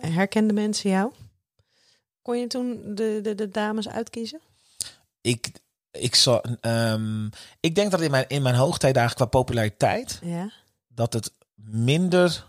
herkenden 0.01 0.55
mensen 0.55 0.91
jou. 0.91 1.13
Kon 2.23 2.39
je 2.39 2.47
toen 2.47 2.81
de, 2.95 3.19
de, 3.23 3.35
de 3.35 3.49
dames 3.51 3.89
uitkiezen? 3.89 4.41
Ik, 5.21 5.51
ik, 5.91 6.15
zal, 6.15 6.43
ehm, 6.61 7.27
ik 7.61 7.75
denk 7.75 7.91
dat 7.91 8.01
in 8.01 8.11
mijn, 8.11 8.25
in 8.29 8.43
mijn 8.43 8.55
hoogtijdagen 8.55 9.17
qua 9.17 9.25
populariteit, 9.25 10.19
Ja. 10.23 10.51
dat 10.89 11.13
het 11.13 11.33
minder. 11.55 12.47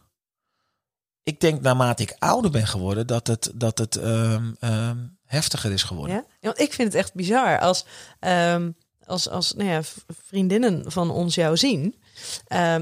Ik 1.30 1.40
denk 1.40 1.62
naarmate 1.62 2.04
ik 2.04 2.16
ouder 2.20 2.52
ben 2.52 2.68
geworden, 2.68 3.08
dat 3.08 3.28
het, 3.28 3.52
dat 3.56 3.78
het 3.78 3.96
ehm, 3.96 4.52
ehm, 4.60 4.98
heftiger 5.26 5.72
is 5.72 5.84
geworden. 5.84 6.16
ja? 6.16 6.26
Want 6.42 6.60
ik 6.60 6.74
vind 6.74 6.88
het 6.94 7.02
echt 7.02 7.14
bizar 7.14 7.60
als, 7.60 7.86
ehm, 8.20 8.72
als, 9.06 9.30
als 9.30 9.54
nou 9.54 9.70
ja, 9.70 9.82
vriendinnen 10.26 10.92
van 10.92 11.12
ons 11.12 11.36
jou 11.36 11.58
zien. 11.58 11.96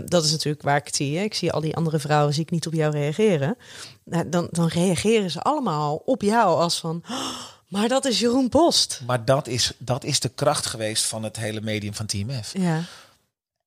Dat 0.05 0.25
is 0.25 0.31
natuurlijk 0.31 0.63
waar 0.63 0.77
ik 0.77 0.85
het 0.85 0.95
zie. 0.95 1.17
Hè. 1.17 1.23
Ik 1.23 1.33
zie 1.33 1.51
al 1.51 1.61
die 1.61 1.75
andere 1.75 1.99
vrouwen 1.99 2.33
zie 2.33 2.43
ik 2.43 2.51
niet 2.51 2.67
op 2.67 2.73
jou 2.73 2.91
reageren. 2.91 3.57
Nou, 4.03 4.29
dan, 4.29 4.47
dan 4.51 4.67
reageren 4.67 5.31
ze 5.31 5.41
allemaal 5.41 5.95
op 5.95 6.21
jou 6.21 6.59
als 6.59 6.79
van... 6.79 7.03
"Oh, 7.09 7.55
maar 7.67 7.87
dat 7.87 8.05
is 8.05 8.19
Jeroen 8.19 8.49
Post. 8.49 9.01
Maar 9.05 9.25
dat 9.25 9.47
is, 9.47 9.73
dat 9.77 10.03
is 10.03 10.19
de 10.19 10.29
kracht 10.29 10.65
geweest 10.65 11.03
van 11.03 11.23
het 11.23 11.37
hele 11.37 11.61
medium 11.61 11.93
van 11.93 12.05
TMF. 12.05 12.53
Ja, 12.57 12.81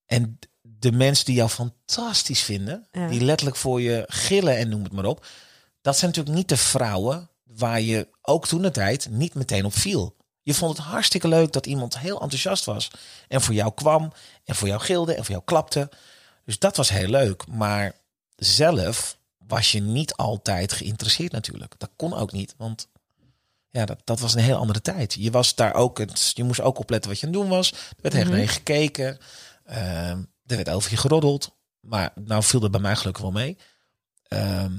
En 0.07 0.39
de 0.81 0.93
mensen 0.93 1.25
die 1.25 1.35
jou 1.35 1.49
fantastisch 1.49 2.43
vinden, 2.43 2.87
Ja. 2.93 3.09
die 3.09 3.21
letterlijk 3.21 3.59
voor 3.59 3.81
je 3.81 4.05
gillen 4.07 4.57
en 4.57 4.69
noem 4.69 4.83
het 4.83 4.93
maar 4.93 5.05
op, 5.05 5.27
dat 5.81 5.97
zijn 5.99 6.11
natuurlijk 6.11 6.37
niet 6.37 6.49
de 6.49 6.57
vrouwen 6.57 7.29
waar 7.45 7.81
je 7.81 8.09
ook 8.23 8.47
toen 8.47 8.63
de 8.63 8.71
tijd 8.71 9.09
niet 9.11 9.35
meteen 9.35 9.65
op 9.65 9.75
viel. 9.75 10.17
Je 10.43 10.55
vond 10.55 10.77
het 10.77 10.87
hartstikke 10.87 11.29
leuk 11.29 11.53
dat 11.53 11.67
iemand 11.67 11.99
heel 11.99 12.21
enthousiast 12.21 12.65
was 12.65 12.91
en 13.29 13.41
voor 13.41 13.55
jou 13.55 13.73
kwam 13.75 14.13
en 14.45 14.55
voor 14.55 14.69
jou 14.69 14.81
gilde 14.81 15.15
en 15.15 15.25
voor 15.25 15.33
jou 15.35 15.45
klapte. 15.45 15.89
Dus 16.45 16.59
dat 16.59 16.77
was 16.77 16.89
heel 16.89 17.09
leuk. 17.09 17.47
Maar 17.47 17.93
zelf 18.37 19.19
was 19.47 19.73
je 19.73 19.81
niet 19.81 20.15
altijd 20.15 20.73
geïnteresseerd 20.73 21.33
natuurlijk. 21.33 21.75
Dat 21.79 21.91
kon 21.97 22.15
ook 22.15 22.33
niet, 22.33 22.55
want 22.57 22.89
ja, 23.71 23.85
dat, 23.85 23.99
dat 24.05 24.21
was 24.21 24.35
een 24.35 24.43
heel 24.43 24.57
andere 24.57 24.81
tijd. 24.81 25.15
Je 25.19 25.31
was 25.31 25.55
daar 25.55 25.75
ook, 25.75 25.99
het, 25.99 26.33
je 26.35 26.45
moest 26.45 26.61
ook 26.61 26.79
opletten 26.79 27.11
wat 27.11 27.21
je 27.21 27.27
aan 27.27 27.33
het 27.33 27.43
doen 27.43 27.51
was. 27.51 27.71
Er 27.73 28.11
werd 28.13 28.29
je 28.29 28.49
gekeken. 28.49 29.19
Ehm, 29.65 30.23
er 30.51 30.57
werd 30.57 30.71
over 30.71 30.91
je 30.91 30.97
geroddeld. 30.97 31.57
Maar 31.81 32.13
nou 32.15 32.43
viel 32.43 32.63
er 32.63 32.71
bij 32.71 32.81
mij 32.81 32.97
gelukkig 32.97 33.23
wel 33.23 33.33
mee. 33.33 33.57
Ehm, 34.29 34.73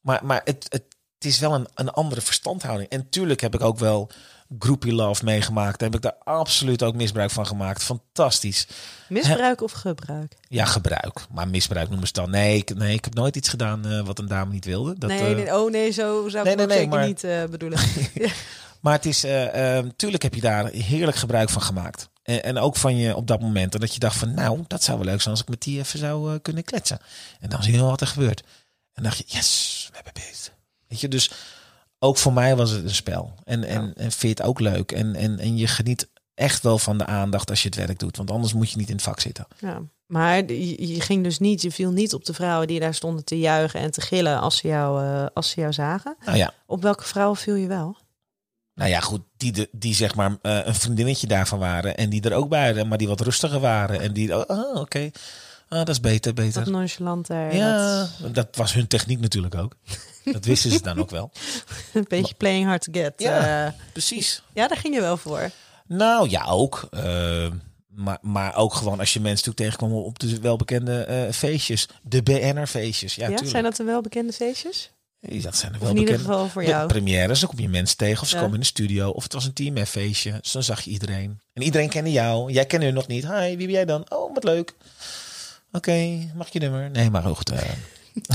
maar 0.00 0.24
maar 0.24 0.40
het, 0.44 0.66
het, 0.68 0.84
het 1.14 1.24
is 1.24 1.38
wel 1.38 1.54
een, 1.54 1.66
een 1.74 1.90
andere 1.90 2.20
verstandhouding. 2.20 2.90
En 2.90 3.08
tuurlijk 3.08 3.40
heb 3.40 3.54
ik 3.54 3.60
ook 3.60 3.78
wel 3.78 4.10
groupie 4.58 4.92
love 4.92 5.24
meegemaakt. 5.24 5.78
Daar 5.78 5.88
heb 5.88 5.96
ik 5.96 6.02
daar 6.02 6.34
absoluut 6.34 6.82
ook 6.82 6.94
misbruik 6.94 7.30
van 7.30 7.46
gemaakt. 7.46 7.82
Fantastisch. 7.82 8.66
Misbruik 9.08 9.60
of 9.60 9.72
gebruik? 9.72 10.36
Ja, 10.48 10.64
gebruik. 10.64 11.26
Maar 11.30 11.48
misbruik 11.48 11.88
noemen 11.88 12.06
ze 12.06 12.12
dan. 12.12 12.30
Nee, 12.30 12.56
ik, 12.56 12.74
nee, 12.74 12.94
ik 12.94 13.04
heb 13.04 13.14
nooit 13.14 13.36
iets 13.36 13.48
gedaan 13.48 13.86
eh, 13.86 14.04
wat 14.04 14.18
een 14.18 14.26
dame 14.28 14.52
niet 14.52 14.64
wilde. 14.64 14.98
Dat, 14.98 15.10
nee, 15.10 15.20
eh, 15.20 15.34
nee, 15.34 15.56
oh 15.56 15.70
nee, 15.70 15.90
zo 15.90 16.28
zou 16.28 16.44
nee, 16.44 16.52
ik 16.56 16.66
nee, 16.66 16.76
zeker 16.76 16.88
maar- 16.88 17.06
niet 17.06 17.24
eh, 17.24 17.44
bedoelen. 17.44 17.78
Maar 18.82 18.92
het 18.92 19.06
is, 19.06 19.24
eh, 19.24 19.78
eh, 19.78 19.86
tuurlijk 19.96 20.22
heb 20.22 20.34
je 20.34 20.40
daar 20.40 20.70
heerlijk 20.70 21.16
gebruik 21.16 21.50
van 21.50 21.62
gemaakt. 21.62 22.08
En, 22.22 22.42
en 22.42 22.58
ook 22.58 22.76
van 22.76 22.96
je 22.96 23.16
op 23.16 23.26
dat 23.26 23.40
moment. 23.40 23.74
En 23.74 23.80
dat 23.80 23.94
je 23.94 24.00
dacht 24.00 24.16
van, 24.16 24.34
nou, 24.34 24.64
dat 24.66 24.82
zou 24.82 24.98
wel 24.98 25.06
leuk 25.06 25.20
zijn 25.20 25.34
als 25.34 25.42
ik 25.42 25.48
met 25.48 25.62
die 25.62 25.78
even 25.78 25.98
zou 25.98 26.32
eh, 26.32 26.38
kunnen 26.42 26.64
kletsen. 26.64 26.98
En 27.40 27.48
dan 27.48 27.62
zie 27.62 27.72
je 27.72 27.82
wat 27.82 28.00
er 28.00 28.06
gebeurt. 28.06 28.40
En 28.40 29.02
dan 29.02 29.04
dacht 29.04 29.18
je, 29.18 29.24
yes, 29.26 29.86
we 29.90 29.94
hebben 29.94 30.12
beet. 30.12 30.52
Weet 30.88 31.00
je, 31.00 31.08
dus 31.08 31.30
ook 31.98 32.18
voor 32.18 32.32
mij 32.32 32.56
was 32.56 32.70
het 32.70 32.84
een 32.84 32.94
spel. 32.94 33.34
En, 33.44 33.64
en, 33.64 33.94
en 33.94 34.12
vind 34.12 34.20
je 34.20 34.28
het 34.28 34.42
ook 34.42 34.60
leuk. 34.60 34.92
En, 34.92 35.14
en, 35.14 35.38
en 35.38 35.56
je 35.56 35.66
geniet 35.66 36.08
echt 36.34 36.62
wel 36.62 36.78
van 36.78 36.98
de 36.98 37.06
aandacht 37.06 37.50
als 37.50 37.62
je 37.62 37.68
het 37.68 37.76
werk 37.76 37.98
doet. 37.98 38.16
Want 38.16 38.30
anders 38.30 38.52
moet 38.52 38.70
je 38.70 38.76
niet 38.76 38.88
in 38.88 38.94
het 38.94 39.04
vak 39.04 39.20
zitten. 39.20 39.46
Ja, 39.58 39.82
maar 40.06 40.36
je, 40.36 40.88
je 40.94 41.00
ging 41.00 41.24
dus 41.24 41.38
niet, 41.38 41.62
je 41.62 41.70
viel 41.70 41.90
niet 41.90 42.14
op 42.14 42.24
de 42.24 42.34
vrouwen 42.34 42.66
die 42.66 42.80
daar 42.80 42.94
stonden 42.94 43.24
te 43.24 43.38
juichen 43.38 43.80
en 43.80 43.90
te 43.90 44.00
gillen 44.00 44.40
als 44.40 44.56
ze 44.56 44.68
jou, 44.68 45.04
eh, 45.04 45.26
als 45.34 45.50
ze 45.50 45.60
jou 45.60 45.72
zagen. 45.72 46.16
Nou 46.24 46.36
ja, 46.36 46.54
Op 46.66 46.82
welke 46.82 47.04
vrouwen 47.04 47.36
viel 47.38 47.54
je 47.54 47.66
wel? 47.66 47.96
Nou 48.74 48.90
ja 48.90 49.00
goed, 49.00 49.20
die, 49.36 49.52
de, 49.52 49.68
die 49.72 49.94
zeg 49.94 50.14
maar 50.14 50.36
eh, 50.42 50.58
een 50.66 50.74
vriendinnetje 50.74 51.26
daarvan 51.26 51.58
waren. 51.58 51.96
En 51.96 52.10
die 52.10 52.22
er 52.22 52.32
ook 52.34 52.48
bij 52.48 52.72
waren, 52.74 52.88
maar 52.88 52.98
die 52.98 53.08
wat 53.08 53.20
rustiger 53.20 53.60
waren. 53.60 54.00
En 54.00 54.12
die, 54.12 54.36
oh, 54.38 54.46
ah, 54.46 54.80
oké, 54.80 55.10
ah, 55.68 55.78
dat 55.78 55.88
is 55.88 56.00
beter, 56.00 56.34
beter. 56.34 56.64
Dat 56.64 56.72
nonchalant 56.72 57.26
daar. 57.26 57.54
Ja, 57.56 58.06
dat- 58.20 58.34
dat 58.34 58.56
was 58.56 58.72
hun 58.72 58.86
techniek 58.86 59.20
natuurlijk 59.20 59.54
ook. 59.54 59.76
Dat 60.24 60.44
wisten 60.44 60.70
ze 60.70 60.82
dan 60.82 60.98
ook 60.98 61.10
wel. 61.10 61.30
een 61.94 62.04
beetje 62.08 62.34
playing 62.34 62.66
hard 62.66 62.82
to 62.82 62.92
get. 62.92 63.12
Ja. 63.16 63.46
Ja, 63.46 63.74
Precies. 63.92 64.42
ja 64.52 64.68
daar 64.68 64.78
ging 64.78 64.94
je 64.94 65.00
wel 65.00 65.16
voor. 65.16 65.50
Nou 65.86 66.28
ja, 66.30 66.44
ook. 66.44 66.86
Eh, 66.90 67.50
maar, 67.88 68.18
maar 68.20 68.56
ook 68.56 68.74
gewoon 68.74 68.98
als 68.98 69.12
je 69.12 69.20
mensen 69.20 69.48
natuurlijk 69.48 69.76
tegenkwam 69.76 70.04
op 70.04 70.18
de 70.18 70.40
welbekende 70.40 71.04
eh, 71.04 71.32
feestjes. 71.32 71.88
De 72.02 72.22
BNR-feestjes. 72.22 73.14
Ja, 73.14 73.22
Ja, 73.22 73.28
tuurlijk. 73.28 73.50
zijn 73.50 73.62
dat 73.64 73.76
de 73.76 73.84
welbekende 73.84 74.32
feestjes? 74.32 74.90
Dat 75.28 75.56
zijn 75.56 75.72
er 75.72 75.78
wel 75.80 75.88
in 75.90 75.96
ieder 75.96 76.18
geval 76.18 76.48
voor 76.48 76.62
De 76.62 76.68
jou? 76.68 76.86
premières, 76.86 77.40
dan 77.40 77.48
kom 77.48 77.58
je 77.60 77.68
mensen 77.68 77.96
tegen. 77.96 78.22
Of 78.22 78.28
ze 78.28 78.34
Ja. 78.34 78.40
komen 78.40 78.54
in 78.54 78.60
de 78.60 78.66
studio. 78.66 79.10
Of 79.10 79.22
het 79.22 79.32
was 79.32 79.44
een 79.44 79.52
team 79.52 79.76
feestje. 79.86 80.38
Dus 80.42 80.52
dan 80.52 80.62
zag 80.62 80.80
je 80.80 80.90
iedereen. 80.90 81.40
En 81.52 81.62
iedereen 81.62 81.88
kende 81.88 82.12
jou. 82.12 82.52
Jij 82.52 82.64
kende 82.66 82.84
hun 82.86 82.94
nog 82.94 83.06
niet. 83.06 83.26
Hi, 83.26 83.48
wie 83.48 83.56
ben 83.56 83.70
jij 83.70 83.84
dan? 83.84 84.04
Oh, 84.08 84.34
wat 84.34 84.44
leuk. 84.44 84.74
Oké, 85.72 86.18
mag 86.34 86.46
ik 86.46 86.52
je 86.52 86.58
nummer? 86.58 86.90
Nee, 86.90 87.10
maar 87.10 87.22
goed. 87.22 87.50
eh, 87.50 87.58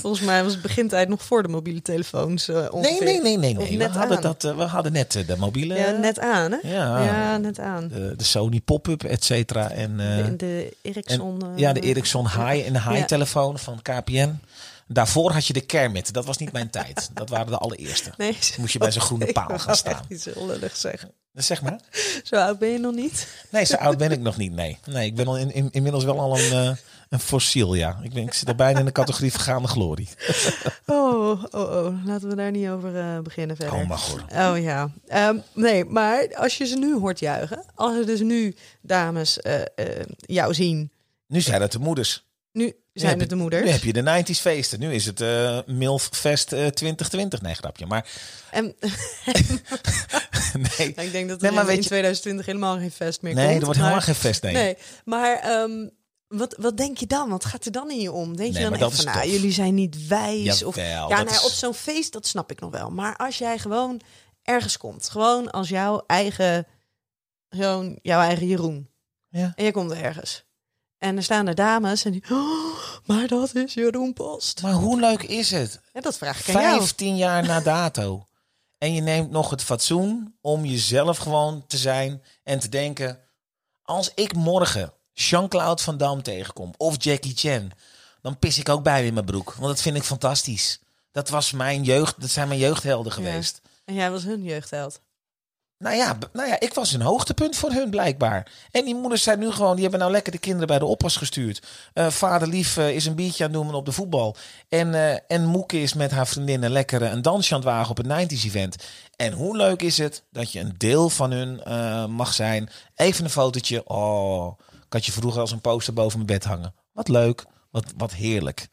Volgens 0.00 0.22
mij 0.26 0.42
was 0.42 0.52
het 0.52 0.62
begintijd 0.62 1.08
nog 1.08 1.22
voor 1.22 1.42
de 1.42 1.48
mobiele 1.48 1.82
telefoons. 1.82 2.48
eh, 2.48 2.72
nee, 2.72 3.02
nee, 3.02 3.20
nee, 3.20 3.36
nee. 3.38 3.54
Nee. 3.54 3.78
We, 3.78 3.84
hadden 3.88 4.16
aan. 4.16 4.22
dat, 4.22 4.44
eh, 4.44 4.56
we 4.56 4.62
hadden 4.62 4.92
net 4.92 5.12
de 5.26 5.36
mobiele... 5.38 5.74
Ja, 5.74 5.90
net 5.90 6.18
aan, 6.20 6.52
hè? 6.52 6.58
Ja, 6.68 7.04
Ja, 7.04 7.36
net 7.36 7.58
aan. 7.58 7.88
de, 7.88 8.14
de 8.16 8.24
Sony 8.24 8.60
pop-up, 8.60 9.04
et 9.04 9.24
cetera. 9.24 9.70
En, 9.70 9.96
de, 9.96 10.34
de 10.36 10.76
Ericsson. 10.82 11.42
ja, 11.56 11.72
de 11.72 11.80
Ericsson 11.80 12.26
High 12.28 12.66
en 12.66 12.72
de 12.72 12.78
Ja. 12.84 12.90
High-telefoon 12.90 13.58
van 13.58 13.82
KPN. 13.82 14.38
Daarvoor 14.92 15.32
had 15.32 15.46
je 15.46 15.52
de 15.52 15.60
Kermit. 15.60 16.12
Dat 16.12 16.24
was 16.24 16.36
niet 16.38 16.52
mijn 16.52 16.70
tijd. 16.70 17.10
Dat 17.14 17.28
waren 17.28 17.46
de 17.46 17.58
allereerste. 17.58 18.12
Nee, 18.16 18.36
Moest 18.58 18.72
je 18.72 18.78
bij 18.78 18.92
zo'n 18.92 19.02
groene 19.10 19.32
paal 19.32 19.58
gaan 19.58 19.76
staan. 19.76 19.92
Echt 19.92 20.04
iets 20.08 20.24
heel 20.24 20.46
lullig 20.46 20.76
zeggen. 20.76 21.12
Dus 21.32 21.46
zeg 21.46 21.62
maar. 21.62 21.80
Zo 22.22 22.36
oud 22.36 22.58
ben 22.58 22.68
je 22.68 22.78
nog 22.78 22.94
niet? 22.94 23.28
Nee, 23.50 23.64
zo 23.64 23.76
oud 23.76 23.98
ben 23.98 24.10
ik 24.10 24.20
nog 24.20 24.36
niet. 24.36 24.52
Nee, 24.52 24.78
nee 24.86 25.06
ik 25.06 25.14
ben 25.14 25.26
al 25.26 25.38
in, 25.38 25.52
in- 25.54 25.70
inmiddels 25.70 26.04
wel 26.04 26.20
al 26.20 26.38
een, 26.38 26.52
eh, 26.52 26.76
een 27.08 27.20
fossiel, 27.20 27.74
ja. 27.74 27.98
Ik, 28.02 28.12
ben, 28.12 28.22
ik 28.22 28.32
zit 28.34 28.48
er 28.48 28.54
bijna 28.54 28.78
in 28.78 28.84
de 28.84 28.92
categorie 28.92 29.30
vergaande 29.30 29.68
glorie. 29.68 30.08
Oh, 30.86 31.44
oh, 31.50 31.60
oh. 31.60 32.04
Laten 32.06 32.28
we 32.28 32.34
daar 32.34 32.50
niet 32.50 32.68
over 32.68 32.96
eh, 32.98 33.18
beginnen 33.18 33.56
verder. 33.56 33.74
Oh. 33.74 34.50
Oh 34.50 34.58
ja. 34.58 34.90
Ehm, 35.06 35.36
nee, 35.54 35.84
maar 35.84 36.34
als 36.36 36.58
je 36.58 36.66
ze 36.66 36.76
nu 36.76 36.98
hoort 36.98 37.18
juichen. 37.18 37.64
Als 37.74 37.96
er 37.96 38.06
dus 38.06 38.20
nu 38.20 38.54
dames 38.82 39.40
eh, 39.40 39.60
jou 40.16 40.54
zien. 40.54 40.90
Nu 41.26 41.40
zijn 41.40 41.60
het 41.62 41.72
de 41.72 41.78
moeders. 41.78 42.26
Nu 42.52 42.74
zijn 42.92 43.20
het 43.20 43.28
de 43.28 43.34
moeders. 43.36 43.64
Nu 43.64 43.70
heb 43.70 43.82
je 43.82 43.92
de 43.92 44.22
90s 44.24 44.40
feesten. 44.40 44.78
Nu 44.80 44.92
is 44.94 45.06
het 45.06 45.20
eh 45.20 45.58
MILF 45.66 46.08
Fest 46.12 46.52
eh, 46.52 46.66
2020. 46.66 47.40
Nee, 47.40 47.54
grapje. 47.54 47.86
Maar 47.86 48.06
En 48.50 48.64
nee, 50.78 50.88
ik 50.94 51.12
denk 51.12 51.28
dat 51.28 51.40
Nee, 51.40 51.50
er 51.50 51.56
maar 51.56 51.62
in, 51.62 51.66
weet 51.68 51.76
in 51.76 51.82
je- 51.82 51.88
2020 51.88 52.46
helemaal 52.46 52.76
geen 52.78 52.90
fest 52.90 53.22
meer 53.22 53.34
nee 53.34 53.46
komt. 53.46 53.58
er 53.58 53.64
wordt 53.64 53.78
helemaal 53.80 54.00
geen 54.00 54.14
fest. 54.14 54.42
Nee. 54.42 54.52
Nee, 54.52 54.76
maar 55.04 55.38
ehm, 55.38 55.88
wat, 56.28 56.54
wat 56.58 56.76
denk 56.76 56.98
je 56.98 57.06
dan? 57.06 57.28
Wat 57.28 57.44
gaat 57.44 57.64
er 57.64 57.72
dan 57.72 57.90
in 57.90 58.00
je 58.00 58.12
om? 58.12 58.36
Denk 58.36 58.52
Nee, 58.52 58.62
je 58.62 58.70
dan 58.70 58.78
echt 58.88 59.02
van, 59.02 59.14
nou, 59.14 59.28
jullie 59.28 59.52
zijn 59.52 59.74
niet 59.74 60.06
wijs? 60.06 60.62
of, 60.64 60.76
Jawel, 60.76 61.08
ja, 61.08 61.16
dat 61.16 61.24
nou, 61.26 61.36
is- 61.38 61.44
op 61.44 61.50
zo'n 61.52 61.74
feest, 61.74 62.12
dat 62.12 62.26
snap 62.26 62.50
ik 62.50 62.60
nog 62.60 62.70
wel. 62.70 62.90
Maar 62.90 63.16
als 63.16 63.38
jij 63.38 63.58
gewoon 63.58 64.00
ergens 64.42 64.76
komt, 64.76 65.08
gewoon 65.08 65.50
als 65.50 65.68
jouw 65.68 66.02
eigen, 66.06 66.66
gewoon 67.48 67.98
jouw 68.02 68.20
eigen 68.20 68.46
Jeroen. 68.46 68.90
Ja. 69.28 69.52
En 69.56 69.64
je 69.64 69.72
komt 69.72 69.92
ergens. 69.92 70.44
En 70.98 71.16
er 71.16 71.22
staan 71.22 71.46
er 71.46 71.54
dames 71.54 72.04
en 72.04 72.12
die, 72.12 72.22
oh, 72.30 72.76
maar 73.04 73.26
dat 73.26 73.54
is 73.54 73.74
Jeroen 73.74 74.12
Post. 74.12 74.62
Maar 74.62 74.72
hoe 74.72 75.00
leuk 75.00 75.22
is 75.22 75.50
het? 75.50 75.80
Dat 75.92 76.18
vraag 76.18 76.40
ik 76.40 76.54
aan 76.54 76.62
jou. 76.62 76.78
15 76.78 77.16
jaar 77.16 77.46
na 77.46 77.60
dato. 77.60 78.26
En 78.78 78.94
je 78.94 79.00
neemt 79.00 79.30
nog 79.30 79.50
het 79.50 79.62
fatsoen 79.62 80.34
om 80.40 80.64
jezelf 80.64 81.18
gewoon 81.18 81.64
te 81.66 81.76
zijn 81.76 82.22
en 82.42 82.58
te 82.58 82.68
denken... 82.68 83.18
Als 83.82 84.10
ik 84.14 84.34
morgen 84.34 84.92
Jean-Claude 85.12 85.82
Van 85.82 85.96
Damme 85.96 86.22
tegenkom 86.22 86.74
of 86.76 87.04
Jackie 87.04 87.36
Chan... 87.36 87.70
dan 88.20 88.38
pis 88.38 88.58
ik 88.58 88.68
ook 88.68 88.82
bij 88.82 89.06
in 89.06 89.14
mijn 89.14 89.26
broek. 89.26 89.52
Want 89.54 89.66
dat 89.66 89.82
vind 89.82 89.96
ik 89.96 90.02
fantastisch. 90.02 90.80
Dat, 91.12 91.28
was 91.28 91.52
mijn 91.52 91.82
jeugd, 91.82 92.20
dat 92.20 92.30
zijn 92.30 92.48
mijn 92.48 92.60
jeugdhelden 92.60 93.12
geweest. 93.12 93.60
En 93.84 93.94
jij 93.94 94.10
was 94.10 94.24
hun 94.24 94.42
jeugdheld. 94.42 95.00
Nou 95.82 95.96
ja, 95.96 96.18
nou 96.32 96.48
ja, 96.48 96.60
ik 96.60 96.74
was 96.74 96.92
een 96.92 97.02
hoogtepunt 97.02 97.56
voor 97.56 97.70
hun 97.70 97.90
blijkbaar. 97.90 98.52
En 98.70 98.84
die 98.84 98.94
moeders 98.94 99.22
zijn 99.22 99.38
nu 99.38 99.50
gewoon, 99.50 99.72
die 99.72 99.82
hebben 99.82 100.00
nou 100.00 100.12
lekker 100.12 100.32
de 100.32 100.38
kinderen 100.38 100.66
bij 100.66 100.78
de 100.78 100.84
oppas 100.84 101.16
gestuurd. 101.16 101.62
Eh, 101.92 102.06
vader 102.06 102.48
Lief 102.48 102.76
eh, 102.76 102.94
is 102.94 103.06
een 103.06 103.14
biertje 103.14 103.44
aan 103.44 103.50
het 103.52 103.62
doen 103.62 103.74
op 103.74 103.84
de 103.84 103.92
voetbal. 103.92 104.36
En, 104.68 104.94
eh 104.94 105.18
en 105.28 105.46
Moeke 105.46 105.80
is 105.80 105.94
met 105.94 106.10
haar 106.10 106.26
vriendinnen 106.26 106.70
lekker 106.70 107.02
een 107.02 107.22
dansje 107.22 107.54
aan 107.54 107.60
het 107.60 107.68
wagen 107.68 107.90
op 107.90 107.96
het 107.96 108.06
90s 108.06 108.44
event. 108.44 108.76
En 109.16 109.32
hoe 109.32 109.56
leuk 109.56 109.82
is 109.82 109.98
het 109.98 110.22
dat 110.30 110.52
je 110.52 110.60
een 110.60 110.74
deel 110.76 111.10
van 111.10 111.30
hun 111.30 111.60
mag 112.10 112.34
zijn. 112.34 112.70
Even 112.94 113.24
een 113.24 113.30
fotootje. 113.30 113.88
Oh, 113.88 114.58
ik 114.86 114.92
had 114.92 115.06
je 115.06 115.12
vroeger 115.12 115.40
als 115.40 115.52
een 115.52 115.60
poster 115.60 115.92
boven 115.92 116.16
mijn 116.18 116.38
bed 116.38 116.44
hangen. 116.44 116.74
Wat 116.92 117.08
leuk, 117.08 117.44
wat, 117.70 117.84
wat 117.96 118.12
heerlijk. 118.12 118.68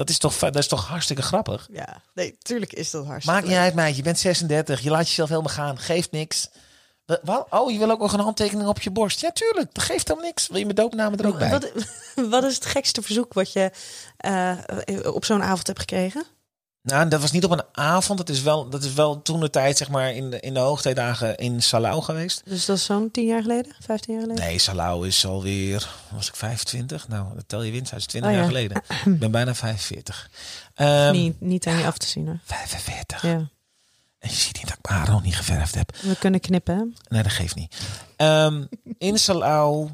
Dat 0.00 0.08
is, 0.10 0.18
toch, 0.18 0.38
dat 0.38 0.56
is 0.56 0.66
toch 0.68 0.86
hartstikke 0.88 1.22
grappig? 1.22 1.68
Ja, 1.72 2.02
nee, 2.14 2.36
tuurlijk 2.42 2.72
is 2.72 2.90
dat 2.90 3.06
hartstikke 3.06 3.40
Maakt 3.40 3.52
niet 3.52 3.62
uit, 3.62 3.74
meid. 3.74 3.96
Je 3.96 4.02
bent 4.02 4.18
36. 4.18 4.80
Je 4.80 4.90
laat 4.90 5.08
jezelf 5.08 5.28
helemaal 5.28 5.52
gaan. 5.52 5.78
Geeft 5.78 6.10
niks. 6.10 6.48
Wa- 7.06 7.18
Wat? 7.22 7.46
Oh, 7.50 7.70
je 7.70 7.78
wil 7.78 7.90
ook 7.90 8.00
nog 8.00 8.12
een 8.12 8.20
handtekening 8.20 8.68
op 8.68 8.80
je 8.80 8.90
borst? 8.90 9.20
Ja, 9.20 9.30
tuurlijk. 9.30 9.74
Dat 9.74 9.84
geeft 9.84 10.08
helemaal 10.08 10.28
niks. 10.28 10.48
Wil 10.48 10.58
je 10.58 10.64
mijn 10.64 10.76
doopnaam 10.76 11.14
er 11.14 11.26
ook 11.26 11.38
bij? 11.38 11.50
Wat, 11.50 11.72
wat 12.30 12.44
is 12.44 12.54
het 12.54 12.66
gekste 12.66 13.02
verzoek 13.02 13.32
wat 13.32 13.52
je 13.52 13.70
eh, 14.16 14.52
op 15.14 15.24
zo'n 15.24 15.42
avond 15.42 15.66
hebt 15.66 15.78
gekregen? 15.78 16.24
Nou, 16.82 17.08
dat 17.08 17.20
was 17.20 17.30
niet 17.32 17.44
op 17.44 17.50
een 17.50 17.62
avond. 17.72 18.18
Dat 18.18 18.28
is 18.28 18.42
wel, 18.42 18.68
dat 18.68 18.84
is 18.84 18.92
wel 18.92 19.22
toen 19.22 19.40
de 19.40 19.50
tijd, 19.50 19.76
zeg 19.76 19.88
maar, 19.88 20.12
in 20.14 20.30
de, 20.30 20.40
in 20.40 20.54
de 20.54 20.60
hoogtijdagen 20.60 21.36
in 21.36 21.62
Salau 21.62 22.02
geweest. 22.02 22.42
Dus 22.44 22.64
dat 22.64 22.76
is 22.76 22.84
zo'n 22.84 23.10
tien 23.10 23.26
jaar 23.26 23.42
geleden, 23.42 23.74
vijftien 23.80 24.12
jaar 24.14 24.22
geleden? 24.22 24.44
Nee, 24.44 24.58
Salau 24.58 25.06
is 25.06 25.26
alweer, 25.26 25.88
was 26.10 26.28
ik 26.28 26.36
25? 26.36 27.08
Nou, 27.08 27.34
dat 27.34 27.44
tel 27.46 27.62
je 27.62 27.72
winst, 27.72 27.90
dat 27.90 28.00
is 28.00 28.06
20 28.06 28.30
Oh, 28.30 28.36
ja. 28.36 28.42
jaar 28.42 28.52
geleden. 28.52 28.82
Ik 29.04 29.18
ben 29.18 29.30
bijna 29.30 29.54
45. 29.54 30.30
Ehm, 30.74 31.12
niet, 31.12 31.40
niet 31.40 31.66
aan 31.66 31.78
je 31.78 31.86
af 31.86 31.98
te 31.98 32.06
zien 32.06 32.26
hoor. 32.26 32.38
45. 32.44 33.22
Ja. 33.22 33.28
En 34.18 34.28
je 34.30 34.36
ziet 34.36 34.56
niet 34.56 34.68
dat 34.68 34.76
ik 34.78 34.88
mijn 34.88 35.00
haar 35.00 35.10
nog 35.10 35.22
niet 35.22 35.36
geverfd 35.36 35.74
heb. 35.74 35.96
We 36.02 36.16
kunnen 36.16 36.40
knippen, 36.40 36.76
hè? 36.76 36.84
Nee, 37.08 37.22
dat 37.22 37.32
geeft 37.32 37.54
niet. 37.54 37.76
Ehm, 38.16 38.64
in 38.98 39.18
Salau, 39.18 39.88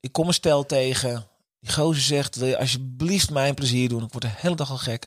ik 0.00 0.12
kom 0.12 0.26
een 0.26 0.34
stel 0.34 0.66
tegen. 0.66 1.26
Die 1.60 1.72
gozer 1.72 2.02
zegt, 2.02 2.36
wil 2.36 2.48
je 2.48 2.58
alsjeblieft 2.58 3.30
mij 3.30 3.48
een 3.48 3.54
plezier 3.54 3.88
doen? 3.88 4.02
Ik 4.04 4.12
word 4.12 4.24
de 4.24 4.30
hele 4.36 4.56
dag 4.56 4.70
al 4.70 4.76
gek. 4.76 5.06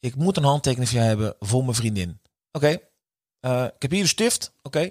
Ik 0.00 0.14
moet 0.16 0.36
een 0.36 0.44
handtekening 0.44 0.88
van 0.88 0.98
jou 0.98 1.08
hebben 1.10 1.34
voor 1.40 1.62
mijn 1.62 1.74
vriendin. 1.76 2.20
Oké, 2.52 2.78
eh, 3.40 3.64
ik 3.64 3.82
heb 3.82 3.90
hier 3.90 4.00
een 4.00 4.08
stift. 4.08 4.52
Oké, 4.62 4.90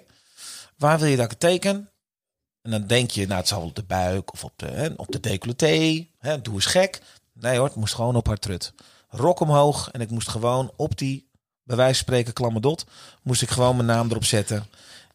waar 0.76 0.98
wil 0.98 1.08
je 1.08 1.16
dat 1.16 1.24
ik 1.24 1.30
het 1.30 1.40
teken? 1.40 1.90
En 2.62 2.70
dan 2.70 2.86
denk 2.86 3.10
je, 3.10 3.26
nou 3.26 3.38
het 3.38 3.48
zal 3.48 3.62
op 3.62 3.74
de 3.76 3.82
buik 3.82 4.32
of 4.32 4.44
op 4.44 4.52
de, 4.56 4.66
hè, 4.66 4.88
op 4.96 5.12
de 5.12 5.20
decolleté. 5.20 6.06
Hè, 6.18 6.40
doe 6.40 6.54
eens 6.54 6.66
gek. 6.66 7.00
Nee 7.32 7.56
hoor, 7.56 7.66
het 7.66 7.74
moest 7.76 7.94
gewoon 7.94 8.16
op 8.16 8.26
haar 8.26 8.38
trut. 8.38 8.72
Rok 9.08 9.40
omhoog 9.40 9.90
en 9.90 10.00
ik 10.00 10.10
moest 10.10 10.28
gewoon 10.28 10.72
op 10.76 10.98
die, 10.98 11.28
bij 11.62 11.76
wijze 11.76 11.94
van 11.94 12.02
spreken, 12.02 12.32
klamme 12.32 12.60
dot, 12.60 12.84
moest 13.22 13.42
ik 13.42 13.50
gewoon 13.50 13.74
mijn 13.76 13.88
naam 13.88 14.10
erop 14.10 14.24
zetten. 14.24 14.66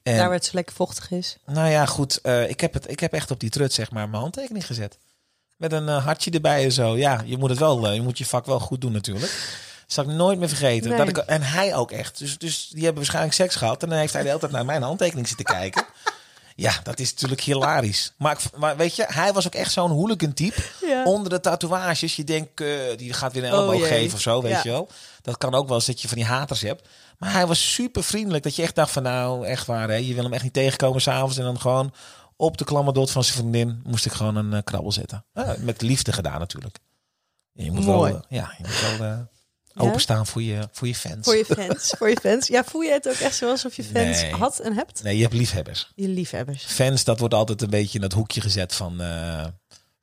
En, 0.04 0.16
Daar 0.18 0.26
waar 0.26 0.34
het 0.36 0.46
zo 0.46 0.52
lekker 0.54 0.76
vochtig 0.76 1.12
is. 1.12 1.38
nou 1.46 1.70
ja, 1.70 1.86
goed. 1.86 2.22
eh, 2.22 2.50
ik, 2.50 2.60
heb 2.60 2.74
het, 2.74 2.90
ik 2.90 3.00
heb 3.00 3.14
echt 3.14 3.32
op 3.32 3.40
die 3.40 3.50
trut 3.50 3.74
zeg 3.74 3.92
maar 3.92 4.10
mijn 4.10 4.22
handtekening 4.22 4.66
gezet. 4.66 4.98
Met 5.58 5.72
een 5.72 5.90
eh, 5.90 6.04
hartje 6.06 6.32
erbij 6.32 6.64
en 6.64 6.72
zo. 6.72 6.98
Ja, 6.98 7.22
je 7.26 7.38
moet 7.38 7.50
het 7.50 7.60
wel. 7.60 7.92
je 7.92 8.02
moet 8.02 8.18
je 8.18 8.26
vak 8.26 8.46
wel 8.46 8.60
goed 8.60 8.82
doen 8.82 8.92
natuurlijk. 8.92 9.62
Zal 9.94 10.04
ik 10.04 10.10
nooit 10.10 10.40
meer 10.40 10.48
vergeten. 10.48 10.90
Nee. 10.90 10.98
Dat 10.98 11.08
ik, 11.08 11.18
en 11.18 11.42
hij 11.42 11.76
ook 11.76 11.92
echt. 11.92 12.18
Dus, 12.20 12.38
dus 12.38 12.68
die 12.68 12.78
hebben 12.84 12.96
waarschijnlijk 13.02 13.34
seks 13.36 13.56
gehad. 13.56 13.84
En 13.84 13.90
dan 13.90 13.98
heeft 13.98 14.14
hij 14.14 14.22
de 14.22 14.28
hele 14.28 14.40
tijd 14.40 14.52
naar 14.52 14.66
mijn 14.66 14.82
handtekening 14.82 15.28
zitten 15.28 15.46
kijken. 15.46 15.86
Ja, 16.56 16.74
dat 16.84 17.00
is 17.00 17.12
natuurlijk 17.12 17.42
hilarisch. 17.42 18.14
Maar, 18.18 18.38
weet 18.78 18.96
je, 18.96 19.06
hij 19.08 19.34
was 19.34 19.46
ook 19.46 19.54
echt 19.56 19.72
zo'n 19.72 19.92
hooligan 19.92 20.34
type. 20.34 20.62
Ja. 20.82 21.04
Onder 21.04 21.30
de 21.30 21.40
tatoeages, 21.40 22.16
je 22.16 22.24
denkt, 22.24 22.62
eh, 22.62 22.68
die 22.98 23.14
gaat 23.14 23.34
weer 23.34 23.44
een 23.44 23.52
Oh, 23.54 23.58
elleboog 23.58 23.80
jee. 23.80 23.88
geven 23.88 24.14
of 24.16 24.22
zo, 24.22 24.42
weet 24.42 24.52
Ja. 24.52 24.60
je 24.64 24.70
wel. 24.70 24.90
Dat 25.22 25.38
kan 25.38 25.54
ook 25.54 25.68
wel 25.68 25.76
eens 25.76 25.86
dat 25.86 26.02
je 26.02 26.08
van 26.08 26.18
die 26.18 26.26
haters 26.26 26.62
hebt. 26.62 26.88
Maar 27.18 27.32
hij 27.32 27.48
was 27.48 27.74
super 27.74 28.04
vriendelijk. 28.04 28.44
Dat 28.44 28.56
je 28.56 28.62
echt 28.62 28.76
dacht 28.76 28.92
van, 28.92 29.04
nou, 29.04 29.46
echt 29.46 29.66
waar, 29.66 29.90
hè. 29.90 29.96
Je 29.96 30.14
wil 30.14 30.24
hem 30.24 30.34
echt 30.34 30.44
niet 30.44 30.54
tegenkomen 30.54 31.02
s'avonds. 31.02 31.38
En 31.38 31.44
dan 31.44 31.60
gewoon 31.60 31.94
op 32.36 32.58
de 32.58 32.64
klammerdot 32.66 33.12
van 33.12 33.24
zijn 33.24 33.38
vriendin 33.38 33.82
moest 33.84 34.06
ik 34.06 34.12
gewoon 34.12 34.36
een 34.36 34.54
eh, 34.54 34.60
krabbel 34.64 34.92
zetten. 34.92 35.26
Ja, 35.34 35.56
met 35.60 35.82
liefde 35.82 36.12
gedaan 36.12 36.40
natuurlijk. 36.40 36.78
Je 37.52 37.72
moet 37.72 37.86
Mooi. 37.86 38.12
wel, 38.12 38.22
eh, 38.22 38.38
ja, 38.38 38.54
je 38.58 38.64
moet 38.68 38.98
wel 39.00 39.28
openstaan 39.76 40.28
voor 40.28 40.42
je, 40.42 40.68
voor 40.72 40.88
je 40.88 40.96
fans. 40.96 41.26
Voor 41.26 41.36
je 41.36 41.46
fans. 41.66 41.94
voor 41.98 42.10
je 42.10 42.18
fans. 42.22 42.48
Ja, 42.48 42.64
voel 42.64 42.82
je 42.82 42.92
het 42.92 43.08
ook 43.10 43.16
echt 43.16 43.36
zo 43.36 43.50
alsof 43.50 43.76
je 43.76 43.84
fans 43.84 44.22
Nee. 44.22 44.32
had 44.32 44.60
en 44.60 44.74
hebt? 44.74 45.04
Nee, 45.04 45.16
je 45.16 45.22
hebt 45.22 45.34
liefhebbers. 45.34 45.92
Je 45.96 46.08
liefhebbers. 46.08 46.64
Fans, 46.64 47.04
dat 47.04 47.20
wordt 47.20 47.34
altijd 47.34 47.62
een 47.62 47.70
beetje 47.70 47.96
in 47.96 48.02
dat 48.02 48.14
hoekje 48.14 48.42
gezet 48.42 48.74
van... 48.76 49.02
eh, 49.02 49.46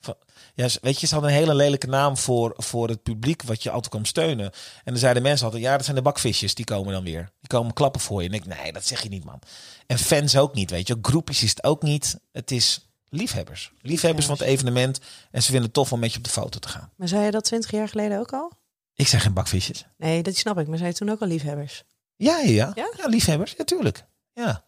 van 0.00 0.14
ja, 0.54 0.68
weet 0.80 1.00
je, 1.00 1.06
ze 1.06 1.14
hadden 1.14 1.32
een 1.32 1.38
hele 1.38 1.54
lelijke 1.54 1.86
naam 1.86 2.16
voor, 2.16 2.52
voor 2.56 2.88
het 2.88 3.02
publiek 3.02 3.42
wat 3.42 3.62
je 3.62 3.70
altijd 3.70 3.88
kwam 3.88 4.04
steunen. 4.04 4.44
En 4.44 4.52
dan 4.92 4.96
zeiden 4.96 5.22
mensen 5.22 5.44
altijd, 5.46 5.62
ja, 5.64 5.72
dat 5.76 5.84
zijn 5.84 5.96
de 5.96 6.02
bakvisjes, 6.02 6.54
die 6.54 6.64
komen 6.64 6.92
dan 6.92 7.04
weer. 7.04 7.30
Die 7.40 7.48
komen 7.48 7.72
klappen 7.72 8.00
voor 8.00 8.22
je. 8.22 8.28
En 8.28 8.34
ik, 8.34 8.46
nee, 8.46 8.72
dat 8.72 8.86
zeg 8.86 9.02
je 9.02 9.08
niet, 9.08 9.24
man. 9.24 9.38
En 9.86 9.98
fans 9.98 10.36
ook 10.36 10.54
niet, 10.54 10.70
weet 10.70 10.86
je. 10.88 10.98
Groepjes 11.02 11.42
is 11.42 11.50
het 11.50 11.64
ook 11.64 11.82
niet. 11.82 12.18
Het 12.32 12.50
is 12.50 12.88
liefhebbers. 13.08 13.72
Liefhebbers 13.80 14.26
van 14.26 14.34
het 14.38 14.46
evenement. 14.46 15.00
En 15.30 15.40
ze 15.42 15.46
vinden 15.46 15.64
het 15.64 15.72
tof 15.74 15.92
om 15.92 16.00
met 16.00 16.12
je 16.12 16.18
op 16.18 16.24
de 16.24 16.30
foto 16.30 16.58
te 16.58 16.68
gaan. 16.68 16.92
Maar 16.96 17.08
zei 17.08 17.24
je 17.24 17.30
dat 17.30 17.44
twintig 17.44 17.70
jaar 17.70 17.88
geleden 17.88 18.18
ook 18.18 18.32
al? 18.32 18.52
Ik 19.00 19.08
zeg 19.08 19.22
geen 19.22 19.32
bakvisjes. 19.32 19.84
Nee, 19.96 20.22
dat 20.22 20.36
snap 20.36 20.58
ik. 20.58 20.66
Maar 20.68 20.78
zei 20.78 20.90
je 20.90 20.96
toen 20.96 21.10
ook 21.10 21.20
al 21.20 21.26
liefhebbers? 21.26 21.82
Ja, 22.16 22.38
ja, 22.38 22.72
ja. 22.74 22.88
Liefhebbers. 23.06 23.54
Ja, 23.58 23.64
tuurlijk. 23.64 24.04
Ja. 24.32 24.64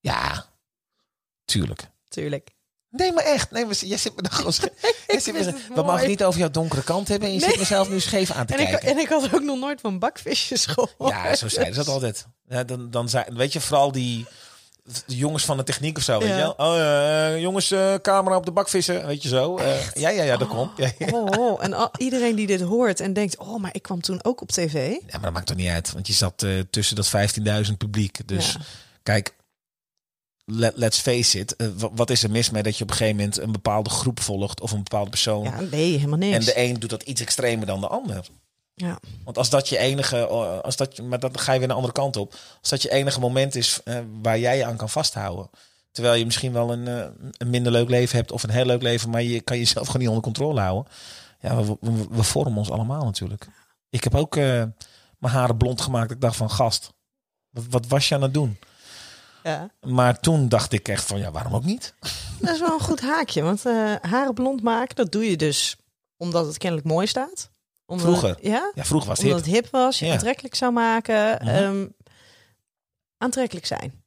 Ja, 0.00 0.46
tuurlijk. 1.44 1.90
Tuurlijk. 2.08 2.50
Nee, 2.90 3.12
maar 3.12 3.24
echt. 3.24 3.50
Nee, 3.50 3.64
maar 3.66 3.74
jij 3.74 3.96
zit 3.96 4.16
me 4.16 4.22
dan 4.22 4.32
gewoon 4.32 4.52
We 5.06 5.62
mogen 5.74 5.84
mooi. 5.84 6.06
niet 6.06 6.24
over 6.24 6.40
jouw 6.40 6.50
donkere 6.50 6.82
kant 6.82 7.08
hebben. 7.08 7.28
En 7.28 7.34
je 7.34 7.40
Nee. 7.40 7.48
zit 7.50 7.58
mezelf 7.58 7.88
nu 7.88 8.00
scheef 8.00 8.30
aan 8.30 8.46
te 8.46 8.54
En 8.54 8.60
ik, 8.60 8.66
kijken. 8.66 8.88
en 8.88 8.98
ik 8.98 9.08
had 9.08 9.34
ook 9.34 9.42
nog 9.42 9.58
nooit 9.58 9.80
van 9.80 9.98
bakvisjes 9.98 10.66
gehoord. 10.66 11.10
Ja, 11.12 11.34
zo 11.36 11.48
zeiden 11.48 11.74
ze 11.74 11.80
dat 11.84 11.94
altijd. 11.94 12.26
Ja, 12.48 12.64
dan, 12.64 12.90
dan 12.90 13.08
weet 13.26 13.52
je, 13.52 13.60
vooral 13.60 13.92
die 13.92 14.26
de 15.06 15.16
jongens 15.16 15.44
van 15.44 15.56
de 15.56 15.62
techniek 15.62 15.96
of 15.96 16.02
zo. 16.02 16.18
Weet 16.18 16.28
je? 16.36 16.54
Oh, 16.56 16.78
eh, 16.80 17.40
jongens, 17.40 17.70
eh, 17.70 17.94
camera 17.94 18.36
op 18.36 18.44
de 18.44 18.50
bakvissen. 18.52 19.06
Weet 19.06 19.22
je 19.22 19.28
zo. 19.28 19.56
Eh, 19.56 19.90
ja, 19.92 20.08
ja, 20.08 20.22
ja, 20.22 20.36
dat 20.36 20.48
komt. 20.48 20.70
Ja, 20.76 20.90
ja. 20.98 21.06
Oh, 21.12 21.26
oh. 21.38 21.64
En 21.64 21.72
al- 21.72 21.90
iedereen 21.96 22.36
die 22.36 22.46
dit 22.46 22.60
hoort 22.60 23.00
en 23.00 23.12
denkt, 23.12 23.36
oh, 23.36 23.60
maar 23.60 23.74
ik 23.74 23.82
kwam 23.82 24.00
toen 24.00 24.24
ook 24.24 24.40
op 24.40 24.48
tv. 24.52 24.90
Ja, 24.90 24.98
maar 25.12 25.20
dat 25.20 25.32
maakt 25.32 25.46
toch 25.46 25.56
niet 25.56 25.68
uit. 25.68 25.92
Want 25.92 26.06
je 26.06 26.12
zat 26.12 26.42
eh, 26.42 26.50
tussen 26.70 26.96
dat 26.96 27.08
15.000 27.66 27.76
publiek. 27.78 28.28
Dus 28.28 28.52
Ja. 28.52 28.58
kijk, 29.02 29.34
let, 30.44 30.76
let's 30.76 30.98
face 30.98 31.38
it. 31.38 31.56
eh, 31.56 31.66
wa- 31.76 31.90
wat 31.94 32.10
is 32.10 32.22
er 32.22 32.30
mis 32.30 32.50
mee 32.50 32.62
dat 32.62 32.76
je 32.76 32.82
op 32.84 32.90
een 32.90 32.96
gegeven 32.96 33.16
moment 33.18 33.38
een 33.38 33.52
bepaalde 33.52 33.90
groep 33.90 34.20
volgt 34.20 34.60
of 34.60 34.70
een 34.72 34.82
bepaalde 34.82 35.10
persoon. 35.10 35.42
Ja, 35.44 35.60
nee, 35.60 35.96
helemaal 35.96 36.18
niks. 36.18 36.34
en 36.36 36.44
de 36.44 36.58
een 36.58 36.78
doet 36.80 36.90
dat 36.90 37.02
iets 37.02 37.20
extremer 37.20 37.66
dan 37.66 37.80
de 37.80 37.88
ander. 37.88 38.26
Ja. 38.74 38.98
Want 39.24 39.38
als 39.38 39.50
dat 39.50 39.68
je 39.68 39.78
enige, 39.78 40.16
eh, 40.16 40.58
als 40.60 40.76
dat, 40.76 40.98
maar 40.98 41.18
dan 41.18 41.38
ga 41.38 41.52
je 41.52 41.58
weer 41.58 41.68
een 41.68 41.74
andere 41.74 41.92
kant 41.92 42.16
op. 42.16 42.34
Als 42.60 42.70
dat 42.70 42.82
je 42.82 42.90
enige 42.90 43.20
moment 43.20 43.54
is 43.54 43.80
eh, 43.84 43.98
waar 44.22 44.38
jij 44.38 44.56
je 44.56 44.64
aan 44.64 44.76
kan 44.76 44.88
vasthouden. 44.88 45.50
Terwijl 45.90 46.14
je 46.14 46.24
misschien 46.24 46.52
wel 46.52 46.72
een, 46.72 46.88
eh, 46.88 47.06
een 47.36 47.50
minder 47.50 47.72
leuk 47.72 47.88
leven 47.88 48.16
hebt 48.16 48.32
of 48.32 48.42
een 48.42 48.50
heel 48.50 48.64
leuk 48.64 48.82
leven, 48.82 49.10
maar 49.10 49.22
je 49.22 49.40
kan 49.40 49.58
jezelf 49.58 49.86
gewoon 49.86 50.00
niet 50.00 50.08
onder 50.08 50.24
controle 50.24 50.60
houden. 50.60 50.92
Ja, 51.40 51.56
we, 51.56 51.76
we, 51.80 52.06
we 52.10 52.22
vormen 52.22 52.58
ons 52.58 52.70
allemaal 52.70 53.04
natuurlijk. 53.04 53.46
Ik 53.90 54.04
heb 54.04 54.14
ook 54.14 54.34
mijn 54.34 54.72
haren 55.18 55.56
blond 55.56 55.80
gemaakt. 55.80 56.10
Ik 56.10 56.20
dacht 56.20 56.36
van 56.36 56.50
gast, 56.50 56.92
wat, 57.50 57.64
wat 57.70 57.86
was 57.86 58.08
je 58.08 58.14
aan 58.14 58.22
het 58.22 58.34
doen? 58.34 58.58
ja. 59.42 59.70
Maar 59.80 60.20
toen 60.20 60.48
dacht 60.48 60.72
ik 60.72 60.88
echt 60.88 61.04
van 61.04 61.18
ja, 61.18 61.30
waarom 61.30 61.54
ook 61.54 61.64
niet? 61.64 61.94
Dat 62.40 62.54
is 62.54 62.60
wel 62.60 62.72
een 62.72 62.80
goed 62.80 63.00
haakje. 63.00 63.42
Want 63.42 63.64
haren 64.00 64.34
blond 64.34 64.62
maken, 64.62 64.96
dat 64.96 65.12
doe 65.12 65.30
je 65.30 65.36
dus 65.36 65.76
omdat 66.16 66.46
het 66.46 66.58
kennelijk 66.58 66.88
mooi 66.88 67.06
staat. 67.06 67.51
Omdat 67.92 68.06
Vroeger. 68.06 68.28
Het, 68.28 68.38
ja, 68.42 68.70
Ja, 68.74 68.84
vroeger 68.84 69.08
was 69.08 69.18
het 69.18 69.26
omdat 69.26 69.44
hip. 69.44 69.54
het 69.54 69.62
hip 69.64 69.72
was, 69.72 69.98
je 69.98 70.06
Ja. 70.06 70.12
aantrekkelijk 70.12 70.54
zou 70.54 70.72
maken. 70.72 71.38
Mhm. 71.42 71.48
ehm, 71.48 71.86
aantrekkelijk 73.18 73.66
zijn. 73.66 74.00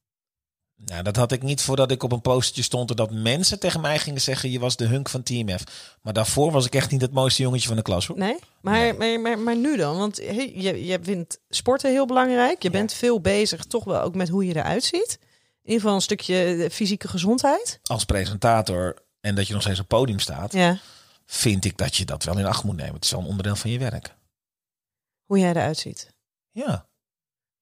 Nou, 0.86 1.04
dat 1.04 1.16
had 1.16 1.32
ik 1.32 1.42
niet 1.44 1.62
voordat 1.62 1.92
ik 1.92 2.04
op 2.04 2.12
een 2.12 2.22
postertje 2.22 2.64
stond 2.64 2.90
en 2.90 2.96
dat 2.96 3.12
mensen 3.12 3.60
tegen 3.60 3.82
mij 3.82 4.00
gingen 4.00 4.22
zeggen 4.22 4.52
je 4.52 4.60
was 4.60 4.76
de 4.76 4.86
hunk 4.86 5.10
van 5.10 5.24
Team 5.24 5.50
F. 5.58 5.64
Maar 6.02 6.14
daarvoor 6.14 6.52
was 6.52 6.66
ik 6.66 6.76
echt 6.76 6.92
niet 6.92 7.02
het 7.02 7.12
mooiste 7.14 7.42
jongetje 7.42 7.68
van 7.68 7.76
de 7.78 7.82
klas 7.82 8.08
hoor. 8.08 8.18
Nee? 8.18 8.36
Maar, 8.62 8.74
Nee. 8.80 8.94
Maar, 8.94 9.20
maar, 9.20 9.40
maar 9.40 9.56
nu 9.58 9.78
dan? 9.78 9.98
Want 9.98 10.18
hey, 10.18 10.52
je, 10.56 10.86
je 10.86 11.00
vindt 11.02 11.40
sporten 11.50 11.92
heel 11.92 12.06
belangrijk. 12.06 12.62
Je 12.64 12.70
Ja. 12.72 12.78
bent 12.78 12.94
veel 12.94 13.22
bezig 13.22 13.66
toch 13.66 13.84
wel 13.84 14.02
ook 14.02 14.16
met 14.16 14.30
hoe 14.30 14.46
je 14.46 14.56
eruit 14.56 14.84
ziet. 14.84 15.18
In 15.22 15.72
ieder 15.72 15.80
geval 15.82 15.96
een 15.96 16.02
stukje 16.02 16.36
eh, 16.64 16.70
fysieke 16.70 17.08
gezondheid. 17.08 17.80
Als 17.84 18.06
presentator 18.06 18.96
en 19.22 19.36
dat 19.36 19.48
je 19.48 19.54
nog 19.54 19.62
steeds 19.62 19.80
op 19.80 19.88
podium 19.88 20.20
staat, 20.20 20.54
Ja. 20.54 20.78
Vind 21.26 21.66
ik 21.66 21.78
dat 21.78 21.96
je 21.96 22.06
dat 22.06 22.24
wel 22.24 22.38
in 22.38 22.46
acht 22.46 22.64
moet 22.64 22.76
nemen. 22.76 22.94
Het 22.94 23.04
is 23.04 23.12
wel 23.12 23.20
een 23.20 23.26
onderdeel 23.26 23.56
van 23.56 23.70
je 23.72 23.80
werk. 23.80 24.16
Hoe 25.26 25.40
jij 25.40 25.50
eruit 25.50 25.78
ziet. 25.78 26.14
Ja. 26.52 26.86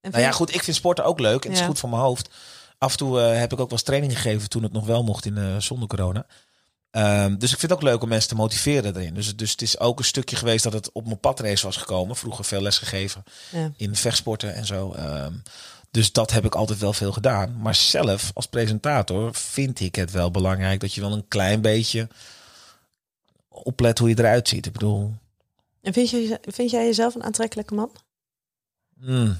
En 0.02 0.12
Nou 0.12 0.24
ja, 0.24 0.32
goed, 0.32 0.56
ik 0.56 0.64
vind 0.64 0.76
sporten 0.78 1.06
ook 1.06 1.20
leuk 1.20 1.44
en 1.44 1.50
het 1.50 1.58
Ja. 1.58 1.64
is 1.64 1.70
goed 1.70 1.80
voor 1.80 1.90
mijn 1.90 2.02
hoofd. 2.02 2.30
Af 2.78 2.92
en 2.92 2.98
toe 2.98 3.22
eh, 3.22 3.40
heb 3.40 3.52
ik 3.54 3.60
ook 3.60 3.70
wel 3.70 3.78
eens 3.78 3.84
training 3.84 4.14
gegeven 4.14 4.50
toen 4.50 4.64
het 4.64 4.72
nog 4.72 4.86
wel 4.86 5.04
mocht 5.04 5.26
in 5.26 5.38
eh, 5.38 5.58
zonder 5.58 5.88
corona. 5.88 6.26
Ehm, 6.90 7.38
dus 7.38 7.52
ik 7.52 7.60
vind 7.60 7.72
het 7.72 7.80
ook 7.80 7.88
leuk 7.88 8.02
om 8.02 8.10
mensen 8.10 8.30
te 8.30 8.36
motiveren 8.36 8.96
erin. 8.96 9.14
Dus, 9.14 9.36
dus 9.36 9.52
het 9.52 9.62
is 9.62 9.80
ook 9.80 10.00
een 10.00 10.06
stukje 10.06 10.36
geweest 10.36 10.64
dat 10.64 10.74
het 10.74 10.92
op 10.92 11.06
mijn 11.06 11.20
padrace 11.20 11.66
was 11.66 11.78
gekomen. 11.78 12.16
Vroeger 12.16 12.46
veel 12.46 12.62
les 12.62 12.78
gegeven 12.78 13.24
Ja. 13.52 13.72
in 13.78 13.96
vechtsporten 13.96 14.54
en 14.56 14.66
zo. 14.66 14.92
Ehm, 14.92 15.34
dus 15.92 16.12
dat 16.12 16.32
heb 16.32 16.46
ik 16.46 16.56
altijd 16.56 16.80
wel 16.80 16.94
veel 16.94 17.12
gedaan. 17.12 17.58
Maar 17.62 17.76
zelf 17.76 18.32
als 18.34 18.46
presentator 18.48 19.36
vind 19.36 19.80
ik 19.80 19.96
het 19.96 20.12
wel 20.12 20.32
belangrijk 20.32 20.80
dat 20.80 20.94
je 20.94 21.02
wel 21.02 21.12
een 21.14 21.28
klein 21.28 21.62
beetje 21.62 22.08
oplet 23.54 24.00
hoe 24.00 24.10
je 24.10 24.20
eruit 24.20 24.48
ziet. 24.48 24.66
Ik 24.66 24.72
bedoel, 24.74 25.14
En 25.82 25.94
vind, 25.94 26.10
je, 26.10 26.40
vind 26.42 26.72
jij 26.72 26.86
jezelf 26.86 27.16
een 27.16 27.24
aantrekkelijke 27.24 27.74
man? 27.74 27.92
Hmm. 29.00 29.38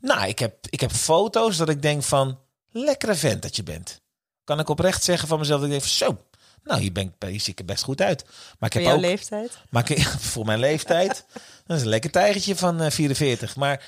Nou, 0.00 0.28
ik 0.28 0.38
heb, 0.38 0.66
ik 0.70 0.80
heb 0.80 0.92
foto's 0.92 1.56
dat 1.56 1.68
ik 1.68 1.82
denk 1.82 2.02
van, 2.02 2.38
lekkere 2.70 3.14
vent 3.14 3.42
dat 3.42 3.56
je 3.56 3.62
bent. 3.62 4.00
Kan 4.44 4.58
ik 4.60 4.68
oprecht 4.68 5.04
zeggen 5.04 5.28
van 5.28 5.38
mezelf, 5.38 5.60
dat 5.60 5.70
ik 5.70 5.74
denk 5.78 5.90
van, 5.90 6.06
zo, 6.08 6.24
nou, 6.62 6.80
hier, 6.80 6.92
ben 6.92 7.04
ik, 7.18 7.28
hier 7.28 7.40
zie 7.40 7.52
ik 7.52 7.58
er 7.58 7.64
best 7.64 7.84
goed 7.84 8.00
uit. 8.00 8.24
Maar 8.24 8.34
ik 8.34 8.58
Voor 8.58 8.70
heb 8.72 8.82
jouw 8.82 8.94
ook, 8.94 9.00
leeftijd? 9.00 9.58
maar 9.70 9.90
ik, 9.90 10.02
voor 10.32 10.44
mijn 10.44 10.58
leeftijd, 10.58 11.24
dat 11.66 11.76
is 11.76 11.82
een 11.82 11.88
lekker 11.88 12.10
tijgertje 12.10 12.56
van 12.56 12.80
eh, 12.80 12.90
44. 12.90 13.56
Maar 13.56 13.84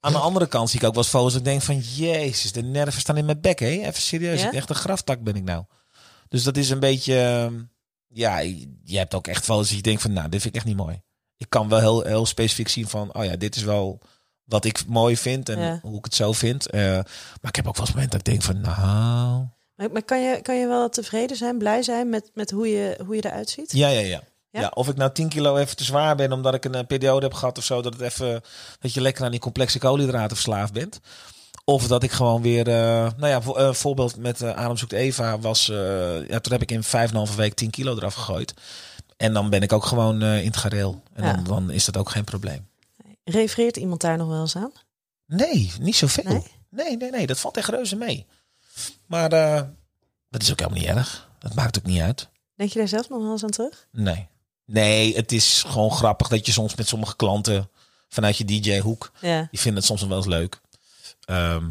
aan 0.00 0.12
de 0.12 0.18
andere 0.18 0.46
kant 0.46 0.70
zie 0.70 0.80
ik 0.80 0.86
ook 0.86 0.94
wel 0.94 1.02
eens 1.02 1.12
foto's 1.12 1.32
dat 1.32 1.40
ik 1.40 1.46
denk 1.46 1.62
van, 1.62 1.78
jezus, 1.78 2.52
de 2.52 2.62
nerven 2.62 3.00
staan 3.00 3.16
in 3.16 3.24
mijn 3.24 3.40
bek, 3.40 3.58
hé. 3.58 3.66
Even 3.66 4.02
serieus, 4.02 4.42
Ja? 4.42 4.52
echt 4.52 4.68
een 4.70 4.74
graftak 4.74 5.22
ben 5.22 5.34
ik 5.34 5.42
nou. 5.42 5.64
Dus 6.28 6.42
dat 6.42 6.56
is 6.56 6.70
een 6.70 6.80
beetje, 6.80 7.18
ehm, 7.20 7.62
ja, 8.12 8.38
je 8.84 8.98
hebt 8.98 9.14
ook 9.14 9.26
echt 9.26 9.44
foto's 9.44 9.66
dat 9.68 9.76
je 9.76 9.82
denkt 9.82 10.02
van, 10.02 10.12
nou, 10.12 10.28
dit 10.28 10.40
vind 10.40 10.54
ik 10.54 10.60
echt 10.60 10.68
niet 10.68 10.84
mooi. 10.84 11.02
Ik 11.36 11.46
kan 11.48 11.68
wel 11.68 11.78
heel, 11.78 12.02
heel 12.02 12.26
specifiek 12.26 12.68
zien 12.68 12.88
van, 12.88 13.14
oh 13.14 13.24
ja, 13.24 13.36
dit 13.36 13.56
is 13.56 13.62
wel 13.62 14.00
wat 14.44 14.64
ik 14.64 14.86
mooi 14.86 15.16
vind 15.16 15.48
en 15.48 15.58
Ja. 15.58 15.78
hoe 15.82 15.98
ik 15.98 16.04
het 16.04 16.14
zo 16.14 16.32
vind. 16.32 16.70
Eh, 16.70 16.80
maar 16.82 17.48
ik 17.48 17.56
heb 17.56 17.68
ook 17.68 17.76
wel 17.76 17.86
eens 17.86 17.94
momenten 17.94 18.18
dat 18.18 18.28
ik 18.28 18.32
denk 18.34 18.42
van, 18.42 18.60
nou... 18.60 19.46
Maar, 19.74 19.90
maar 19.92 20.02
kan, 20.02 20.22
je, 20.22 20.40
kan 20.42 20.56
je 20.56 20.66
wel 20.66 20.88
tevreden 20.88 21.36
zijn, 21.36 21.58
blij 21.58 21.82
zijn 21.82 22.08
met, 22.08 22.30
met 22.34 22.50
hoe, 22.50 22.68
je, 22.68 22.98
hoe 23.06 23.16
je 23.16 23.24
eruit 23.24 23.50
ziet? 23.50 23.72
Ja, 23.72 23.88
ja, 23.88 24.00
ja. 24.00 24.22
Ja? 24.50 24.60
Ja? 24.60 24.70
of 24.74 24.88
ik 24.88 24.96
nou 24.96 25.12
10 25.12 25.28
kilo 25.28 25.56
even 25.56 25.76
te 25.76 25.84
zwaar 25.84 26.16
ben 26.16 26.32
omdat 26.32 26.54
ik 26.54 26.64
een 26.64 26.74
eh, 26.74 26.86
periode 26.86 27.26
heb 27.26 27.34
gehad 27.34 27.58
of 27.58 27.64
zo, 27.64 27.82
dat 27.82 27.92
het 27.92 28.02
even 28.02 28.40
dat 28.78 28.94
je 28.94 29.00
lekker 29.00 29.24
aan 29.24 29.30
die 29.30 29.40
complexe 29.40 29.78
koolhydraten 29.78 30.36
verslaafd 30.36 30.72
bent. 30.72 31.00
Of 31.64 31.86
dat 31.86 32.02
ik 32.02 32.10
gewoon 32.10 32.42
weer, 32.42 32.68
eh, 32.68 32.74
nou 33.16 33.26
ja, 33.26 33.42
vo- 33.42 33.54
eh, 33.54 33.72
voorbeeld 33.74 34.16
met 34.16 34.40
eh 34.42 34.50
Adem 34.56 34.76
zoekt 34.76 34.92
Eva 34.92 35.38
was, 35.38 35.66
ja, 35.66 36.40
toen 36.40 36.52
heb 36.52 36.62
ik 36.62 36.70
in 36.70 36.82
5,5 36.82 37.34
week 37.36 37.54
10 37.54 37.70
kilo 37.70 37.96
eraf 37.96 38.14
gegooid. 38.14 38.54
En 39.16 39.32
dan 39.32 39.50
ben 39.50 39.62
ik 39.62 39.72
ook 39.72 39.84
gewoon 39.84 40.22
in 40.22 40.46
het 40.46 40.56
gareel. 40.56 41.02
En 41.14 41.24
Ja. 41.24 41.32
dan, 41.32 41.44
dan 41.44 41.70
is 41.70 41.84
dat 41.84 41.96
ook 41.96 42.10
geen 42.10 42.24
probleem. 42.24 42.68
Refereert 43.24 43.76
iemand 43.76 44.00
daar 44.00 44.16
nog 44.16 44.28
wel 44.28 44.40
eens 44.40 44.56
aan? 44.56 44.72
Nee, 45.26 45.72
niet 45.80 45.96
zoveel. 45.96 46.24
Nee? 46.32 46.42
Nee, 46.70 46.96
nee, 46.96 47.10
nee, 47.10 47.26
dat 47.26 47.38
valt 47.40 47.56
echt 47.56 47.68
reuze 47.68 47.96
mee. 47.96 48.26
Maar 49.06 49.28
dat 50.30 50.42
is 50.42 50.50
ook 50.50 50.58
helemaal 50.58 50.80
niet 50.80 50.88
erg. 50.88 51.28
Dat 51.38 51.54
maakt 51.54 51.78
ook 51.78 51.84
niet 51.84 52.00
uit. 52.00 52.28
Denk 52.56 52.70
je 52.72 52.78
daar 52.78 52.88
zelf 52.88 53.08
nog 53.08 53.22
wel 53.22 53.30
eens 53.32 53.42
aan 53.44 53.50
terug? 53.50 53.86
Nee. 53.92 54.28
Nee, 54.64 55.14
het 55.16 55.32
is 55.32 55.64
gewoon 55.66 55.90
grappig 55.90 56.28
dat 56.28 56.46
je 56.46 56.52
soms 56.52 56.74
met 56.74 56.88
sommige 56.88 57.16
klanten 57.16 57.70
vanuit 58.08 58.36
je 58.36 58.44
DJ-hoek, 58.44 59.12
Ja. 59.20 59.48
die 59.50 59.60
vinden 59.60 59.74
het 59.82 59.84
soms 59.90 60.02
wel 60.06 60.16
eens 60.16 60.26
leuk. 60.26 60.60
Ehm, 61.24 61.70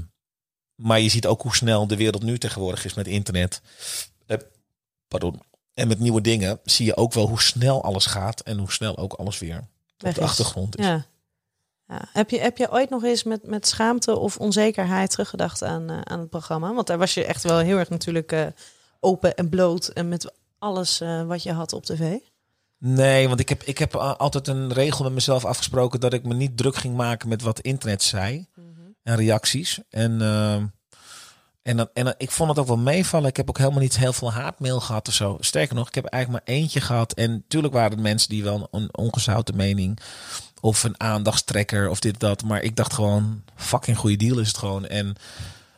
maar 0.76 1.00
je 1.00 1.10
ziet 1.10 1.26
ook 1.26 1.42
hoe 1.42 1.56
snel 1.56 1.88
de 1.88 1.96
wereld 1.96 2.24
nu 2.24 2.38
tegenwoordig 2.38 2.86
is 2.86 2.94
met 2.94 3.08
internet. 3.08 3.62
Eh, 4.26 4.38
pardon. 5.08 5.42
En 5.74 5.88
met 5.88 6.00
nieuwe 6.00 6.22
dingen 6.22 6.60
zie 6.64 6.86
je 6.86 6.98
ook 6.98 7.14
wel 7.14 7.28
hoe 7.28 7.42
snel 7.42 7.84
alles 7.84 8.06
gaat 8.06 8.42
en 8.42 8.58
hoe 8.58 8.72
snel 8.72 8.98
ook 8.98 9.14
alles 9.14 9.40
weer 9.40 9.68
op 10.04 10.14
de 10.14 10.22
achtergrond 10.22 10.78
is. 10.78 10.86
Ja. 10.86 11.06
ja. 11.88 12.02
Heb, 12.14 12.30
je, 12.30 12.40
heb 12.40 12.58
je 12.58 12.72
ooit 12.72 12.90
nog 12.90 13.04
eens 13.04 13.24
met, 13.24 13.48
met 13.48 13.68
schaamte 13.68 14.18
of 14.18 14.38
onzekerheid 14.38 15.10
teruggedacht 15.10 15.64
aan, 15.64 15.90
eh, 15.90 16.02
aan 16.02 16.20
het 16.20 16.30
programma? 16.30 16.74
Want 16.74 16.88
daar 16.88 16.98
was 16.98 17.14
je 17.14 17.26
echt 17.26 17.44
wel 17.44 17.58
heel 17.58 17.78
erg 17.78 17.90
natuurlijk 17.90 18.32
eh, 18.32 18.46
open 19.00 19.36
en 19.36 19.50
bloot 19.50 19.88
en 19.88 20.10
met 20.10 20.34
alles 20.60 21.02
wat 21.28 21.44
je 21.44 21.52
had 21.52 21.74
op 21.74 21.86
tv. 21.86 22.18
Nee, 22.78 23.28
want 23.28 23.40
ik 23.40 23.50
heb, 23.50 23.64
ik 23.64 23.78
heb 23.78 23.96
altijd 23.96 24.48
een 24.48 24.74
regel 24.74 25.04
met 25.04 25.14
mezelf 25.14 25.46
afgesproken 25.46 26.00
dat 26.00 26.14
ik 26.14 26.24
me 26.24 26.34
niet 26.34 26.58
druk 26.58 26.76
ging 26.76 26.96
maken 26.96 27.30
met 27.30 27.42
wat 27.42 27.60
internet 27.60 28.04
zei. 28.04 28.48
En 29.04 29.16
reacties. 29.16 29.80
En 29.90 30.22
ehm, 30.22 30.66
En, 31.64 31.78
dan, 31.78 31.90
en 31.94 32.16
ik 32.18 32.32
vond 32.32 32.50
het 32.50 32.60
ook 32.60 32.68
wel 32.68 32.78
meevallen. 32.78 33.30
Ik 33.30 33.38
heb 33.38 33.50
ook 33.50 33.58
helemaal 33.58 33.80
niet 33.80 33.98
heel 33.98 34.14
veel 34.14 34.32
haatmail 34.32 34.80
gehad 34.80 35.08
of 35.08 35.14
zo. 35.14 35.38
Sterker 35.40 35.76
nog, 35.76 35.88
ik 35.88 35.96
heb 35.96 36.06
eigenlijk 36.06 36.46
maar 36.46 36.56
eentje 36.56 36.82
gehad. 36.82 37.14
En 37.14 37.32
natuurlijk 37.32 37.74
waren 37.74 37.92
het 37.92 38.00
mensen 38.00 38.30
die 38.30 38.44
wel 38.44 38.68
een 38.72 38.98
ongezouten 38.98 39.56
mening 39.56 40.00
of 40.62 40.84
een 40.84 41.00
aandachtstrekker 41.00 41.90
of 41.90 42.00
dit 42.00 42.20
dat. 42.20 42.44
Maar 42.44 42.62
ik 42.62 42.76
dacht 42.76 42.94
gewoon, 42.94 43.44
fucking 43.56 43.98
goede 43.98 44.16
deal 44.16 44.40
is 44.40 44.48
het 44.48 44.58
gewoon. 44.58 44.86
En 44.88 45.16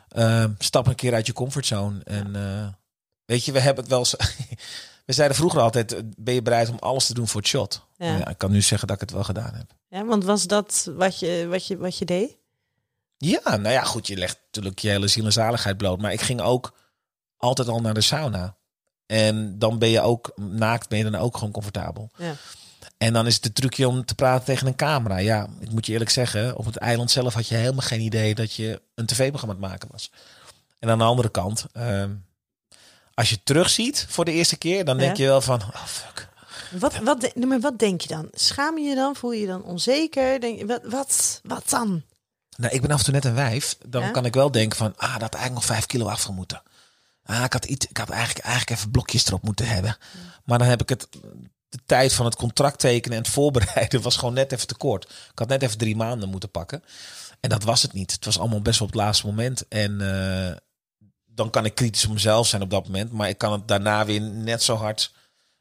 eh, 0.08 0.46
stap 0.58 0.88
een 0.88 0.96
keer 0.96 1.14
uit 1.14 1.26
je 1.26 1.34
comfortzone. 1.34 2.04
En 2.04 2.36
eh, 2.36 2.68
weet 3.26 3.46
je, 3.46 3.52
we 3.52 3.60
hebben 3.60 3.84
het 3.84 3.94
wel. 3.94 4.06
we 5.06 5.14
zeiden 5.14 5.38
vroeger 5.38 5.62
altijd: 5.62 6.02
ben 6.18 6.34
je 6.34 6.42
bereid 6.42 6.70
om 6.70 6.78
alles 6.80 7.06
te 7.06 7.14
doen 7.14 7.28
voor 7.28 7.42
het 7.42 7.50
shot? 7.50 7.86
Ja. 7.98 8.18
Ja, 8.18 8.28
ik 8.28 8.38
kan 8.38 8.52
nu 8.52 8.62
zeggen 8.62 8.88
dat 8.88 8.96
ik 8.96 9.02
het 9.02 9.12
wel 9.12 9.24
gedaan 9.24 9.54
heb. 9.54 9.72
Ja, 9.88 10.06
want 10.06 10.24
was 10.24 10.48
dat 10.48 10.92
wat 10.96 11.20
je, 11.20 11.48
wat 11.50 11.68
je, 11.68 11.78
wat 11.78 11.98
je 11.98 12.06
deed? 12.06 12.38
Ja, 13.26 13.58
nou 13.58 13.70
ja, 13.74 13.84
goed, 13.84 14.08
je 14.08 14.18
legt 14.18 14.40
natuurlijk 14.46 14.80
je 14.80 14.90
hele 14.90 15.08
ziel 15.08 15.26
en 15.26 15.32
zaligheid 15.32 15.78
bloot. 15.78 16.02
Maar 16.02 16.12
ik 16.14 16.22
ging 16.22 16.42
ook 16.42 16.74
altijd 17.38 17.68
al 17.68 17.80
naar 17.82 17.94
de 17.94 18.02
sauna. 18.02 18.56
En 19.06 19.60
dan 19.60 19.80
ben 19.80 19.90
je 19.90 20.02
ook 20.02 20.32
naakt, 20.36 20.90
ben 20.90 20.98
je 20.98 21.04
dan 21.04 21.16
ook 21.16 21.38
gewoon 21.38 21.54
comfortabel. 21.54 22.10
Ja. 22.18 22.36
En 22.98 23.14
dan 23.14 23.28
is 23.28 23.34
het 23.34 23.44
de 23.44 23.54
trucje 23.54 23.88
om 23.88 24.06
te 24.06 24.16
praten 24.16 24.46
tegen 24.46 24.68
een 24.68 24.76
camera. 24.76 25.18
Ja, 25.18 25.48
ik 25.60 25.72
moet 25.72 25.86
je 25.86 25.92
eerlijk 25.92 26.10
zeggen, 26.10 26.58
op 26.58 26.66
het 26.66 26.76
eiland 26.78 27.12
zelf 27.12 27.34
had 27.34 27.48
je 27.48 27.56
helemaal 27.56 27.82
geen 27.88 28.02
idee 28.02 28.36
dat 28.36 28.54
je 28.54 28.82
een 28.96 29.06
tv-programma 29.06 29.56
aan 29.56 29.62
het 29.62 29.70
maken 29.72 29.90
was. 29.92 30.12
En 30.80 30.90
aan 30.90 30.98
de 30.98 31.04
andere 31.04 31.30
kant, 31.30 31.66
ehm, 31.74 32.12
als 33.14 33.30
je 33.30 33.44
terugziet 33.44 34.06
voor 34.10 34.26
de 34.26 34.32
eerste 34.32 34.58
keer, 34.58 34.86
dan 34.86 34.98
denk 34.98 35.18
Ja. 35.18 35.24
je 35.24 35.30
wel 35.30 35.42
van, 35.42 35.62
oh 35.62 35.86
fuck. 35.86 36.30
Wat, 36.72 36.98
wat, 36.98 37.36
maar 37.36 37.60
wat 37.60 37.80
denk 37.80 38.02
je 38.02 38.08
dan? 38.08 38.28
Schaam 38.32 38.78
je 38.78 38.90
je 38.90 38.96
dan? 38.96 39.16
Voel 39.16 39.32
je 39.32 39.42
je 39.42 39.48
dan 39.48 39.64
onzeker? 39.64 40.40
Denk 40.40 40.60
je, 40.60 40.66
wat, 40.66 40.82
wat, 40.84 41.40
wat 41.44 41.70
dan? 41.70 42.04
Nou, 42.58 42.74
ik 42.74 42.82
ben 42.82 42.92
af 42.92 42.98
en 42.98 43.04
toe 43.06 43.14
net 43.14 43.26
een 43.26 43.34
wijf. 43.34 43.78
Dan 43.88 44.02
Ja? 44.02 44.10
kan 44.12 44.26
ik 44.26 44.34
wel 44.34 44.52
denken 44.52 44.78
van, 44.78 44.94
ah, 44.96 45.12
dat 45.14 45.22
had 45.22 45.34
eigenlijk 45.34 45.54
nog 45.54 45.66
vijf 45.66 45.86
kilo 45.86 46.08
af 46.08 46.30
moeten. 46.30 46.62
Ah, 47.24 47.44
ik 47.44 47.54
had, 47.54 47.66
iets, 47.66 47.86
ik 47.88 47.98
had 47.98 48.10
eigenlijk, 48.10 48.46
eigenlijk 48.46 48.78
even 48.80 48.92
blokjes 48.92 49.26
erop 49.28 49.44
moeten 49.44 49.68
hebben. 49.68 49.98
Maar 50.46 50.58
dan 50.60 50.68
heb 50.68 50.82
ik 50.82 50.90
het, 50.90 51.08
de 51.70 51.80
tijd 51.86 52.14
van 52.14 52.26
het 52.26 52.36
contract 52.36 52.80
tekenen 52.80 53.18
en 53.18 53.24
het 53.24 53.32
voorbereiden 53.34 54.02
was 54.02 54.16
gewoon 54.18 54.34
net 54.34 54.52
even 54.52 54.68
te 54.68 54.76
kort. 54.76 55.04
Ik 55.04 55.40
had 55.40 55.48
net 55.48 55.62
even 55.62 55.78
drie 55.78 55.96
maanden 55.96 56.30
moeten 56.30 56.52
pakken. 56.52 56.84
En 57.40 57.50
dat 57.50 57.64
was 57.64 57.82
het 57.82 57.94
niet. 57.94 58.12
Het 58.12 58.26
was 58.26 58.40
allemaal 58.40 58.62
best 58.62 58.80
wel 58.80 58.88
op 58.88 58.94
het 58.94 59.04
laatste 59.04 59.26
moment. 59.26 59.68
En 59.68 60.02
eh, 60.02 60.56
dan 61.26 61.50
kan 61.50 61.66
ik 61.66 61.76
kritisch 61.76 62.06
op 62.06 62.14
mezelf 62.14 62.48
zijn 62.48 62.62
op 62.62 62.70
dat 62.70 62.86
moment. 62.86 63.12
Maar 63.12 63.30
ik 63.30 63.38
kan 63.38 63.52
het 63.52 63.68
daarna 63.68 64.06
weer 64.06 64.22
net 64.22 64.64
zo 64.64 64.76
hard 64.76 65.14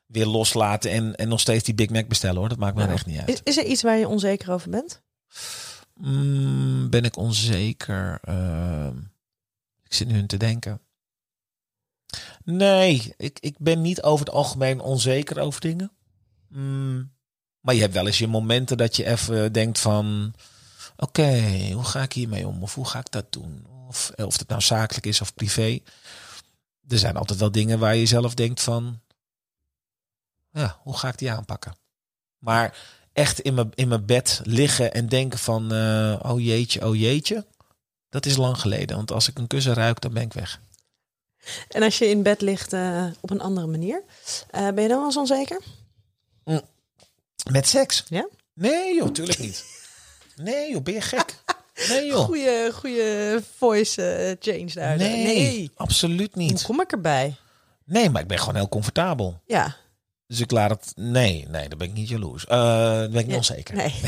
weer 0.07 0.27
loslaten. 0.27 0.91
En, 0.91 1.17
en 1.17 1.29
nog 1.29 1.41
steeds 1.41 1.65
die 1.65 1.75
Big 1.75 1.89
Mac 1.91 2.09
bestellen 2.09 2.37
hoor. 2.37 2.49
Dat 2.49 2.59
maakt 2.59 2.77
me 2.77 2.83
Ja. 2.83 2.89
echt 2.93 3.07
niet 3.07 3.19
uit. 3.19 3.29
Is, 3.29 3.41
is 3.45 3.57
er 3.57 3.65
iets 3.65 3.83
waar 3.83 3.97
je 3.99 4.09
onzeker 4.09 4.53
over 4.53 4.71
bent? 4.71 5.01
Mm, 6.03 6.91
ben 6.91 7.05
ik 7.05 7.17
onzeker? 7.17 8.19
Ehm, 8.23 8.99
ik 9.83 9.95
zit 9.95 10.09
nu 10.09 10.19
in 10.19 10.27
te 10.27 10.37
denken. 10.37 10.81
Nee, 12.45 13.15
ik, 13.17 13.39
ik 13.41 13.59
ben 13.59 13.81
niet 13.81 14.03
over 14.03 14.27
het 14.27 14.35
algemeen 14.35 14.81
onzeker 14.81 15.41
over 15.41 15.61
dingen. 15.61 15.93
Mm, 16.49 17.13
maar 17.61 17.75
je 17.75 17.81
hebt 17.81 17.93
wel 17.93 18.07
eens 18.07 18.19
je 18.19 18.27
momenten 18.27 18.77
dat 18.77 18.97
je 18.97 19.07
even 19.07 19.53
denkt 19.53 19.79
van... 19.79 20.35
Oké, 20.97 21.71
hoe 21.73 21.85
ga 21.85 22.03
ik 22.03 22.13
hiermee 22.13 22.47
om? 22.47 22.63
Of 22.63 22.75
hoe 22.75 22.89
ga 22.89 22.99
ik 22.99 23.11
dat 23.11 23.33
doen? 23.33 23.67
Of, 23.89 24.11
eh, 24.11 24.27
of 24.27 24.39
het 24.39 24.49
nou 24.49 24.61
zakelijk 24.61 25.07
is 25.07 25.21
of 25.21 25.35
privé. 25.35 25.79
Er 26.89 26.99
zijn 26.99 27.17
altijd 27.17 27.39
wel 27.39 27.53
dingen 27.53 27.79
waar 27.79 27.97
je 27.97 28.07
zelf 28.07 28.35
denkt 28.35 28.63
van... 28.63 29.01
Ja, 30.53 30.79
hoe 30.83 30.97
ga 30.97 31.09
ik 31.09 31.19
die 31.19 31.31
aanpakken? 31.33 31.77
Maar 32.39 32.77
echt 33.13 33.41
in 33.41 33.55
mijn, 33.55 33.71
in 33.75 33.89
mijn 33.89 34.07
bed 34.07 34.41
liggen 34.45 34.93
en 34.93 35.09
denken 35.09 35.39
van... 35.39 35.73
eh, 35.73 36.21
oh 36.33 36.41
jeetje, 36.41 36.87
oh 36.89 36.97
jeetje. 36.97 37.45
Dat 38.09 38.27
is 38.27 38.37
lang 38.37 38.59
geleden. 38.59 38.97
Want 38.97 39.11
als 39.13 39.29
ik 39.29 39.39
een 39.39 39.47
kussen 39.47 39.75
ruik, 39.75 40.01
dan 40.01 40.13
ben 40.13 40.23
ik 40.23 40.33
weg. 40.33 40.61
En 41.69 41.83
als 41.83 41.99
je 41.99 42.09
in 42.09 42.23
bed 42.23 42.41
ligt 42.41 42.73
eh, 42.73 43.07
op 43.21 43.31
een 43.31 43.41
andere 43.41 43.67
manier, 43.67 44.03
eh, 44.51 44.69
ben 44.69 44.83
je 44.83 44.89
dan 44.89 44.97
wel 44.99 45.07
eens 45.07 45.17
onzeker? 45.17 45.61
Met 47.51 47.69
seks? 47.69 48.05
Ja? 48.09 48.29
Nee 48.55 48.95
joh, 48.95 49.09
tuurlijk 49.11 49.39
niet. 49.39 49.65
Nee 50.37 50.71
joh, 50.71 50.83
ben 50.83 50.95
je 50.95 51.01
gek? 51.01 51.35
Nee 51.89 52.07
joh. 52.07 52.25
Goeie, 52.25 52.73
goeie 52.73 53.39
voice 53.57 54.37
change 54.41 54.71
daar. 54.75 54.97
Nee, 54.97 55.71
absoluut 55.75 56.35
Hoe 56.35 56.43
niet. 56.43 56.63
kom 56.63 56.81
ik 56.81 56.93
erbij? 56.93 57.37
Nee, 57.85 58.11
maar 58.11 58.23
ik 58.23 58.29
ben 58.29 58.39
gewoon 58.39 58.55
heel 58.55 58.69
comfortabel. 58.69 59.41
Ja. 59.47 59.77
Dus 60.33 60.41
ik 60.41 60.51
laat 60.51 60.71
het... 60.71 60.93
Nee, 60.97 61.47
nee, 61.49 61.69
dan 61.69 61.79
ben 61.79 61.89
ik 61.89 61.95
niet 61.95 62.09
jaloers. 62.09 62.45
Dan 62.45 63.11
ben 63.11 63.21
ik 63.21 63.31
Ja, 63.31 63.37
onzeker. 63.37 63.75
Nee. 63.75 63.95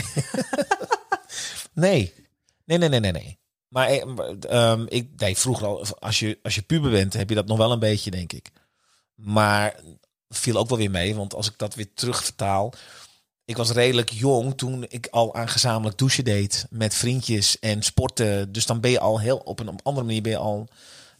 Nee. 1.73 2.15
Nee, 2.65 2.79
nee, 2.79 2.89
nee, 2.89 3.01
nee, 3.01 3.13
nee. 3.13 3.39
Maar 3.69 3.89
eh, 3.89 4.03
ehm, 4.41 4.85
ik 4.89 5.09
nee, 5.17 5.37
vroeger 5.37 5.67
al, 5.67 5.99
als 5.99 6.19
je, 6.19 6.39
als 6.43 6.55
je 6.55 6.63
puber 6.63 6.91
bent, 6.91 7.13
heb 7.13 7.29
je 7.29 7.35
dat 7.35 7.47
nog 7.47 7.59
wel 7.59 7.73
een 7.73 7.79
beetje, 7.79 8.11
denk 8.11 8.33
ik. 8.33 8.51
Maar 9.15 9.81
viel 10.29 10.57
ook 10.57 10.69
wel 10.69 10.79
weer 10.79 10.91
mee, 10.91 11.15
want 11.15 11.35
als 11.35 11.51
ik 11.51 11.59
dat 11.59 11.75
weer 11.75 11.95
terugvertaal. 11.95 12.73
Ik 13.45 13.57
was 13.57 13.71
redelijk 13.71 14.11
jong 14.11 14.59
toen 14.59 14.87
ik 14.89 15.07
al 15.11 15.35
aan 15.35 15.49
gezamenlijk 15.49 15.99
douchen 15.99 16.25
deed 16.25 16.67
met 16.71 16.95
vriendjes 16.95 17.59
en 17.59 17.83
sporten. 17.83 18.53
Dus 18.53 18.67
dan 18.67 18.81
ben 18.81 18.91
je 18.91 19.01
al 19.01 19.21
heel 19.21 19.37
op 19.37 19.61
een 19.61 19.81
andere 19.83 20.07
manier 20.07 20.23
ben 20.23 20.33
je 20.33 20.39
al 20.39 20.69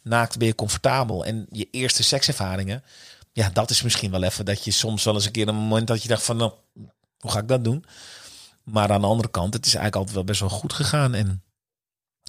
naakt, 0.01 0.37
ben 0.37 0.47
je 0.47 0.55
comfortabel. 0.55 1.25
En 1.25 1.45
je 1.49 1.67
eerste 1.71 2.03
sekservaringen, 2.03 2.83
ja, 3.35 3.49
dat 3.49 3.69
is 3.69 3.81
misschien 3.81 4.11
wel 4.11 4.23
even 4.23 4.45
dat 4.45 4.63
je 4.63 4.71
soms 4.71 5.03
wel 5.03 5.13
eens 5.13 5.25
een 5.25 5.31
keer 5.31 5.47
een 5.47 5.55
moment 5.55 5.87
dat 5.87 6.01
je 6.01 6.07
dacht 6.07 6.23
van, 6.23 6.37
nou, 6.37 6.51
hoe 7.17 7.31
ga 7.31 7.39
ik 7.39 7.47
dat 7.47 7.63
doen? 7.63 7.85
Maar 8.63 8.91
aan 8.91 9.01
de 9.01 9.07
andere 9.07 9.29
kant, 9.29 9.53
het 9.53 9.65
is 9.65 9.75
eigenlijk 9.75 9.95
altijd 9.95 10.15
wel 10.15 10.23
best 10.23 10.39
wel 10.39 10.49
goed 10.49 10.73
gegaan. 10.73 11.13
En 11.13 11.43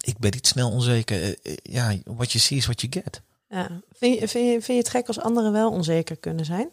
ik 0.01 0.19
ben 0.19 0.31
niet 0.31 0.47
snel 0.47 0.71
onzeker. 0.71 1.23
Eh, 1.23 1.29
eh, 1.29 1.57
Ja, 1.63 1.97
what 2.05 2.33
you 2.33 2.45
see 2.45 2.57
is 2.57 2.65
what 2.65 2.81
you 2.81 2.93
get. 2.93 3.21
Ja. 3.49 3.81
Vind, 3.93 4.19
je, 4.19 4.29
vind, 4.29 4.45
je, 4.45 4.51
vind 4.51 4.67
je 4.67 4.75
het 4.75 4.89
gek 4.89 5.07
als 5.07 5.21
anderen 5.21 5.53
wel 5.53 5.71
onzeker 5.71 6.17
kunnen 6.17 6.45
zijn? 6.45 6.69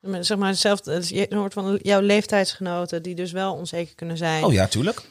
Zeg 0.00 0.38
maar 0.38 0.48
hetzelfde, 0.48 1.02
je 1.06 1.34
hoort 1.34 1.52
van 1.52 1.78
jouw 1.82 2.00
leeftijdsgenoten 2.00 3.02
die 3.02 3.14
dus 3.14 3.32
wel 3.32 3.54
onzeker 3.54 3.94
kunnen 3.94 4.16
zijn. 4.16 4.44
Oh 4.44 4.52
ja, 4.52 4.66
tuurlijk. 4.66 5.02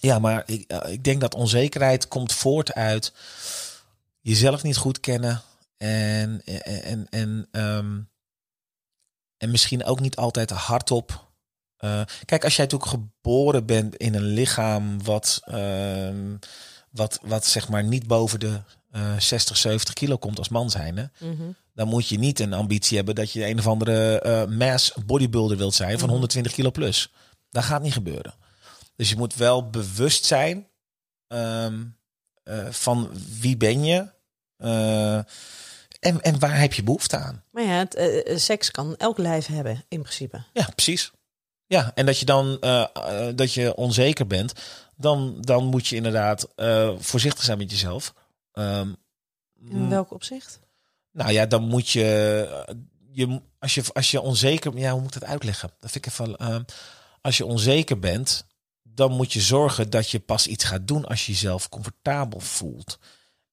Ja, 0.00 0.18
maar 0.18 0.42
ik, 0.46 0.70
eh, 0.70 0.92
ik 0.92 1.04
denk 1.04 1.20
dat 1.20 1.34
onzekerheid 1.34 2.08
komt 2.08 2.32
voort 2.32 2.74
uit 2.74 3.12
jezelf 4.20 4.62
niet 4.62 4.76
goed 4.76 5.00
kennen. 5.00 5.42
En, 5.76 6.42
en, 6.44 7.08
en, 7.08 7.48
ehm, 7.50 8.00
en 9.36 9.50
misschien 9.50 9.84
ook 9.84 10.00
niet 10.00 10.16
altijd 10.16 10.50
hardop. 10.50 11.32
Eh, 11.76 12.02
kijk, 12.24 12.44
als 12.44 12.56
jij 12.56 12.64
natuurlijk 12.64 12.90
geboren 12.90 13.66
bent 13.66 13.96
in 13.96 14.14
een 14.14 14.26
lichaam 14.26 15.02
wat, 15.02 15.40
ehm, 15.44 16.36
wat, 16.90 17.18
wat 17.22 17.46
zeg 17.46 17.68
maar 17.68 17.84
niet 17.84 18.06
boven 18.06 18.40
de 18.40 18.60
eh 18.94 19.18
60, 19.18 19.56
70 19.56 19.94
kilo 19.94 20.16
komt 20.16 20.38
als 20.38 20.48
man 20.48 20.70
zijn. 20.70 20.96
Hè? 20.96 21.04
Mhm. 21.18 21.50
dan 21.72 21.88
moet 21.88 22.08
je 22.08 22.18
niet 22.18 22.40
een 22.40 22.52
ambitie 22.52 22.96
hebben 22.96 23.14
dat 23.14 23.30
je 23.32 23.46
een 23.46 23.58
of 23.58 23.66
andere 23.66 24.20
eh 24.20 24.44
mass 24.44 24.92
bodybuilder 25.06 25.56
wilt 25.56 25.74
zijn 25.74 25.98
van 25.98 26.08
120 26.08 26.52
kilo 26.52 26.70
plus. 26.70 27.12
Dat 27.50 27.64
gaat 27.64 27.82
niet 27.82 27.92
gebeuren. 27.92 28.34
Dus 28.96 29.08
je 29.10 29.16
moet 29.16 29.34
wel 29.34 29.70
bewust 29.70 30.24
zijn 30.24 30.68
ehm, 31.26 31.84
eh, 32.42 32.70
van 32.70 33.10
wie 33.40 33.56
ben 33.56 33.84
je 33.84 34.12
eh, 34.56 35.16
en, 36.00 36.20
en 36.20 36.38
waar 36.38 36.60
heb 36.60 36.72
je 36.72 36.82
behoefte 36.82 37.16
aan. 37.16 37.42
Maar 37.50 37.62
ja, 37.62 37.78
het, 37.78 37.94
eh, 37.94 38.32
eh, 38.32 38.38
seks 38.38 38.70
kan 38.70 38.96
elk 38.96 39.18
lijf 39.18 39.46
hebben 39.46 39.84
in 39.88 40.00
principe. 40.02 40.44
Ja, 40.52 40.68
precies. 40.74 41.12
Ja, 41.66 41.92
en 41.94 42.06
dat 42.06 42.18
je 42.18 42.24
dan 42.24 42.58
dat 43.36 43.52
je 43.52 43.74
onzeker 43.74 44.26
bent, 44.26 44.52
dan, 44.96 45.36
dan 45.40 45.64
moet 45.64 45.86
je 45.86 45.96
inderdaad 45.96 46.48
voorzichtig 46.98 47.44
zijn 47.44 47.58
met 47.58 47.70
jezelf. 47.70 48.14
Ehm, 48.52 48.92
In 49.70 49.88
welk 49.88 50.12
opzicht? 50.12 50.60
Nou 51.12 51.32
ja, 51.32 51.46
dan 51.46 51.62
moet 51.62 51.88
je, 51.88 52.64
je 53.10 53.40
als 53.58 53.74
je 53.74 53.82
als 53.92 54.10
je 54.10 54.20
onzeker, 54.20 54.78
ja, 54.78 54.92
hoe 54.92 55.00
moet 55.00 55.14
ik 55.14 55.20
dat 55.20 55.28
uitleggen? 55.28 55.70
Dat 55.80 55.90
vind 55.90 56.06
ik 56.06 56.12
even. 56.12 56.66
als 57.20 57.36
je 57.36 57.44
onzeker 57.44 57.98
bent, 57.98 58.46
dan 58.82 59.12
moet 59.12 59.32
je 59.32 59.40
zorgen 59.40 59.90
dat 59.90 60.10
je 60.10 60.20
pas 60.20 60.46
iets 60.46 60.64
gaat 60.64 60.88
doen 60.88 61.04
als 61.04 61.26
je 61.26 61.32
jezelf 61.32 61.68
comfortabel 61.68 62.40
voelt. 62.40 62.98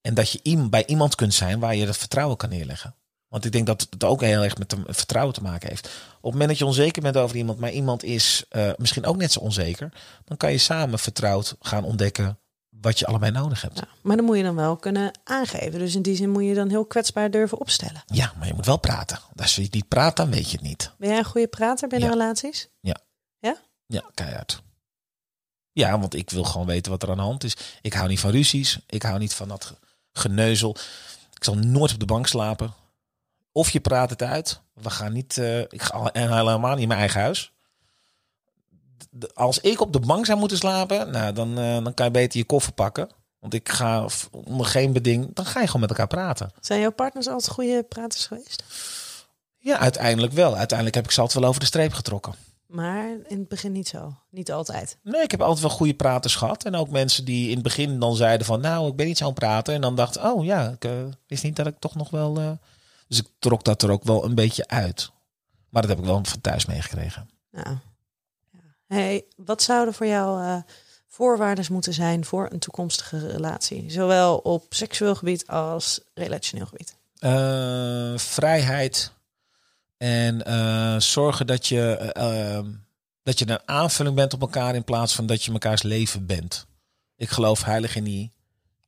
En 0.02 0.14
dat 0.14 0.32
je 0.32 0.68
bij 0.70 0.86
iemand 0.86 1.16
kunt 1.16 1.34
zijn 1.34 1.60
waar 1.60 1.76
je 1.76 1.86
dat 1.86 1.97
vertrouwen 1.97 2.38
kan 2.38 2.49
neerleggen. 2.49 2.95
Want 3.28 3.45
ik 3.45 3.52
denk 3.52 3.66
dat 3.68 3.88
het 3.89 4.04
ook 4.04 4.22
heel 4.22 4.43
erg 4.43 4.58
met 4.58 4.76
vertrouwen 4.88 5.34
te 5.34 5.41
maken 5.41 5.70
heeft. 5.70 5.86
Op 5.88 5.91
het 6.24 6.32
moment 6.32 6.49
dat 6.49 6.58
je 6.58 6.66
onzeker 6.66 7.02
bent 7.02 7.18
over 7.18 7.36
iemand, 7.36 7.60
maar 7.60 7.72
iemand 7.72 8.04
is 8.04 8.45
eh, 8.49 8.72
misschien 8.78 9.06
ook 9.06 9.16
net 9.18 9.32
zo 9.32 9.39
onzeker, 9.39 9.91
dan 10.26 10.38
kan 10.38 10.52
je 10.52 10.58
samen 10.58 10.99
vertrouwd 10.99 11.56
gaan 11.60 11.84
ontdekken 11.84 12.39
wat 12.70 12.99
je 12.99 13.06
allebei 13.06 13.32
nodig 13.32 13.62
hebt. 13.62 13.78
Ja, 13.78 13.88
maar 14.02 14.16
dan 14.16 14.26
moet 14.26 14.38
je 14.38 14.43
dan 14.43 14.56
wel 14.56 14.76
kunnen 14.76 15.20
aangeven. 15.24 15.80
Dus 15.80 15.95
in 15.95 16.02
die 16.02 16.16
zin 16.16 16.30
moet 16.30 16.43
je 16.43 16.54
dan 16.54 16.70
heel 16.70 16.86
kwetsbaar 16.86 17.32
durven 17.32 17.60
opstellen. 17.60 18.04
Ja, 18.06 18.34
maar 18.38 18.47
je 18.47 18.54
moet 18.54 18.66
wel 18.66 18.78
praten. 18.80 19.20
Als 19.36 19.56
je 19.56 19.68
niet 19.72 19.88
praat, 19.88 20.16
dan 20.16 20.32
weet 20.32 20.49
je 20.52 20.58
het 20.58 20.66
niet. 20.66 20.91
Ben 20.97 21.10
jij 21.10 21.18
een 21.18 21.24
goede 21.26 21.47
prater 21.47 21.88
binnen 21.88 22.08
Ja. 22.10 22.14
relaties? 22.14 22.68
Ja, 23.88 24.04
keihard. 24.14 24.62
Ja, 25.72 25.99
want 25.99 26.14
ik 26.16 26.30
wil 26.30 26.43
gewoon 26.43 26.68
weten 26.68 26.91
wat 26.91 27.04
er 27.04 27.10
aan 27.10 27.16
de 27.18 27.22
hand 27.22 27.43
is. 27.43 27.58
Ik 27.82 27.93
hou 27.93 28.08
niet 28.08 28.20
van 28.20 28.32
ruzies. 28.32 28.80
Ik 28.88 29.04
hou 29.04 29.20
niet 29.20 29.34
van 29.34 29.47
dat 29.47 29.74
geneuzel. 30.14 30.76
Ik 31.34 31.43
zal 31.43 31.55
nooit 31.55 31.93
op 31.93 31.99
de 31.99 32.05
bank 32.05 32.28
slapen. 32.28 32.74
Of 33.51 33.70
je 33.70 33.80
praat 33.80 34.09
het 34.09 34.22
uit. 34.22 34.62
We 34.74 34.89
gaan 34.89 35.14
niet. 35.14 35.38
eh, 35.38 35.59
ik 35.59 35.82
ga 35.82 36.09
helemaal 36.14 36.72
niet 36.72 36.82
in 36.82 36.88
mijn 36.88 36.99
eigen 36.99 37.22
huis. 37.22 37.51
Als 39.34 39.59
ik 39.59 39.82
op 39.82 39.93
de 39.93 39.99
bank 39.99 40.26
zou 40.26 40.39
moeten 40.39 40.57
slapen, 40.57 41.12
nou, 41.12 41.34
dan, 41.34 41.59
eh, 41.59 41.84
dan 41.84 41.93
kan 41.93 42.05
je 42.05 42.12
beter 42.12 42.39
je 42.39 42.45
koffer 42.45 42.74
pakken. 42.74 43.09
Want 43.39 43.53
ik 43.53 43.70
ga 43.70 44.05
onder 44.32 44.66
geen 44.66 44.93
beding, 44.93 45.30
dan 45.34 45.45
ga 45.45 45.59
je 45.59 45.66
gewoon 45.66 45.82
met 45.82 45.89
elkaar 45.89 46.07
praten. 46.07 46.51
Zijn 46.59 46.80
jouw 46.80 46.91
partners 46.91 47.28
altijd 47.28 47.53
goede 47.53 47.84
praters 47.84 48.26
geweest? 48.26 48.64
Ja, 49.57 49.78
uiteindelijk 49.78 50.34
wel. 50.34 50.55
Uiteindelijk 50.55 50.95
heb 50.95 51.05
ik 51.05 51.12
ze 51.12 51.22
altijd 51.22 51.39
wel 51.39 51.49
over 51.49 51.62
de 51.62 51.68
streep 51.68 51.93
getrokken. 51.93 52.34
Maar 52.72 53.09
in 53.09 53.39
het 53.39 53.47
begin 53.47 53.72
niet 53.72 53.88
zo. 53.88 54.15
Niet 54.30 54.51
altijd. 54.51 54.97
Nee, 55.03 55.22
ik 55.22 55.32
heb 55.32 55.41
altijd 55.41 55.61
wel 55.67 55.69
goede 55.78 55.93
praters 55.93 56.36
gehad. 56.36 56.63
En 56.65 56.76
ook 56.76 56.89
mensen 56.89 57.26
die 57.26 57.47
in 57.47 57.53
het 57.53 57.63
begin 57.63 57.99
dan 57.99 58.15
zeiden 58.15 58.45
van... 58.45 58.61
nou, 58.61 58.88
ik 58.88 58.95
ben 58.95 59.05
niet 59.05 59.17
zo'n 59.17 59.34
prater. 59.34 59.74
En 59.74 59.82
dan 59.82 59.95
dacht 59.95 60.17
oh 60.17 60.45
ja, 60.45 60.69
ik 60.69 60.86
eh, 60.86 60.91
wist 61.28 61.43
niet 61.43 61.55
dat 61.55 61.67
ik 61.67 61.80
toch 61.80 61.95
nog 61.95 62.09
wel... 62.09 62.38
eh, 62.39 62.51
Dus 63.07 63.17
ik 63.19 63.28
trok 63.39 63.63
dat 63.63 63.82
er 63.82 63.91
ook 63.91 64.03
wel 64.03 64.26
een 64.26 64.36
beetje 64.36 64.67
uit. 64.67 65.11
Maar 65.69 65.82
dat 65.82 65.91
heb 65.91 65.99
ik 65.99 66.05
wel 66.05 66.22
van 66.24 66.41
thuis 66.41 66.65
meegekregen. 66.65 67.30
Nou. 67.51 67.78
Hey, 68.88 69.26
wat 69.36 69.61
zouden 69.61 69.93
voor 69.93 70.07
jou 70.07 70.43
eh 70.43 70.57
voorwaarden 71.07 71.65
moeten 71.72 71.93
zijn 71.93 72.26
voor 72.26 72.47
een 72.51 72.59
toekomstige 72.59 73.28
relatie? 73.28 73.91
Zowel 73.91 74.38
op 74.38 74.65
seksueel 74.69 75.15
gebied 75.15 75.47
als 75.47 76.01
relationeel 76.13 76.65
gebied. 76.65 76.95
Vrijheid. 78.22 79.11
En 80.02 80.45
eh, 80.45 80.99
zorgen 80.99 81.47
dat 81.47 81.68
je, 81.68 81.95
eh, 81.95 82.56
ehm, 82.56 82.72
dat 83.24 83.39
je 83.39 83.49
een 83.49 83.60
aanvulling 83.66 84.16
bent 84.16 84.34
op 84.34 84.41
elkaar... 84.41 84.76
in 84.76 84.84
plaats 84.84 85.16
van 85.16 85.26
dat 85.26 85.43
je 85.43 85.52
mekaars 85.52 85.84
leven 85.84 86.26
bent. 86.26 86.66
Ik 87.16 87.30
geloof 87.30 87.64
heilig 87.64 87.95
in 87.95 88.04
die 88.04 88.32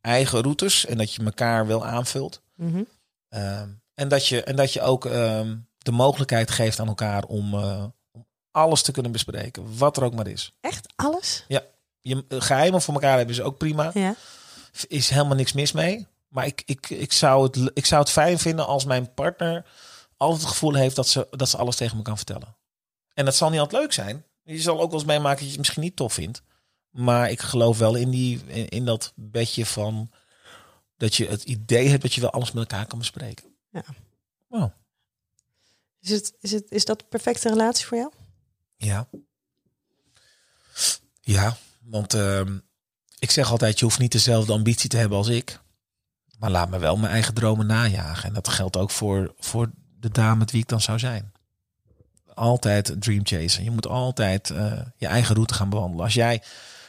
eigen 0.02 0.42
routes. 0.42 0.86
En 0.86 0.98
dat 0.98 1.14
je 1.14 1.24
elkaar 1.24 1.68
wel 1.68 1.86
aanvult. 1.86 2.42
Mhm. 2.56 2.84
Ehm, 3.30 3.70
en, 3.94 4.08
dat 4.08 4.28
je, 4.28 4.44
en 4.44 4.56
dat 4.56 4.74
je 4.74 4.82
ook 4.82 5.06
ehm, 5.06 5.56
de 5.78 5.92
mogelijkheid 5.92 6.52
geeft 6.52 6.80
aan 6.80 6.88
elkaar 6.88 7.24
om, 7.24 7.54
eh, 7.54 7.86
om 8.12 8.26
alles 8.52 8.82
te 8.82 8.92
kunnen 8.92 9.12
bespreken. 9.12 9.78
Wat 9.78 9.98
er 9.98 10.04
ook 10.04 10.14
maar 10.14 10.28
is. 10.28 10.54
Echt 10.62 10.94
alles? 10.96 11.46
Je, 11.48 12.26
eh, 12.28 12.42
geheimen 12.42 12.82
voor 12.82 12.94
elkaar 12.94 13.18
hebben 13.18 13.36
is 13.36 13.42
ook 13.42 13.58
prima. 13.58 13.92
Ja. 13.94 14.16
Is 14.88 15.10
helemaal 15.10 15.36
niks 15.36 15.54
mis 15.54 15.72
mee. 15.72 16.08
Maar 16.28 16.46
ik, 16.46 16.64
ik, 16.66 16.90
ik, 16.90 17.12
zou 17.12 17.44
het, 17.44 17.72
ik 17.74 17.86
zou 17.86 18.02
het 18.02 18.12
fijn 18.12 18.40
vinden 18.40 18.68
als 18.68 18.86
mijn 18.86 19.14
partner 19.14 19.66
altijd 20.24 20.42
het 20.42 20.52
gevoel 20.52 20.74
heeft 20.74 20.96
dat 20.96 21.08
ze, 21.08 21.28
dat 21.32 21.50
ze 21.50 21.58
alles 21.58 21.76
tegen 21.76 21.98
me 21.98 22.04
kan 22.04 22.18
vertellen. 22.18 22.56
En 23.14 23.26
dat 23.26 23.36
zal 23.36 23.50
niet 23.50 23.60
altijd 23.60 23.82
leuk 23.82 23.94
zijn. 23.94 24.26
Je 24.44 24.62
zal 24.62 24.82
ook 24.82 24.90
wel 24.90 25.00
eens 25.00 25.10
meemaken 25.10 25.36
dat 25.36 25.44
je 25.44 25.50
het 25.50 25.58
misschien 25.58 25.82
niet 25.82 25.96
tof 25.96 26.14
vindt. 26.14 26.42
Maar 26.90 27.32
ik 27.32 27.42
geloof 27.42 27.78
wel 27.78 27.96
in, 27.96 28.10
die, 28.10 28.42
in, 28.46 28.70
in 28.70 28.86
dat 28.86 29.14
bedje 29.16 29.66
van 29.66 30.12
dat 30.98 31.16
je 31.16 31.28
het 31.28 31.44
idee 31.44 31.88
hebt 31.88 32.02
dat 32.02 32.14
je 32.14 32.22
wel 32.22 32.32
alles 32.32 32.52
met 32.52 32.72
elkaar 32.72 32.86
kan 32.88 33.00
bespreken. 33.00 33.56
Ja. 33.70 33.84
Wow. 34.48 34.72
Is, 36.00 36.10
het, 36.10 36.34
is, 36.40 36.52
het, 36.52 36.72
is 36.72 36.86
dat 36.86 37.00
de 37.00 37.06
perfecte 37.10 37.50
relatie 37.50 37.86
voor 37.86 37.98
jou? 37.98 38.12
Ja. 38.78 39.08
Ja, 41.22 41.58
want 41.82 42.14
ehm, 42.14 42.58
ik 43.20 43.32
zeg 43.32 43.52
altijd, 43.52 43.80
je 43.80 43.86
hoeft 43.86 44.00
niet 44.00 44.12
dezelfde 44.12 44.54
ambitie 44.54 44.90
te 44.90 44.98
hebben 44.98 45.18
als 45.18 45.28
ik. 45.28 45.60
Maar 46.38 46.52
laat 46.52 46.70
me 46.70 46.80
wel 46.80 46.98
mijn 46.98 47.12
eigen 47.12 47.34
dromen 47.34 47.66
najagen. 47.66 48.28
En 48.28 48.34
dat 48.34 48.48
geldt 48.48 48.78
ook 48.78 48.92
voor, 48.92 49.34
voor 49.38 49.72
de 50.04 50.10
dame 50.12 50.36
met 50.36 50.52
wie 50.52 50.62
ik 50.62 50.68
dan 50.68 50.82
zou 50.82 51.00
zijn. 51.00 51.32
Altijd 52.34 52.96
dream 53.02 53.26
chasen. 53.26 53.64
Je 53.64 53.72
moet 53.72 53.88
altijd 53.88 54.50
eh, 54.50 54.82
je 54.98 55.08
eigen 55.08 55.36
route 55.36 55.54
gaan 55.54 55.70
bewandelen. 55.70 56.06
Als 56.06 56.14
jij 56.14 56.42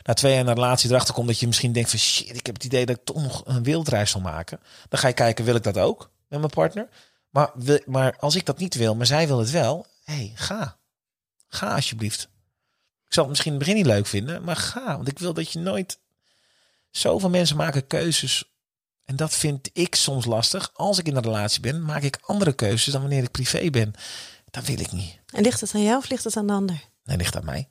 na 0.02 0.14
twee 0.14 0.32
jaar 0.32 0.40
in 0.40 0.46
een 0.46 0.54
relatie 0.54 0.90
erachter 0.90 1.14
komt 1.14 1.26
dat 1.26 1.38
je 1.38 1.46
misschien 1.46 1.72
denkt 1.72 1.90
van 1.90 1.98
shit, 1.98 2.36
ik 2.36 2.46
heb 2.46 2.54
het 2.54 2.64
idee 2.64 2.86
dat 2.86 2.96
ik 2.96 3.04
toch 3.04 3.22
nog 3.22 3.42
een 3.46 3.62
wereldreis 3.62 4.10
zal 4.10 4.20
maken. 4.20 4.60
Dan 4.88 4.98
ga 4.98 5.08
je 5.08 5.14
kijken, 5.14 5.44
wil 5.44 5.54
ik 5.54 5.62
dat 5.62 5.78
ook 5.78 6.10
met 6.28 6.38
mijn 6.38 6.50
partner? 6.50 6.88
Maar, 7.30 7.50
wil, 7.54 7.80
maar 7.86 8.16
als 8.18 8.34
ik 8.34 8.46
dat 8.46 8.58
niet 8.58 8.74
wil, 8.74 8.94
maar 8.94 9.06
zij 9.06 9.26
wil 9.26 9.38
het 9.38 9.50
wel. 9.50 9.86
Hey, 10.04 10.32
ga. 10.34 10.76
Ga 11.48 11.74
alsjeblieft. 11.74 12.22
Ik 13.06 13.12
zal 13.12 13.22
het 13.22 13.32
misschien 13.32 13.52
in 13.52 13.58
het 13.58 13.68
begin 13.68 13.82
niet 13.82 13.92
leuk 13.92 14.06
vinden, 14.06 14.44
maar 14.44 14.56
ga. 14.56 14.96
Want 14.96 15.08
ik 15.08 15.18
wil 15.18 15.34
dat 15.34 15.52
je 15.52 15.58
nooit... 15.58 15.98
Zoveel 16.90 17.30
mensen 17.30 17.56
maken 17.56 17.86
keuzes. 17.86 18.53
En 19.04 19.16
dat 19.16 19.34
vind 19.34 19.70
ik 19.72 19.94
soms 19.94 20.24
lastig. 20.24 20.70
Als 20.74 20.98
ik 20.98 21.06
in 21.06 21.16
een 21.16 21.22
relatie 21.22 21.60
ben, 21.60 21.84
maak 21.84 22.02
ik 22.02 22.18
andere 22.22 22.52
keuzes 22.52 22.92
dan 22.92 23.00
wanneer 23.00 23.22
ik 23.22 23.30
privé 23.30 23.70
ben. 23.70 23.94
Dat 24.50 24.64
wil 24.64 24.80
ik 24.80 24.92
niet. 24.92 25.18
En 25.26 25.42
ligt 25.42 25.60
het 25.60 25.74
aan 25.74 25.82
jou 25.82 25.98
of 25.98 26.08
ligt 26.08 26.24
het 26.24 26.36
aan 26.36 26.46
de 26.46 26.52
ander? 26.52 26.88
Nee, 27.04 27.16
ligt 27.16 27.36
aan 27.36 27.44
mij. 27.44 27.68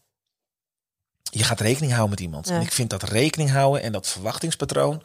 Je 1.22 1.44
gaat 1.44 1.60
rekening 1.60 1.92
houden 1.92 2.10
met 2.10 2.20
iemand. 2.20 2.48
Ja. 2.48 2.56
En 2.56 2.62
ik 2.62 2.72
vind 2.72 2.90
dat 2.90 3.04
rekening 3.04 3.52
houden 3.52 3.82
en 3.82 3.92
dat 3.92 4.08
verwachtingspatroon... 4.08 5.04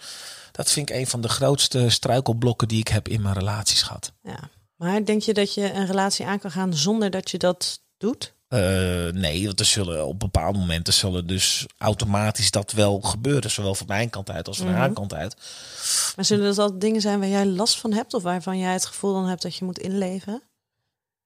dat 0.52 0.70
vind 0.70 0.90
ik 0.90 0.96
een 0.96 1.06
van 1.06 1.20
de 1.20 1.28
grootste 1.28 1.90
struikelblokken 1.90 2.68
die 2.68 2.78
ik 2.80 2.88
heb 2.88 3.08
in 3.08 3.22
mijn 3.22 3.34
relaties 3.34 3.82
gehad. 3.82 4.12
Ja. 4.22 4.50
Maar 4.76 5.04
denk 5.04 5.22
je 5.22 5.34
dat 5.34 5.54
je 5.54 5.72
een 5.72 5.86
relatie 5.86 6.26
aan 6.26 6.38
kan 6.38 6.50
gaan 6.50 6.74
zonder 6.74 7.10
dat 7.10 7.30
je 7.30 7.38
dat 7.38 7.82
doet? 7.96 8.34
Eh, 8.48 8.58
nee, 9.12 9.46
want 9.46 9.60
er 9.60 9.66
zullen 9.66 10.06
op 10.06 10.18
bepaalde 10.18 10.58
momenten 10.58 10.92
zullen 10.92 11.26
dus 11.26 11.66
automatisch 11.78 12.50
dat 12.50 12.72
wel 12.72 13.00
gebeuren. 13.00 13.50
Zowel 13.50 13.74
van 13.74 13.86
mijn 13.86 14.10
kant 14.10 14.30
uit 14.30 14.48
als 14.48 14.56
van 14.56 14.66
Mhm. 14.66 14.76
haar 14.76 14.92
kant 14.92 15.14
uit. 15.14 15.34
Maar 16.16 16.24
zullen 16.24 16.44
dat 16.44 16.58
altijd 16.58 16.80
dingen 16.80 17.00
zijn 17.00 17.18
waar 17.18 17.28
jij 17.28 17.46
last 17.46 17.80
van 17.80 17.92
hebt? 17.92 18.14
Of 18.14 18.22
waarvan 18.22 18.58
jij 18.58 18.72
het 18.72 18.86
gevoel 18.86 19.12
dan 19.12 19.26
hebt 19.26 19.42
dat 19.42 19.56
je 19.56 19.64
moet 19.64 19.78
inleven? 19.78 20.42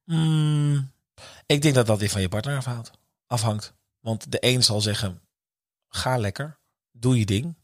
Mm, 0.04 0.90
ik 1.46 1.62
denk 1.62 1.74
dat 1.74 1.86
dat 1.86 1.98
weer 1.98 2.10
van 2.10 2.20
je 2.20 2.28
partner 2.28 2.56
afhangt. 2.56 2.90
afhangt. 3.26 3.72
Want 4.00 4.32
de 4.32 4.38
een 4.40 4.62
zal 4.62 4.80
zeggen, 4.80 5.20
ga 5.88 6.16
lekker, 6.18 6.58
doe 6.92 7.18
je 7.18 7.26
ding. 7.26 7.54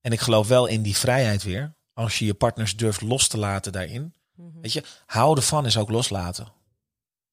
En 0.00 0.12
ik 0.12 0.20
geloof 0.20 0.48
wel 0.48 0.66
in 0.66 0.82
die 0.82 0.96
vrijheid 0.96 1.42
weer. 1.42 1.74
Als 1.92 2.18
je 2.18 2.24
je 2.24 2.34
partners 2.34 2.76
durft 2.76 3.00
los 3.00 3.28
te 3.28 3.38
laten 3.38 3.72
daarin. 3.72 4.14
Weet 4.60 4.72
je, 4.72 4.84
houden 5.06 5.44
van 5.44 5.66
is 5.66 5.76
ook 5.76 5.90
loslaten. 5.90 6.46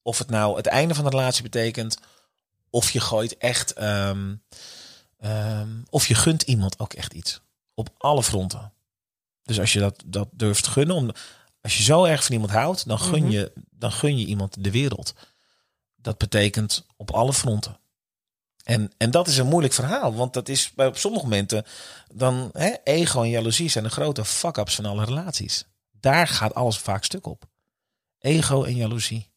Of 0.02 0.18
het 0.18 0.30
nou 0.30 0.58
het 0.58 0.68
einde 0.68 0.95
van 0.95 1.04
de 1.04 1.10
relatie 1.10 1.43
betekent, 1.43 1.97
of 2.70 2.91
je 2.91 2.99
gooit 2.99 3.38
echt, 3.38 3.74
ehm, 3.74 4.36
ehm, 5.18 5.70
of 5.89 6.08
je 6.08 6.16
gunt 6.16 6.41
iemand 6.41 6.80
ook 6.80 6.93
echt 6.93 7.14
iets. 7.14 7.41
Op 7.74 7.89
alle 7.97 8.24
fronten. 8.24 8.74
Dus 9.43 9.60
als 9.60 9.74
je 9.74 9.80
dat, 9.80 10.04
dat 10.06 10.28
durft 10.32 10.68
gunnen, 10.68 10.95
om, 10.95 11.12
als 11.62 11.78
je 11.78 11.84
zo 11.84 12.04
erg 12.04 12.24
van 12.24 12.34
iemand 12.34 12.52
houdt, 12.52 12.88
dan 12.88 12.99
gun, 12.99 13.24
Mhm. 13.24 13.32
je, 13.32 13.52
dan 13.70 13.91
gun 13.91 14.18
je 14.18 14.26
iemand 14.26 14.64
de 14.64 14.72
wereld. 14.72 15.14
Dat 15.95 16.18
betekent 16.18 16.86
op 16.97 17.12
alle 17.12 17.34
fronten. 17.34 17.80
En, 18.64 18.91
en 18.97 19.12
dat 19.12 19.28
is 19.28 19.38
een 19.38 19.47
moeilijk 19.47 19.74
verhaal, 19.74 20.14
want 20.14 20.34
dat 20.34 20.49
is 20.49 20.72
bij 20.74 20.88
op 20.88 20.97
sommige 20.97 21.24
momenten 21.24 21.66
dan 22.14 22.49
hè, 22.54 22.74
ego 22.84 23.22
en 23.22 23.30
jaloezie 23.30 23.70
zijn 23.70 23.84
de 23.84 23.89
grote 23.89 24.26
fuck-ups 24.26 24.76
van 24.76 24.86
alle 24.86 25.06
relaties. 25.06 25.66
Daar 25.91 26.28
gaat 26.28 26.54
alles 26.54 26.78
vaak 26.78 27.04
stuk 27.04 27.26
op. 27.26 27.45
Ego 28.20 28.64
en 28.64 28.76
jaloezie. 28.76 29.31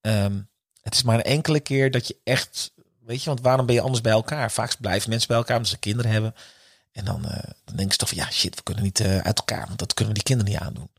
Ehm, 0.00 0.40
het 0.82 0.94
is 0.94 1.02
maar 1.02 1.14
een 1.14 1.22
enkele 1.22 1.60
keer 1.60 1.90
dat 1.90 2.06
je 2.06 2.16
echt, 2.24 2.72
weet 3.00 3.22
je, 3.22 3.28
want 3.28 3.40
waarom 3.40 3.66
ben 3.66 3.74
je 3.74 3.80
anders 3.80 4.00
bij 4.00 4.12
elkaar? 4.12 4.50
Vaak 4.50 4.80
blijven 4.80 5.10
mensen 5.10 5.28
bij 5.28 5.36
elkaar 5.36 5.56
omdat 5.56 5.70
ze 5.70 5.78
kinderen 5.78 6.10
hebben. 6.10 6.34
En 6.92 7.04
dan, 7.04 7.24
eh, 7.24 7.50
dan 7.64 7.76
denken 7.76 7.92
ze 7.92 7.98
toch 7.98 8.08
van 8.08 8.18
ja, 8.18 8.30
shit, 8.30 8.56
we 8.56 8.62
kunnen 8.62 8.84
niet 8.84 9.00
eh, 9.00 9.18
uit 9.18 9.38
elkaar, 9.38 9.66
want 9.66 9.78
dat 9.78 9.94
kunnen 9.94 10.14
we 10.14 10.22
die 10.22 10.36
kinderen 10.36 10.52
niet 10.52 10.62
aandoen. 10.62 10.90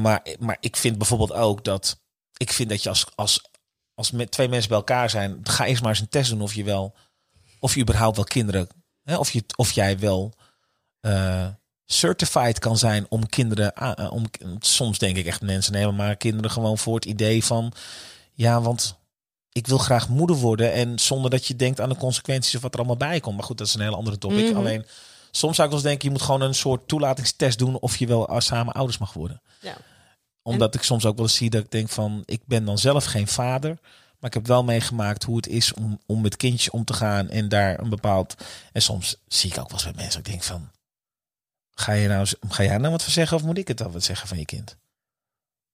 Maar, 0.00 0.26
maar 0.38 0.56
ik 0.60 0.76
vind 0.76 0.98
bijvoorbeeld 0.98 1.32
ook 1.32 1.64
dat, 1.64 2.00
ik 2.36 2.52
vind 2.52 2.68
dat 2.68 2.82
je 2.82 2.88
als, 2.88 3.06
als, 3.14 3.50
als 3.94 4.10
met 4.10 4.30
twee 4.30 4.48
mensen 4.48 4.68
bij 4.68 4.78
elkaar 4.78 5.10
zijn, 5.10 5.40
ga 5.42 5.66
eerst 5.66 5.82
maar 5.82 5.90
eens 5.90 6.00
een 6.00 6.08
test 6.08 6.30
doen 6.30 6.40
of 6.40 6.54
je 6.54 6.64
wel, 6.64 6.94
of 7.58 7.74
je 7.74 7.80
überhaupt 7.80 8.16
wel 8.16 8.24
kinderen, 8.24 8.68
hè, 9.02 9.16
of, 9.16 9.30
je, 9.30 9.44
of 9.56 9.70
jij 9.70 9.98
wel 9.98 10.34
eh, 11.00 11.48
certified 11.86 12.58
kan 12.58 12.78
zijn 12.78 13.06
om 13.08 13.26
kinderen, 13.26 13.74
eh, 13.74 14.12
om, 14.12 14.24
soms 14.58 14.98
denk 14.98 15.16
ik 15.16 15.26
echt 15.26 15.42
mensen 15.42 15.72
nemen 15.72 15.94
maar 15.94 16.16
kinderen 16.16 16.50
gewoon 16.50 16.78
voor 16.78 16.94
het 16.94 17.04
idee 17.04 17.44
van, 17.44 17.72
ja, 18.32 18.60
want 18.60 18.96
ik 19.52 19.66
wil 19.66 19.78
graag 19.78 20.08
moeder 20.08 20.36
worden 20.36 20.72
en 20.72 20.98
zonder 20.98 21.30
dat 21.30 21.46
je 21.46 21.56
denkt 21.56 21.80
aan 21.80 21.88
de 21.88 21.96
consequenties 21.96 22.54
of 22.54 22.62
wat 22.62 22.72
er 22.72 22.78
allemaal 22.78 22.96
bij 22.96 23.20
komt. 23.20 23.36
Maar 23.36 23.44
goed, 23.44 23.58
dat 23.58 23.66
is 23.66 23.74
een 23.74 23.80
hele 23.80 23.96
andere 23.96 24.18
topic. 24.18 24.48
Mhm. 24.48 24.56
Alleen 24.56 24.86
soms 25.30 25.56
zou 25.56 25.68
ik 25.68 25.74
wel 25.74 25.82
eens 25.82 25.82
denken, 25.82 26.08
je 26.08 26.10
moet 26.10 26.22
gewoon 26.22 26.40
een 26.40 26.54
soort 26.54 26.88
toelatingstest 26.88 27.58
doen 27.58 27.78
of 27.78 27.96
je 27.96 28.06
wel 28.06 28.40
samen 28.40 28.74
ouders 28.74 28.98
mag 28.98 29.12
worden 29.12 29.42
Ja. 29.60 29.76
omdat 30.42 30.74
ik 30.74 30.82
soms 30.82 31.04
ook 31.04 31.16
wel 31.16 31.24
eens 31.24 31.34
zie 31.34 31.50
dat 31.50 31.64
ik 31.64 31.70
denk 31.70 31.88
van, 31.88 32.22
ik 32.24 32.40
ben 32.44 32.64
dan 32.64 32.78
zelf 32.78 33.04
geen 33.04 33.28
vader. 33.28 33.78
Maar 34.18 34.30
ik 34.30 34.34
heb 34.34 34.46
wel 34.46 34.64
meegemaakt 34.64 35.22
hoe 35.22 35.36
het 35.36 35.48
is 35.48 35.74
om, 35.74 36.00
om 36.06 36.20
met 36.20 36.36
kindjes 36.36 36.70
om 36.70 36.84
te 36.84 36.92
gaan 36.92 37.30
en 37.30 37.48
daar 37.48 37.80
een 37.80 37.88
bepaald. 37.88 38.34
En 38.72 38.82
soms 38.82 39.16
zie 39.26 39.50
ik 39.50 39.58
ook 39.58 39.70
wel 39.70 39.78
eens 39.78 39.82
bij 39.82 40.02
mensen, 40.02 40.20
ik 40.20 40.26
denk 40.26 40.42
van, 40.42 40.70
ga 41.78 41.92
je 41.92 42.08
nou, 42.08 42.26
ga 42.48 42.62
jij 42.62 42.78
nou 42.78 42.90
wat 42.90 43.02
van 43.02 43.12
zeggen 43.12 43.36
of 43.36 43.42
moet 43.42 43.58
ik 43.58 43.68
het 43.68 43.78
dan 43.78 43.92
wat 43.92 44.02
zeggen 44.04 44.28
van 44.28 44.38
je 44.38 44.44
kind? 44.44 44.76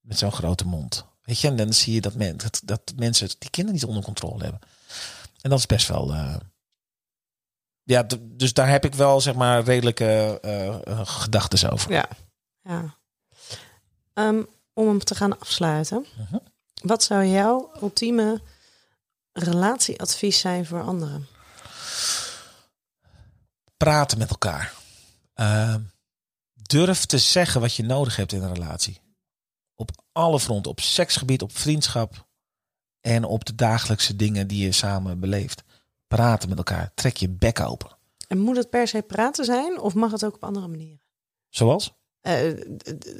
Met 0.00 0.18
zo'n 0.18 0.32
grote 0.32 0.66
mond. 0.66 1.05
Weet 1.22 1.40
je, 1.40 1.48
en 1.48 1.57
dan 1.57 1.72
zie 1.72 1.94
je 1.94 2.00
dat, 2.00 2.14
men, 2.14 2.36
dat, 2.36 2.61
dat 2.64 2.92
mensen 2.96 3.28
die 3.38 3.50
kinderen 3.50 3.80
niet 3.80 3.88
onder 3.88 4.05
controle 4.05 4.42
hebben. 4.42 4.61
En 5.40 5.50
dat 5.50 5.59
is 5.59 5.66
best 5.66 5.88
wel. 5.88 6.12
eh, 6.12 6.36
ja, 7.82 8.07
dus 8.20 8.53
daar 8.53 8.68
heb 8.68 8.84
ik 8.84 8.94
wel 8.94 9.20
zeg 9.20 9.34
maar 9.34 9.62
redelijke 9.62 10.38
eh, 10.42 10.86
eh, 10.86 11.00
gedachten 11.07 11.70
over. 11.70 11.92
Ja. 11.92 12.09
ja. 12.62 12.96
Ehm, 14.14 14.42
om 14.72 14.86
hem 14.86 15.05
te 15.05 15.14
gaan 15.14 15.38
afsluiten. 15.38 16.07
Mhm. 16.16 16.36
Wat 16.82 17.03
zou 17.03 17.24
jouw 17.24 17.72
ultieme 17.82 18.40
relatieadvies 19.32 20.38
zijn 20.38 20.66
voor 20.66 20.82
anderen? 20.82 21.26
praten 23.82 24.18
met 24.18 24.30
elkaar. 24.30 24.72
Uh, 25.36 25.74
durf 26.72 27.04
te 27.04 27.18
zeggen 27.18 27.60
wat 27.60 27.74
je 27.74 27.82
nodig 27.82 28.16
hebt 28.16 28.32
in 28.32 28.42
een 28.42 28.54
relatie. 28.54 29.00
Op 29.74 29.90
alle 30.12 30.40
fronten. 30.40 30.70
Op 30.70 30.80
seksgebied, 30.80 31.42
op 31.42 31.56
vriendschap. 31.56 32.26
En 33.00 33.24
op 33.24 33.44
de 33.44 33.54
dagelijkse 33.54 34.16
dingen 34.16 34.46
die 34.46 34.64
je 34.64 34.72
samen 34.72 35.20
beleeft. 35.20 35.62
Praten 36.06 36.48
met 36.48 36.58
elkaar. 36.58 36.92
Trek 36.94 37.16
je 37.16 37.28
bek 37.28 37.60
open. 37.60 37.96
En 38.28 38.38
moet 38.38 38.56
het 38.56 38.70
per 38.70 38.88
se 38.88 39.02
praten 39.02 39.44
zijn 39.44 39.80
of 39.80 39.94
mag 39.94 40.10
het 40.10 40.24
ook 40.24 40.34
op 40.34 40.44
andere 40.44 40.68
manieren? 40.68 41.02
Zoals? 41.48 41.92
Eh, 42.20 42.36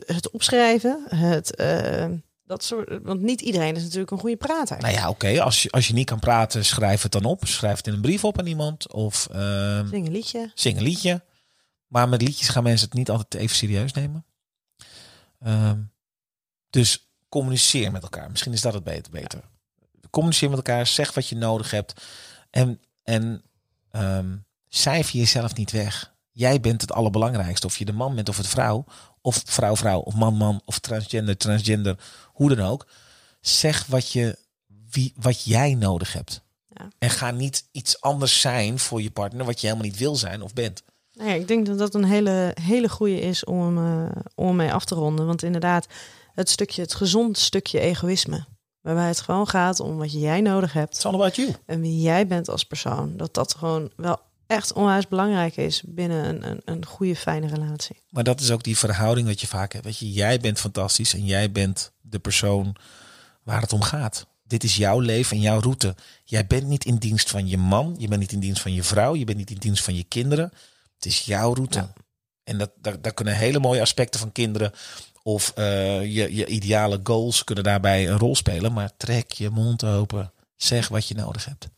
het 0.07 0.31
opschrijven, 0.31 1.05
het, 1.09 1.55
eh, 1.57 2.11
dat 2.45 2.65
soort. 2.65 3.03
Want 3.03 3.21
niet 3.21 3.41
iedereen 3.41 3.77
is 3.77 3.83
natuurlijk 3.83 4.11
een 4.11 4.19
goede 4.19 4.37
prater. 4.37 4.79
Nou 4.79 4.95
ja, 4.95 5.09
oké. 5.09 5.41
Als, 5.43 5.63
je, 5.63 5.71
als 5.71 5.87
je 5.87 5.95
niet 5.95 6.07
kan 6.07 6.19
praten, 6.19 6.65
schrijf 6.65 7.03
het 7.03 7.13
dan 7.13 7.25
op. 7.25 7.47
Schrijf 7.47 7.77
het 7.77 7.87
in 7.87 7.93
een 7.93 8.01
brief 8.01 8.25
op 8.25 8.39
aan 8.39 8.47
iemand. 8.47 8.93
Of 8.93 9.29
ehm, 9.33 9.89
Zing 9.89 10.07
een 10.07 10.13
liedje. 10.13 10.51
zing 10.55 10.77
een 10.77 10.83
liedje. 10.83 11.23
Maar 11.93 12.09
met 12.09 12.23
liedjes 12.23 12.49
gaan 12.49 12.63
mensen 12.63 12.89
het 12.89 12.97
niet 12.97 13.11
altijd 13.11 13.35
even 13.35 13.57
serieus 13.57 13.93
nemen. 13.93 14.25
Ehm, 15.41 15.81
dus 16.71 17.11
communiceer 17.29 17.93
met 17.93 18.03
elkaar. 18.03 18.31
Misschien 18.31 18.53
is 18.53 18.61
dat 18.61 18.75
het 18.75 18.85
beter. 18.85 19.13
beter. 19.13 19.43
Communiceer 20.11 20.49
met 20.49 20.59
elkaar. 20.59 20.87
Zeg 20.87 21.15
wat 21.15 21.29
je 21.29 21.37
nodig 21.37 21.71
hebt. 21.71 22.05
En, 22.51 22.81
en 23.03 23.43
ehm, 23.91 24.37
cijfer 24.69 25.19
jezelf 25.19 25.55
niet 25.55 25.71
weg. 25.71 26.15
Jij 26.31 26.61
bent 26.61 26.81
het 26.81 26.93
allerbelangrijkste. 26.93 27.67
Of 27.67 27.77
je 27.77 27.85
de 27.85 27.93
man 27.93 28.15
bent 28.15 28.29
of 28.29 28.37
het 28.37 28.49
vrouw. 28.49 28.85
Of 29.21 29.43
vrouw, 29.45 29.77
vrouw. 29.77 30.01
Of 30.01 30.15
man, 30.15 30.35
man. 30.35 30.63
Of 30.65 30.79
transgender, 30.79 31.37
transgender. 31.37 31.99
Hoe 32.27 32.55
dan 32.55 32.67
ook. 32.67 32.87
Zeg 33.41 33.87
wat, 33.87 34.13
je, 34.13 34.39
wie, 34.91 35.13
wat 35.17 35.45
jij 35.45 35.75
nodig 35.75 36.13
hebt. 36.13 36.43
Ja. 36.69 36.89
En 36.99 37.11
ga 37.11 37.31
niet 37.31 37.69
iets 37.73 38.01
anders 38.01 38.41
zijn 38.41 38.79
voor 38.79 39.03
je 39.03 39.11
partner. 39.11 39.47
Wat 39.47 39.61
je 39.61 39.67
helemaal 39.67 39.89
niet 39.89 39.99
wil 39.99 40.17
zijn 40.17 40.43
of 40.43 40.53
bent. 40.53 40.83
Nou 41.13 41.29
ja, 41.29 41.35
ik 41.35 41.49
denk 41.49 41.67
dat 41.67 41.79
dat 41.79 41.95
een 41.95 42.05
hele, 42.05 42.57
hele 42.61 42.89
goede 42.89 43.21
is 43.21 43.45
om, 43.45 43.79
eh, 43.79 44.11
om 44.35 44.57
mee 44.57 44.73
af 44.73 44.85
te 44.85 44.95
ronden. 44.95 45.27
Want 45.27 45.43
inderdaad, 45.43 45.87
het 46.35 46.49
stukje, 46.49 46.83
het 46.83 46.95
gezond 46.95 47.39
stukje 47.39 47.81
egoïsme. 47.81 48.45
Waarbij 48.81 49.07
het 49.07 49.21
gewoon 49.21 49.49
gaat 49.49 49.81
om 49.81 49.97
wat 49.97 50.13
jij 50.13 50.41
nodig 50.41 50.73
hebt. 50.73 50.95
It's 50.95 51.05
all 51.05 51.15
about 51.15 51.37
you. 51.37 51.55
En 51.67 51.81
wie 51.81 52.01
jij 52.01 52.27
bent 52.27 52.49
als 52.49 52.65
persoon. 52.65 53.17
Dat 53.17 53.35
dat 53.35 53.55
gewoon 53.55 53.91
wel 53.97 54.21
echt 54.47 54.73
onwijs 54.73 55.09
belangrijk 55.09 55.57
is 55.57 55.83
binnen 55.87 56.25
een, 56.29 56.51
een, 56.51 56.61
een 56.65 56.87
goede, 56.87 57.17
fijne 57.17 57.47
relatie. 57.47 57.97
Maar 58.11 58.25
dat 58.25 58.41
is 58.41 58.51
ook 58.51 58.63
die 58.63 58.79
verhouding 58.79 59.27
wat 59.27 59.41
je 59.41 59.47
vaak 59.47 59.73
hebt. 59.73 59.85
Weet 59.85 59.99
je, 59.99 60.13
jij 60.13 60.39
bent 60.39 60.59
fantastisch 60.59 61.15
en 61.15 61.25
jij 61.25 61.53
bent 61.53 61.93
de 62.01 62.19
persoon 62.19 62.77
waar 63.43 63.61
het 63.61 63.73
om 63.73 63.83
gaat. 63.83 64.27
Dit 64.43 64.65
is 64.65 64.77
jouw 64.77 64.99
leven 64.99 65.37
en 65.37 65.43
jouw 65.43 65.61
route. 65.61 65.95
Jij 66.25 66.47
bent 66.47 66.67
niet 66.67 66.85
in 66.85 66.97
dienst 66.97 67.31
van 67.31 67.49
je 67.49 67.57
man, 67.59 67.95
je 67.99 68.09
bent 68.09 68.21
niet 68.21 68.33
in 68.33 68.41
dienst 68.41 68.63
van 68.63 68.75
je 68.75 68.83
vrouw, 68.83 69.15
je 69.15 69.25
bent 69.25 69.39
niet 69.39 69.51
in 69.51 69.57
dienst 69.57 69.85
van 69.85 69.95
je 69.95 70.05
kinderen. 70.05 70.53
Het 71.03 71.13
is 71.13 71.21
jouw 71.21 71.55
route. 71.55 71.79
Ja. 71.79 71.93
En 72.45 72.59
dat, 72.59 72.71
daar, 72.77 73.01
daar 73.01 73.15
kunnen 73.15 73.37
hele 73.37 73.59
mooie 73.59 73.81
aspecten 73.81 74.21
van 74.21 74.33
kinderen 74.33 74.73
of 75.23 75.53
eh, 75.55 76.01
je, 76.01 76.35
je 76.35 76.47
ideale 76.47 77.01
goals 77.03 77.45
kunnen 77.45 77.65
daarbij 77.65 78.09
een 78.09 78.19
rol 78.19 78.37
spelen. 78.37 78.73
Maar 78.73 78.97
trek 78.97 79.33
je 79.33 79.51
mond 79.51 79.85
open. 79.85 80.33
Zeg 80.57 80.89
wat 80.89 81.09
je 81.09 81.15
nodig 81.15 81.45
hebt. 81.45 81.69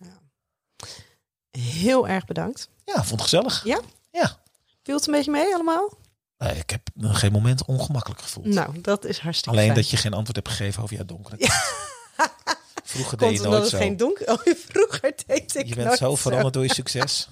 Heel 1.58 2.08
erg 2.08 2.24
bedankt. 2.24 2.68
Ja, 2.84 2.94
vond 2.94 3.10
het 3.10 3.20
gezellig. 3.20 3.64
Ja? 3.64 3.80
Ja. 4.10 4.38
Viel 4.82 4.96
het 4.96 5.06
een 5.06 5.12
beetje 5.12 5.30
mee 5.30 5.54
allemaal? 5.54 5.98
Eh, 6.36 6.58
ik 6.58 6.70
heb 6.70 6.88
geen 6.98 7.32
moment 7.32 7.64
ongemakkelijk 7.64 8.20
gevoeld. 8.20 8.46
Nou, 8.46 8.80
dat 8.80 9.04
is 9.04 9.18
hartstikke 9.18 9.56
Alleen 9.56 9.70
fijn. 9.70 9.80
dat 9.80 9.90
je 9.90 9.96
geen 9.96 10.12
antwoord 10.12 10.36
hebt 10.36 10.48
gegeven 10.48 10.82
over 10.82 10.96
jouw 10.96 11.04
donkere. 11.04 11.36
Vroeger 12.84 13.18
deed 13.18 13.40
je 13.40 13.48
nooit 13.48 13.68
zo. 13.68 13.78
geen 13.78 13.96
donker... 13.96 14.28
Oh, 14.32 14.54
vroeger 14.68 15.12
deed 15.26 15.54
ik 15.56 15.66
Je 15.66 15.74
bent 15.74 15.98
zo 15.98 16.16
veranderd 16.16 16.54
door 16.54 16.62
je 16.62 16.74
succes. 16.74 17.28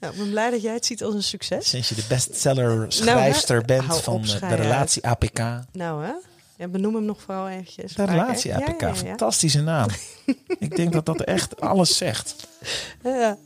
Nou, 0.00 0.12
ik 0.12 0.18
ben 0.18 0.30
blij 0.30 0.50
dat 0.50 0.62
jij 0.62 0.74
het 0.74 0.86
ziet 0.86 1.02
als 1.02 1.14
een 1.14 1.22
succes. 1.22 1.68
Sinds 1.68 1.88
je 1.88 1.94
de 1.94 2.04
bestseller 2.08 2.92
schrijfster 2.92 3.64
bent 3.64 4.00
van 4.00 4.14
op, 4.14 4.24
eh, 4.24 4.40
de 4.40 4.46
uit. 4.46 4.60
relatie 4.60 5.06
APK. 5.06 5.38
Nou 5.72 6.04
hè? 6.04 6.12
Ja, 6.56 6.68
benoem 6.68 6.94
hem 6.94 7.04
nog 7.04 7.22
vooral 7.22 7.48
eventjes. 7.48 7.92
De 7.92 8.04
relatie 8.04 8.54
APK, 8.54 8.80
ja, 8.80 8.86
ja, 8.86 8.94
ja. 8.94 8.94
fantastische 8.94 9.62
naam. 9.62 9.88
ik 10.58 10.76
denk 10.76 10.92
dat 10.92 11.06
dat 11.06 11.20
echt 11.20 11.60
alles 11.60 11.96
zegt. 11.96 12.46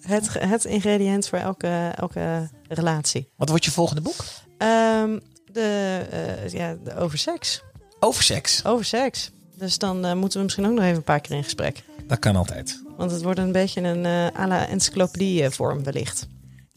Het, 0.00 0.28
het 0.38 0.64
ingrediënt 0.64 1.28
voor 1.28 1.38
elke, 1.38 1.92
elke 1.96 2.48
relatie. 2.68 3.28
Wat 3.36 3.48
wordt 3.48 3.64
je 3.64 3.70
volgende 3.70 4.00
boek? 4.00 4.24
Ehm, 4.58 5.18
de, 5.52 6.00
eh, 6.10 6.48
ja, 6.52 6.76
de 6.84 6.96
over 6.96 7.18
seks. 7.18 7.62
Over 8.00 8.22
seks. 8.22 8.64
Over 8.64 8.84
seks. 8.84 9.30
Dus 9.54 9.78
dan 9.78 10.04
eh, 10.04 10.14
moeten 10.14 10.38
we 10.38 10.44
misschien 10.44 10.66
ook 10.66 10.72
nog 10.72 10.84
even 10.84 10.96
een 10.96 11.02
paar 11.02 11.20
keer 11.20 11.36
in 11.36 11.44
gesprek. 11.44 11.82
Dat 12.06 12.18
kan 12.18 12.36
altijd. 12.36 12.82
Want 13.00 13.12
het 13.12 13.22
wordt 13.22 13.38
een 13.38 13.52
beetje 13.52 13.80
een 13.80 14.04
eh 14.04 14.40
à 14.42 14.46
la 14.46 14.66
encyclopedie 14.66 15.50
vorm 15.50 15.82
wellicht. 15.84 16.26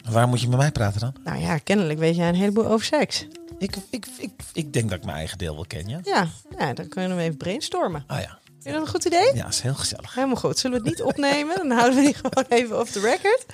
Waar 0.09 0.27
moet 0.27 0.41
je 0.41 0.47
met 0.47 0.57
mij 0.57 0.71
praten 0.71 0.99
dan? 0.99 1.15
Nou 1.23 1.39
ja, 1.41 1.57
kennelijk 1.57 1.99
weet 1.99 2.15
jij 2.15 2.27
een 2.27 2.35
heleboel 2.35 2.65
over 2.67 2.85
seks. 2.85 3.27
Ik, 3.57 3.75
ik, 3.89 4.05
ik, 4.17 4.31
ik 4.53 4.73
denk 4.73 4.89
dat 4.89 4.97
ik 4.99 5.05
mijn 5.05 5.17
eigen 5.17 5.37
deel 5.37 5.55
wel 5.55 5.65
ken, 5.67 5.87
ja? 5.87 5.99
Ja, 6.03 6.27
ja 6.57 6.73
dan 6.73 6.87
kunnen 6.87 7.17
we 7.17 7.23
even 7.23 7.37
brainstormen. 7.37 8.03
Ah 8.07 8.19
ja. 8.19 8.39
Vind 8.45 8.63
je 8.63 8.71
dat 8.71 8.81
een 8.81 8.87
goed 8.87 9.05
idee? 9.05 9.35
Ja, 9.35 9.47
is 9.47 9.61
heel 9.61 9.73
gezellig. 9.73 10.13
Helemaal 10.15 10.35
goed. 10.35 10.59
Zullen 10.59 10.81
we 10.81 10.89
het 10.89 10.97
niet 10.97 11.07
opnemen? 11.07 11.55
Dan 11.57 11.71
houden 11.71 11.95
we 11.99 12.03
die 12.05 12.13
gewoon 12.23 12.45
even 12.59 12.79
off 12.79 12.91
the 12.91 12.99
record. 12.99 13.45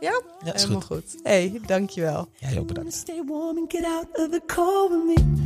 Ja? 0.00 0.22
Ja, 0.44 0.54
is 0.54 0.60
Helemaal 0.62 0.80
goed. 0.82 1.04
goed. 1.10 1.20
Hé, 1.22 1.48
hey, 1.48 1.60
dankjewel. 1.66 2.28
Jij 2.38 2.58
ook 2.58 2.66
bedankt. 2.66 2.94
Stay 2.94 3.22
warm 3.26 3.58
and 3.58 3.72
get 3.72 3.84
out 3.84 4.06
of 4.12 4.30
the 4.30 4.42
cold 4.46 4.90
with 4.90 5.04
me. 5.16 5.44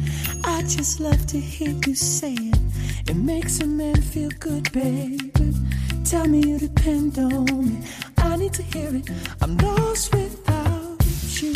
I 0.58 0.62
just 0.76 0.98
love 0.98 1.24
to 1.24 1.38
hear 1.38 1.74
you 1.78 1.94
say 1.94 2.32
it. 2.32 2.56
It 3.04 3.16
makes 3.16 3.60
a 3.62 3.66
man 3.66 4.02
feel 4.02 4.30
good, 4.38 4.70
baby. 4.72 5.30
Tell 6.04 6.26
me 6.26 6.40
you 6.40 6.58
depend 6.58 7.18
on 7.18 7.44
me. 7.66 7.78
I 8.18 8.36
need 8.36 8.52
to 8.54 8.62
hear 8.62 8.94
it. 8.94 9.08
I'm 9.40 9.56
lost 9.58 10.14
without 10.14 10.98
you. 11.40 11.54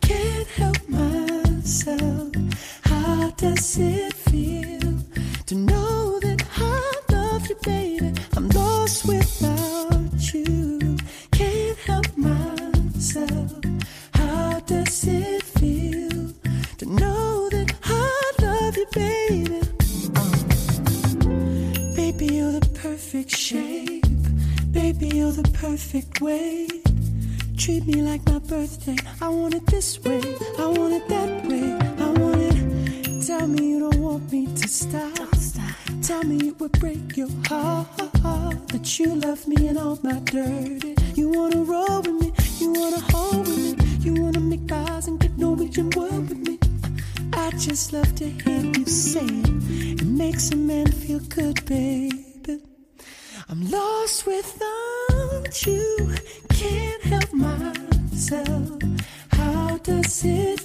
Can't 0.00 0.48
help 0.48 0.88
myself. 0.88 2.32
How 2.84 3.30
does 3.36 3.78
it 3.78 4.12
feel 4.12 4.73
shape. 23.44 24.06
Baby, 24.72 25.08
you're 25.16 25.30
the 25.30 25.46
perfect 25.52 26.22
weight. 26.22 26.82
Treat 27.58 27.86
me 27.86 28.00
like 28.00 28.24
my 28.24 28.38
birthday. 28.38 28.96
I 29.20 29.28
want 29.28 29.52
it 29.52 29.66
this 29.66 30.02
way. 30.02 30.22
I 30.58 30.66
want 30.66 30.94
it 30.94 31.06
that 31.08 31.44
way. 31.44 31.68
I 32.04 32.08
want 32.20 32.40
it. 32.40 33.26
Tell 33.26 33.46
me 33.46 33.68
you 33.72 33.80
don't 33.80 34.00
want 34.00 34.32
me 34.32 34.46
to 34.46 34.66
stop. 34.66 35.34
stop. 35.36 35.76
Tell 36.00 36.22
me 36.24 36.48
it 36.48 36.58
would 36.58 36.72
break 36.80 37.18
your 37.18 37.28
heart 37.46 37.88
that 38.68 38.98
you 38.98 39.14
love 39.14 39.46
me 39.46 39.68
and 39.68 39.76
all 39.76 39.98
my 40.02 40.20
dirty. 40.20 40.94
You 41.14 41.28
wanna 41.28 41.64
roll 41.64 42.00
with 42.00 42.16
me. 42.22 42.32
You 42.60 42.72
wanna 42.72 43.02
hold 43.12 43.46
with 43.46 43.58
me. 43.58 43.98
You 44.06 44.22
wanna 44.22 44.40
make 44.40 44.72
eyes 44.72 45.06
and 45.06 45.20
get 45.20 45.36
Norwegian 45.36 45.90
word 45.90 46.30
with 46.30 46.48
me. 46.48 46.58
I 47.34 47.50
just 47.50 47.92
love 47.92 48.14
to 48.14 48.26
hear 48.26 48.64
you 48.64 48.86
say 48.86 49.26
it. 49.26 50.00
It 50.00 50.06
makes 50.06 50.50
a 50.50 50.56
man 50.56 50.86
feel 50.90 51.20
good, 51.20 51.62
baby. 51.66 52.23
I'm 53.54 53.70
lost 53.70 54.26
without 54.26 55.64
you. 55.64 56.12
Can't 56.48 57.02
help 57.04 57.32
myself. 57.32 58.82
How 59.30 59.76
does 59.76 60.24
it 60.24 60.63